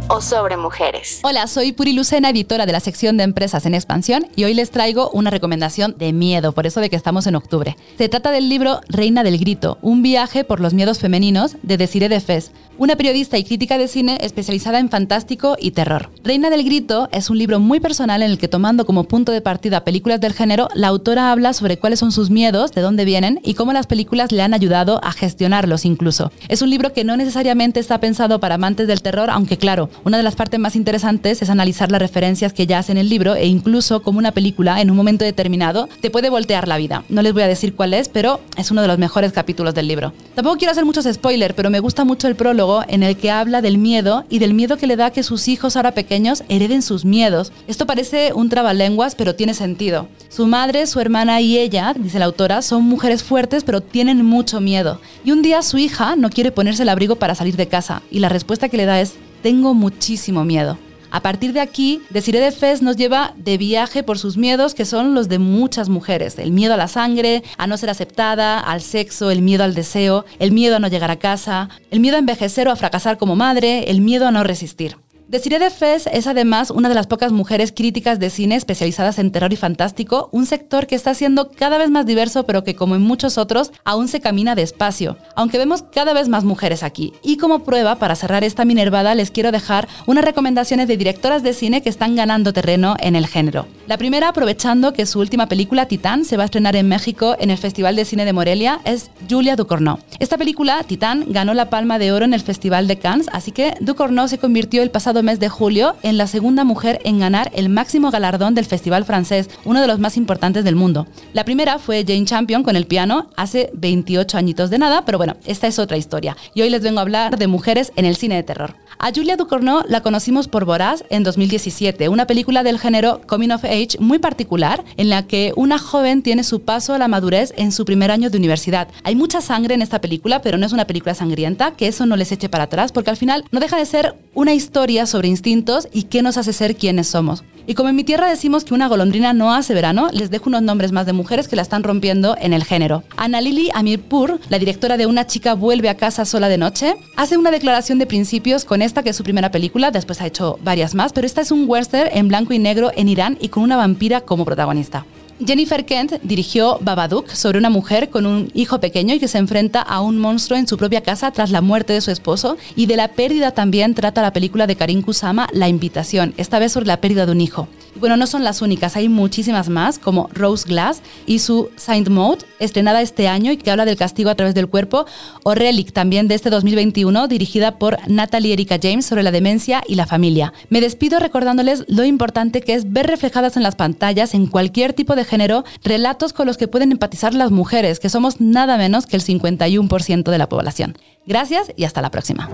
o 0.08 0.20
sobre 0.20 0.56
mujeres. 0.56 1.20
Hola, 1.22 1.46
soy 1.46 1.72
Puri 1.72 1.92
Lucena, 1.92 2.30
editora 2.30 2.66
de 2.66 2.72
la 2.72 2.80
sección 2.80 3.16
de 3.16 3.24
empresas 3.24 3.66
en 3.66 3.74
expansión 3.74 4.26
y 4.36 4.44
hoy 4.44 4.54
les 4.54 4.70
traigo 4.70 5.10
una 5.10 5.30
recomendación 5.30 5.94
de 5.98 6.12
miedo, 6.12 6.52
por 6.52 6.66
eso 6.66 6.80
de 6.80 6.90
que 6.90 6.96
estamos 6.96 7.26
en 7.26 7.36
octubre. 7.36 7.76
Se 7.96 8.08
trata 8.08 8.30
del 8.30 8.48
libro 8.48 8.80
Reina 8.88 9.22
del 9.22 9.38
Grito, 9.38 9.78
un 9.82 10.02
viaje 10.02 10.44
por 10.44 10.60
los 10.60 10.74
miedos 10.74 10.98
femeninos 10.98 11.56
de 11.62 11.76
Desiree 11.76 12.08
de 12.08 12.20
Fez, 12.20 12.50
una 12.76 12.96
periodista 12.96 13.38
y 13.38 13.44
crítica 13.44 13.78
de 13.78 13.88
cine 13.88 14.18
especializada 14.20 14.78
en 14.78 14.90
fantástico 14.90 15.56
y 15.60 15.70
terror. 15.70 16.10
Reina 16.24 16.50
del 16.50 16.64
Grito 16.64 17.08
es 17.12 17.30
un 17.30 17.38
libro 17.38 17.60
muy 17.60 17.80
personal 17.80 18.22
en 18.22 18.30
el 18.30 18.38
que 18.38 18.48
tomando 18.48 18.84
como 18.84 19.04
punto 19.04 19.32
de 19.32 19.40
partida 19.40 19.84
películas 19.84 20.20
del 20.20 20.32
género, 20.32 20.68
la 20.74 20.88
autora 20.88 21.30
habla 21.30 21.52
sobre 21.52 21.78
cuáles 21.78 22.00
son 22.00 22.12
sus 22.12 22.30
miedos, 22.30 22.72
de 22.72 22.80
dónde 22.80 23.04
vienen 23.04 23.40
y 23.44 23.54
cómo 23.54 23.72
las 23.72 23.86
películas 23.86 24.32
le 24.32 24.42
han 24.42 24.54
ayudado 24.54 25.00
a 25.04 25.12
gestionarlos 25.12 25.84
incluso. 25.84 26.32
Es 26.48 26.62
un 26.62 26.70
libro 26.70 26.92
que 26.92 27.04
no 27.04 27.16
necesariamente 27.16 27.80
está 27.80 28.00
pensado 28.00 28.40
para 28.40 28.56
amantes 28.56 28.86
del 28.88 29.02
terror, 29.02 29.30
aunque 29.30 29.56
claro, 29.56 29.88
una 30.02 30.16
de 30.16 30.22
las 30.22 30.34
partes 30.34 30.58
más 30.58 30.76
interesantes 30.76 31.40
es 31.42 31.50
analizar 31.50 31.90
las 31.90 32.00
referencias 32.00 32.52
que 32.52 32.66
ya 32.66 32.78
hace 32.78 32.92
en 32.92 32.98
el 32.98 33.08
libro 33.08 33.34
e 33.34 33.46
incluso 33.46 34.02
como 34.02 34.18
una 34.18 34.32
película 34.32 34.80
en 34.80 34.90
un 34.90 34.96
momento 34.96 35.24
determinado 35.24 35.88
te 36.00 36.10
puede 36.10 36.30
voltear 36.30 36.68
la 36.68 36.76
vida. 36.76 37.04
No 37.08 37.22
les 37.22 37.32
voy 37.32 37.42
a 37.42 37.48
decir 37.48 37.74
cuál 37.74 37.94
es, 37.94 38.08
pero 38.08 38.40
es 38.56 38.70
uno 38.70 38.82
de 38.82 38.88
los 38.88 38.98
mejores 38.98 39.32
capítulos 39.32 39.74
del 39.74 39.88
libro. 39.88 40.12
Tampoco 40.34 40.56
quiero 40.56 40.72
hacer 40.72 40.84
muchos 40.84 41.06
spoilers, 41.10 41.54
pero 41.54 41.70
me 41.70 41.80
gusta 41.80 42.04
mucho 42.04 42.28
el 42.28 42.36
prólogo 42.36 42.82
en 42.88 43.02
el 43.02 43.16
que 43.16 43.30
habla 43.30 43.62
del 43.62 43.78
miedo 43.78 44.24
y 44.28 44.38
del 44.38 44.54
miedo 44.54 44.76
que 44.76 44.86
le 44.86 44.96
da 44.96 45.10
que 45.10 45.22
sus 45.22 45.48
hijos 45.48 45.76
ahora 45.76 45.92
pequeños 45.92 46.44
hereden 46.48 46.82
sus 46.82 47.04
miedos. 47.04 47.52
Esto 47.66 47.86
parece 47.86 48.32
un 48.32 48.48
trabalenguas, 48.48 49.14
pero 49.14 49.34
tiene 49.34 49.54
sentido. 49.54 50.08
Su 50.28 50.46
madre, 50.46 50.86
su 50.86 51.00
hermana 51.00 51.40
y 51.40 51.58
ella, 51.58 51.94
dice 51.96 52.18
la 52.18 52.24
autora, 52.24 52.62
son 52.62 52.84
mujeres 52.84 53.22
fuertes, 53.22 53.64
pero 53.64 53.80
tienen 53.80 54.24
mucho 54.24 54.60
miedo. 54.60 55.00
Y 55.24 55.30
un 55.30 55.42
día 55.42 55.62
su 55.62 55.78
hija 55.78 56.16
no 56.16 56.30
quiere 56.30 56.50
ponerse 56.50 56.82
el 56.82 56.88
abrigo 56.88 57.16
para 57.16 57.34
salir 57.34 57.56
de 57.56 57.68
casa 57.68 58.02
y 58.10 58.18
la 58.18 58.28
respuesta 58.28 58.68
que 58.68 58.76
le 58.76 58.86
da 58.86 59.00
es 59.00 59.14
tengo 59.44 59.74
muchísimo 59.74 60.42
miedo. 60.42 60.78
A 61.10 61.20
partir 61.20 61.52
de 61.52 61.60
aquí, 61.60 62.00
Desiree 62.08 62.40
de 62.40 62.50
Fez 62.50 62.80
nos 62.80 62.96
lleva 62.96 63.34
de 63.36 63.58
viaje 63.58 64.02
por 64.02 64.18
sus 64.18 64.38
miedos, 64.38 64.72
que 64.72 64.86
son 64.86 65.14
los 65.14 65.28
de 65.28 65.38
muchas 65.38 65.90
mujeres. 65.90 66.38
El 66.38 66.50
miedo 66.50 66.72
a 66.72 66.78
la 66.78 66.88
sangre, 66.88 67.42
a 67.58 67.66
no 67.66 67.76
ser 67.76 67.90
aceptada, 67.90 68.58
al 68.58 68.80
sexo, 68.80 69.30
el 69.30 69.42
miedo 69.42 69.62
al 69.62 69.74
deseo, 69.74 70.24
el 70.38 70.50
miedo 70.50 70.76
a 70.76 70.78
no 70.78 70.88
llegar 70.88 71.10
a 71.10 71.18
casa, 71.18 71.68
el 71.90 72.00
miedo 72.00 72.16
a 72.16 72.20
envejecer 72.20 72.68
o 72.68 72.72
a 72.72 72.76
fracasar 72.76 73.18
como 73.18 73.36
madre, 73.36 73.90
el 73.90 74.00
miedo 74.00 74.26
a 74.26 74.30
no 74.30 74.44
resistir. 74.44 74.96
Desiree 75.26 75.58
de 75.58 75.70
Fez 75.70 76.06
es 76.12 76.26
además 76.26 76.70
una 76.70 76.90
de 76.90 76.94
las 76.94 77.06
pocas 77.06 77.32
mujeres 77.32 77.72
críticas 77.74 78.20
de 78.20 78.28
cine 78.28 78.56
especializadas 78.56 79.18
en 79.18 79.32
terror 79.32 79.54
y 79.54 79.56
fantástico, 79.56 80.28
un 80.32 80.44
sector 80.44 80.86
que 80.86 80.94
está 80.94 81.14
siendo 81.14 81.50
cada 81.50 81.78
vez 81.78 81.88
más 81.88 82.04
diverso, 82.04 82.44
pero 82.44 82.62
que 82.62 82.76
como 82.76 82.94
en 82.94 83.00
muchos 83.00 83.38
otros, 83.38 83.72
aún 83.84 84.06
se 84.08 84.20
camina 84.20 84.54
despacio, 84.54 85.16
aunque 85.34 85.56
vemos 85.56 85.82
cada 85.82 86.12
vez 86.12 86.28
más 86.28 86.44
mujeres 86.44 86.82
aquí. 86.82 87.14
Y 87.22 87.38
como 87.38 87.60
prueba, 87.60 87.94
para 87.94 88.16
cerrar 88.16 88.44
esta 88.44 88.66
minervada, 88.66 89.14
les 89.14 89.30
quiero 89.30 89.50
dejar 89.50 89.88
unas 90.06 90.26
recomendaciones 90.26 90.88
de 90.88 90.98
directoras 90.98 91.42
de 91.42 91.54
cine 91.54 91.82
que 91.82 91.88
están 91.88 92.16
ganando 92.16 92.52
terreno 92.52 92.94
en 93.00 93.16
el 93.16 93.26
género. 93.26 93.66
La 93.86 93.96
primera, 93.96 94.28
aprovechando 94.28 94.92
que 94.92 95.06
su 95.06 95.20
última 95.20 95.46
película, 95.46 95.86
Titán, 95.86 96.26
se 96.26 96.36
va 96.36 96.42
a 96.42 96.46
estrenar 96.46 96.76
en 96.76 96.88
México 96.88 97.34
en 97.38 97.50
el 97.50 97.56
Festival 97.56 97.96
de 97.96 98.04
Cine 98.04 98.26
de 98.26 98.34
Morelia, 98.34 98.80
es 98.84 99.10
Julia 99.28 99.56
Ducournau. 99.56 99.98
Esta 100.18 100.36
película, 100.36 100.82
Titán, 100.84 101.24
ganó 101.28 101.54
la 101.54 101.70
Palma 101.70 101.98
de 101.98 102.12
Oro 102.12 102.26
en 102.26 102.34
el 102.34 102.42
Festival 102.42 102.86
de 102.88 102.98
Cannes, 102.98 103.28
así 103.32 103.52
que 103.52 103.74
Ducournau 103.80 104.28
se 104.28 104.38
convirtió 104.38 104.82
el 104.82 104.90
pasado 104.90 105.13
mes 105.22 105.40
de 105.40 105.48
julio 105.48 105.96
en 106.02 106.18
la 106.18 106.26
segunda 106.26 106.64
mujer 106.64 107.00
en 107.04 107.18
ganar 107.18 107.50
el 107.54 107.68
máximo 107.68 108.10
galardón 108.10 108.54
del 108.54 108.64
Festival 108.64 109.04
francés, 109.04 109.48
uno 109.64 109.80
de 109.80 109.86
los 109.86 109.98
más 109.98 110.16
importantes 110.16 110.64
del 110.64 110.76
mundo. 110.76 111.06
La 111.32 111.44
primera 111.44 111.78
fue 111.78 112.04
Jane 112.06 112.24
Champion 112.24 112.62
con 112.62 112.76
el 112.76 112.86
piano 112.86 113.30
hace 113.36 113.70
28 113.74 114.36
añitos 114.36 114.70
de 114.70 114.78
nada, 114.78 115.04
pero 115.04 115.18
bueno, 115.18 115.36
esta 115.44 115.66
es 115.66 115.78
otra 115.78 115.96
historia. 115.96 116.36
Y 116.54 116.62
hoy 116.62 116.70
les 116.70 116.82
vengo 116.82 116.98
a 116.98 117.02
hablar 117.02 117.38
de 117.38 117.46
mujeres 117.46 117.92
en 117.96 118.04
el 118.04 118.16
cine 118.16 118.36
de 118.36 118.42
terror. 118.42 118.74
A 118.98 119.10
Julia 119.12 119.36
Ducournau 119.36 119.82
la 119.88 120.02
conocimos 120.02 120.48
por 120.48 120.64
Voraz 120.64 121.04
en 121.10 121.24
2017, 121.24 122.08
una 122.08 122.26
película 122.26 122.62
del 122.62 122.78
género 122.78 123.20
Coming 123.26 123.50
of 123.50 123.64
Age 123.64 123.98
muy 123.98 124.18
particular 124.18 124.84
en 124.96 125.10
la 125.10 125.26
que 125.26 125.52
una 125.56 125.78
joven 125.78 126.22
tiene 126.22 126.44
su 126.44 126.62
paso 126.62 126.94
a 126.94 126.98
la 126.98 127.08
madurez 127.08 127.52
en 127.56 127.72
su 127.72 127.84
primer 127.84 128.10
año 128.10 128.30
de 128.30 128.38
universidad. 128.38 128.88
Hay 129.02 129.14
mucha 129.14 129.40
sangre 129.40 129.74
en 129.74 129.82
esta 129.82 130.00
película, 130.00 130.40
pero 130.42 130.58
no 130.58 130.66
es 130.66 130.72
una 130.72 130.86
película 130.86 131.14
sangrienta, 131.14 131.72
que 131.72 131.88
eso 131.88 132.06
no 132.06 132.16
les 132.16 132.32
eche 132.32 132.48
para 132.48 132.64
atrás, 132.64 132.92
porque 132.92 133.10
al 133.10 133.16
final 133.16 133.44
no 133.50 133.60
deja 133.60 133.76
de 133.76 133.86
ser 133.86 134.16
una 134.34 134.54
historia 134.54 135.06
sobre 135.06 135.28
instintos 135.28 135.88
y 135.92 136.04
qué 136.04 136.22
nos 136.22 136.36
hace 136.36 136.52
ser 136.52 136.76
quienes 136.76 137.08
somos. 137.08 137.44
Y 137.66 137.74
como 137.74 137.88
en 137.88 137.96
mi 137.96 138.04
tierra 138.04 138.28
decimos 138.28 138.64
que 138.64 138.74
una 138.74 138.88
golondrina 138.88 139.32
no 139.32 139.54
hace 139.54 139.72
verano, 139.72 140.08
les 140.12 140.30
dejo 140.30 140.50
unos 140.50 140.62
nombres 140.62 140.92
más 140.92 141.06
de 141.06 141.14
mujeres 141.14 141.48
que 141.48 141.56
la 141.56 141.62
están 141.62 141.82
rompiendo 141.82 142.36
en 142.38 142.52
el 142.52 142.62
género. 142.62 143.04
Ana 143.16 143.40
Lili 143.40 143.70
Amirpur, 143.72 144.38
la 144.50 144.58
directora 144.58 144.98
de 144.98 145.06
Una 145.06 145.26
chica 145.26 145.54
vuelve 145.54 145.88
a 145.88 145.96
casa 145.96 146.26
sola 146.26 146.50
de 146.50 146.58
noche, 146.58 146.96
hace 147.16 147.38
una 147.38 147.50
declaración 147.50 147.98
de 147.98 148.06
principios 148.06 148.66
con 148.66 148.82
esta 148.82 149.02
que 149.02 149.10
es 149.10 149.16
su 149.16 149.24
primera 149.24 149.50
película, 149.50 149.90
después 149.90 150.20
ha 150.20 150.26
hecho 150.26 150.58
varias 150.62 150.94
más, 150.94 151.14
pero 151.14 151.26
esta 151.26 151.40
es 151.40 151.50
un 151.50 151.64
western 151.66 152.10
en 152.12 152.28
blanco 152.28 152.52
y 152.52 152.58
negro 152.58 152.90
en 152.94 153.08
Irán 153.08 153.38
y 153.40 153.48
con 153.48 153.62
una 153.62 153.76
vampira 153.76 154.20
como 154.20 154.44
protagonista. 154.44 155.06
Jennifer 155.40 155.84
Kent 155.84 156.12
dirigió 156.22 156.78
Babadook 156.80 157.28
sobre 157.30 157.58
una 157.58 157.68
mujer 157.68 158.08
con 158.08 158.24
un 158.24 158.50
hijo 158.54 158.78
pequeño 158.78 159.14
y 159.14 159.18
que 159.18 159.26
se 159.26 159.38
enfrenta 159.38 159.80
a 159.80 160.00
un 160.00 160.18
monstruo 160.18 160.58
en 160.58 160.68
su 160.68 160.76
propia 160.76 161.00
casa 161.00 161.32
tras 161.32 161.50
la 161.50 161.60
muerte 161.60 161.92
de 161.92 162.00
su 162.00 162.12
esposo 162.12 162.56
y 162.76 162.86
de 162.86 162.96
la 162.96 163.08
pérdida 163.08 163.50
también 163.50 163.94
trata 163.94 164.22
la 164.22 164.32
película 164.32 164.68
de 164.68 164.76
Karin 164.76 165.02
Kusama 165.02 165.48
La 165.52 165.68
invitación, 165.68 166.34
esta 166.36 166.60
vez 166.60 166.72
sobre 166.72 166.86
la 166.86 167.00
pérdida 167.00 167.26
de 167.26 167.32
un 167.32 167.40
hijo. 167.40 167.68
Bueno, 167.96 168.16
no 168.16 168.26
son 168.26 168.44
las 168.44 168.62
únicas, 168.62 168.96
hay 168.96 169.08
muchísimas 169.08 169.68
más, 169.68 169.98
como 169.98 170.28
Rose 170.32 170.68
Glass 170.68 171.00
y 171.26 171.38
su 171.38 171.70
Saint 171.76 172.08
Mode, 172.08 172.44
estrenada 172.58 173.02
este 173.02 173.28
año 173.28 173.52
y 173.52 173.56
que 173.56 173.70
habla 173.70 173.84
del 173.84 173.96
castigo 173.96 174.30
a 174.30 174.34
través 174.34 174.54
del 174.54 174.68
cuerpo, 174.68 175.06
o 175.44 175.54
Relic, 175.54 175.92
también 175.92 176.28
de 176.28 176.34
este 176.34 176.50
2021, 176.50 177.28
dirigida 177.28 177.78
por 177.78 177.98
Natalie 178.08 178.52
Erika 178.52 178.78
James 178.82 179.06
sobre 179.06 179.22
la 179.22 179.30
demencia 179.30 179.82
y 179.86 179.94
la 179.94 180.06
familia. 180.06 180.52
Me 180.70 180.80
despido 180.80 181.20
recordándoles 181.20 181.84
lo 181.88 182.04
importante 182.04 182.62
que 182.62 182.74
es 182.74 182.92
ver 182.92 183.06
reflejadas 183.06 183.56
en 183.56 183.62
las 183.62 183.76
pantallas, 183.76 184.34
en 184.34 184.46
cualquier 184.46 184.92
tipo 184.92 185.14
de 185.14 185.24
género, 185.24 185.64
relatos 185.82 186.32
con 186.32 186.46
los 186.46 186.56
que 186.56 186.68
pueden 186.68 186.92
empatizar 186.92 187.34
las 187.34 187.50
mujeres, 187.50 188.00
que 188.00 188.08
somos 188.08 188.40
nada 188.40 188.76
menos 188.76 189.06
que 189.06 189.16
el 189.16 189.22
51% 189.22 190.30
de 190.30 190.38
la 190.38 190.48
población. 190.48 190.98
Gracias 191.26 191.72
y 191.76 191.84
hasta 191.84 192.02
la 192.02 192.10
próxima. 192.10 192.50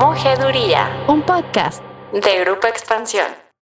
Mujeduría, 0.00 1.04
un 1.08 1.22
podcast 1.22 1.82
de 2.12 2.44
Grupo 2.44 2.66
Expansión. 2.66 3.45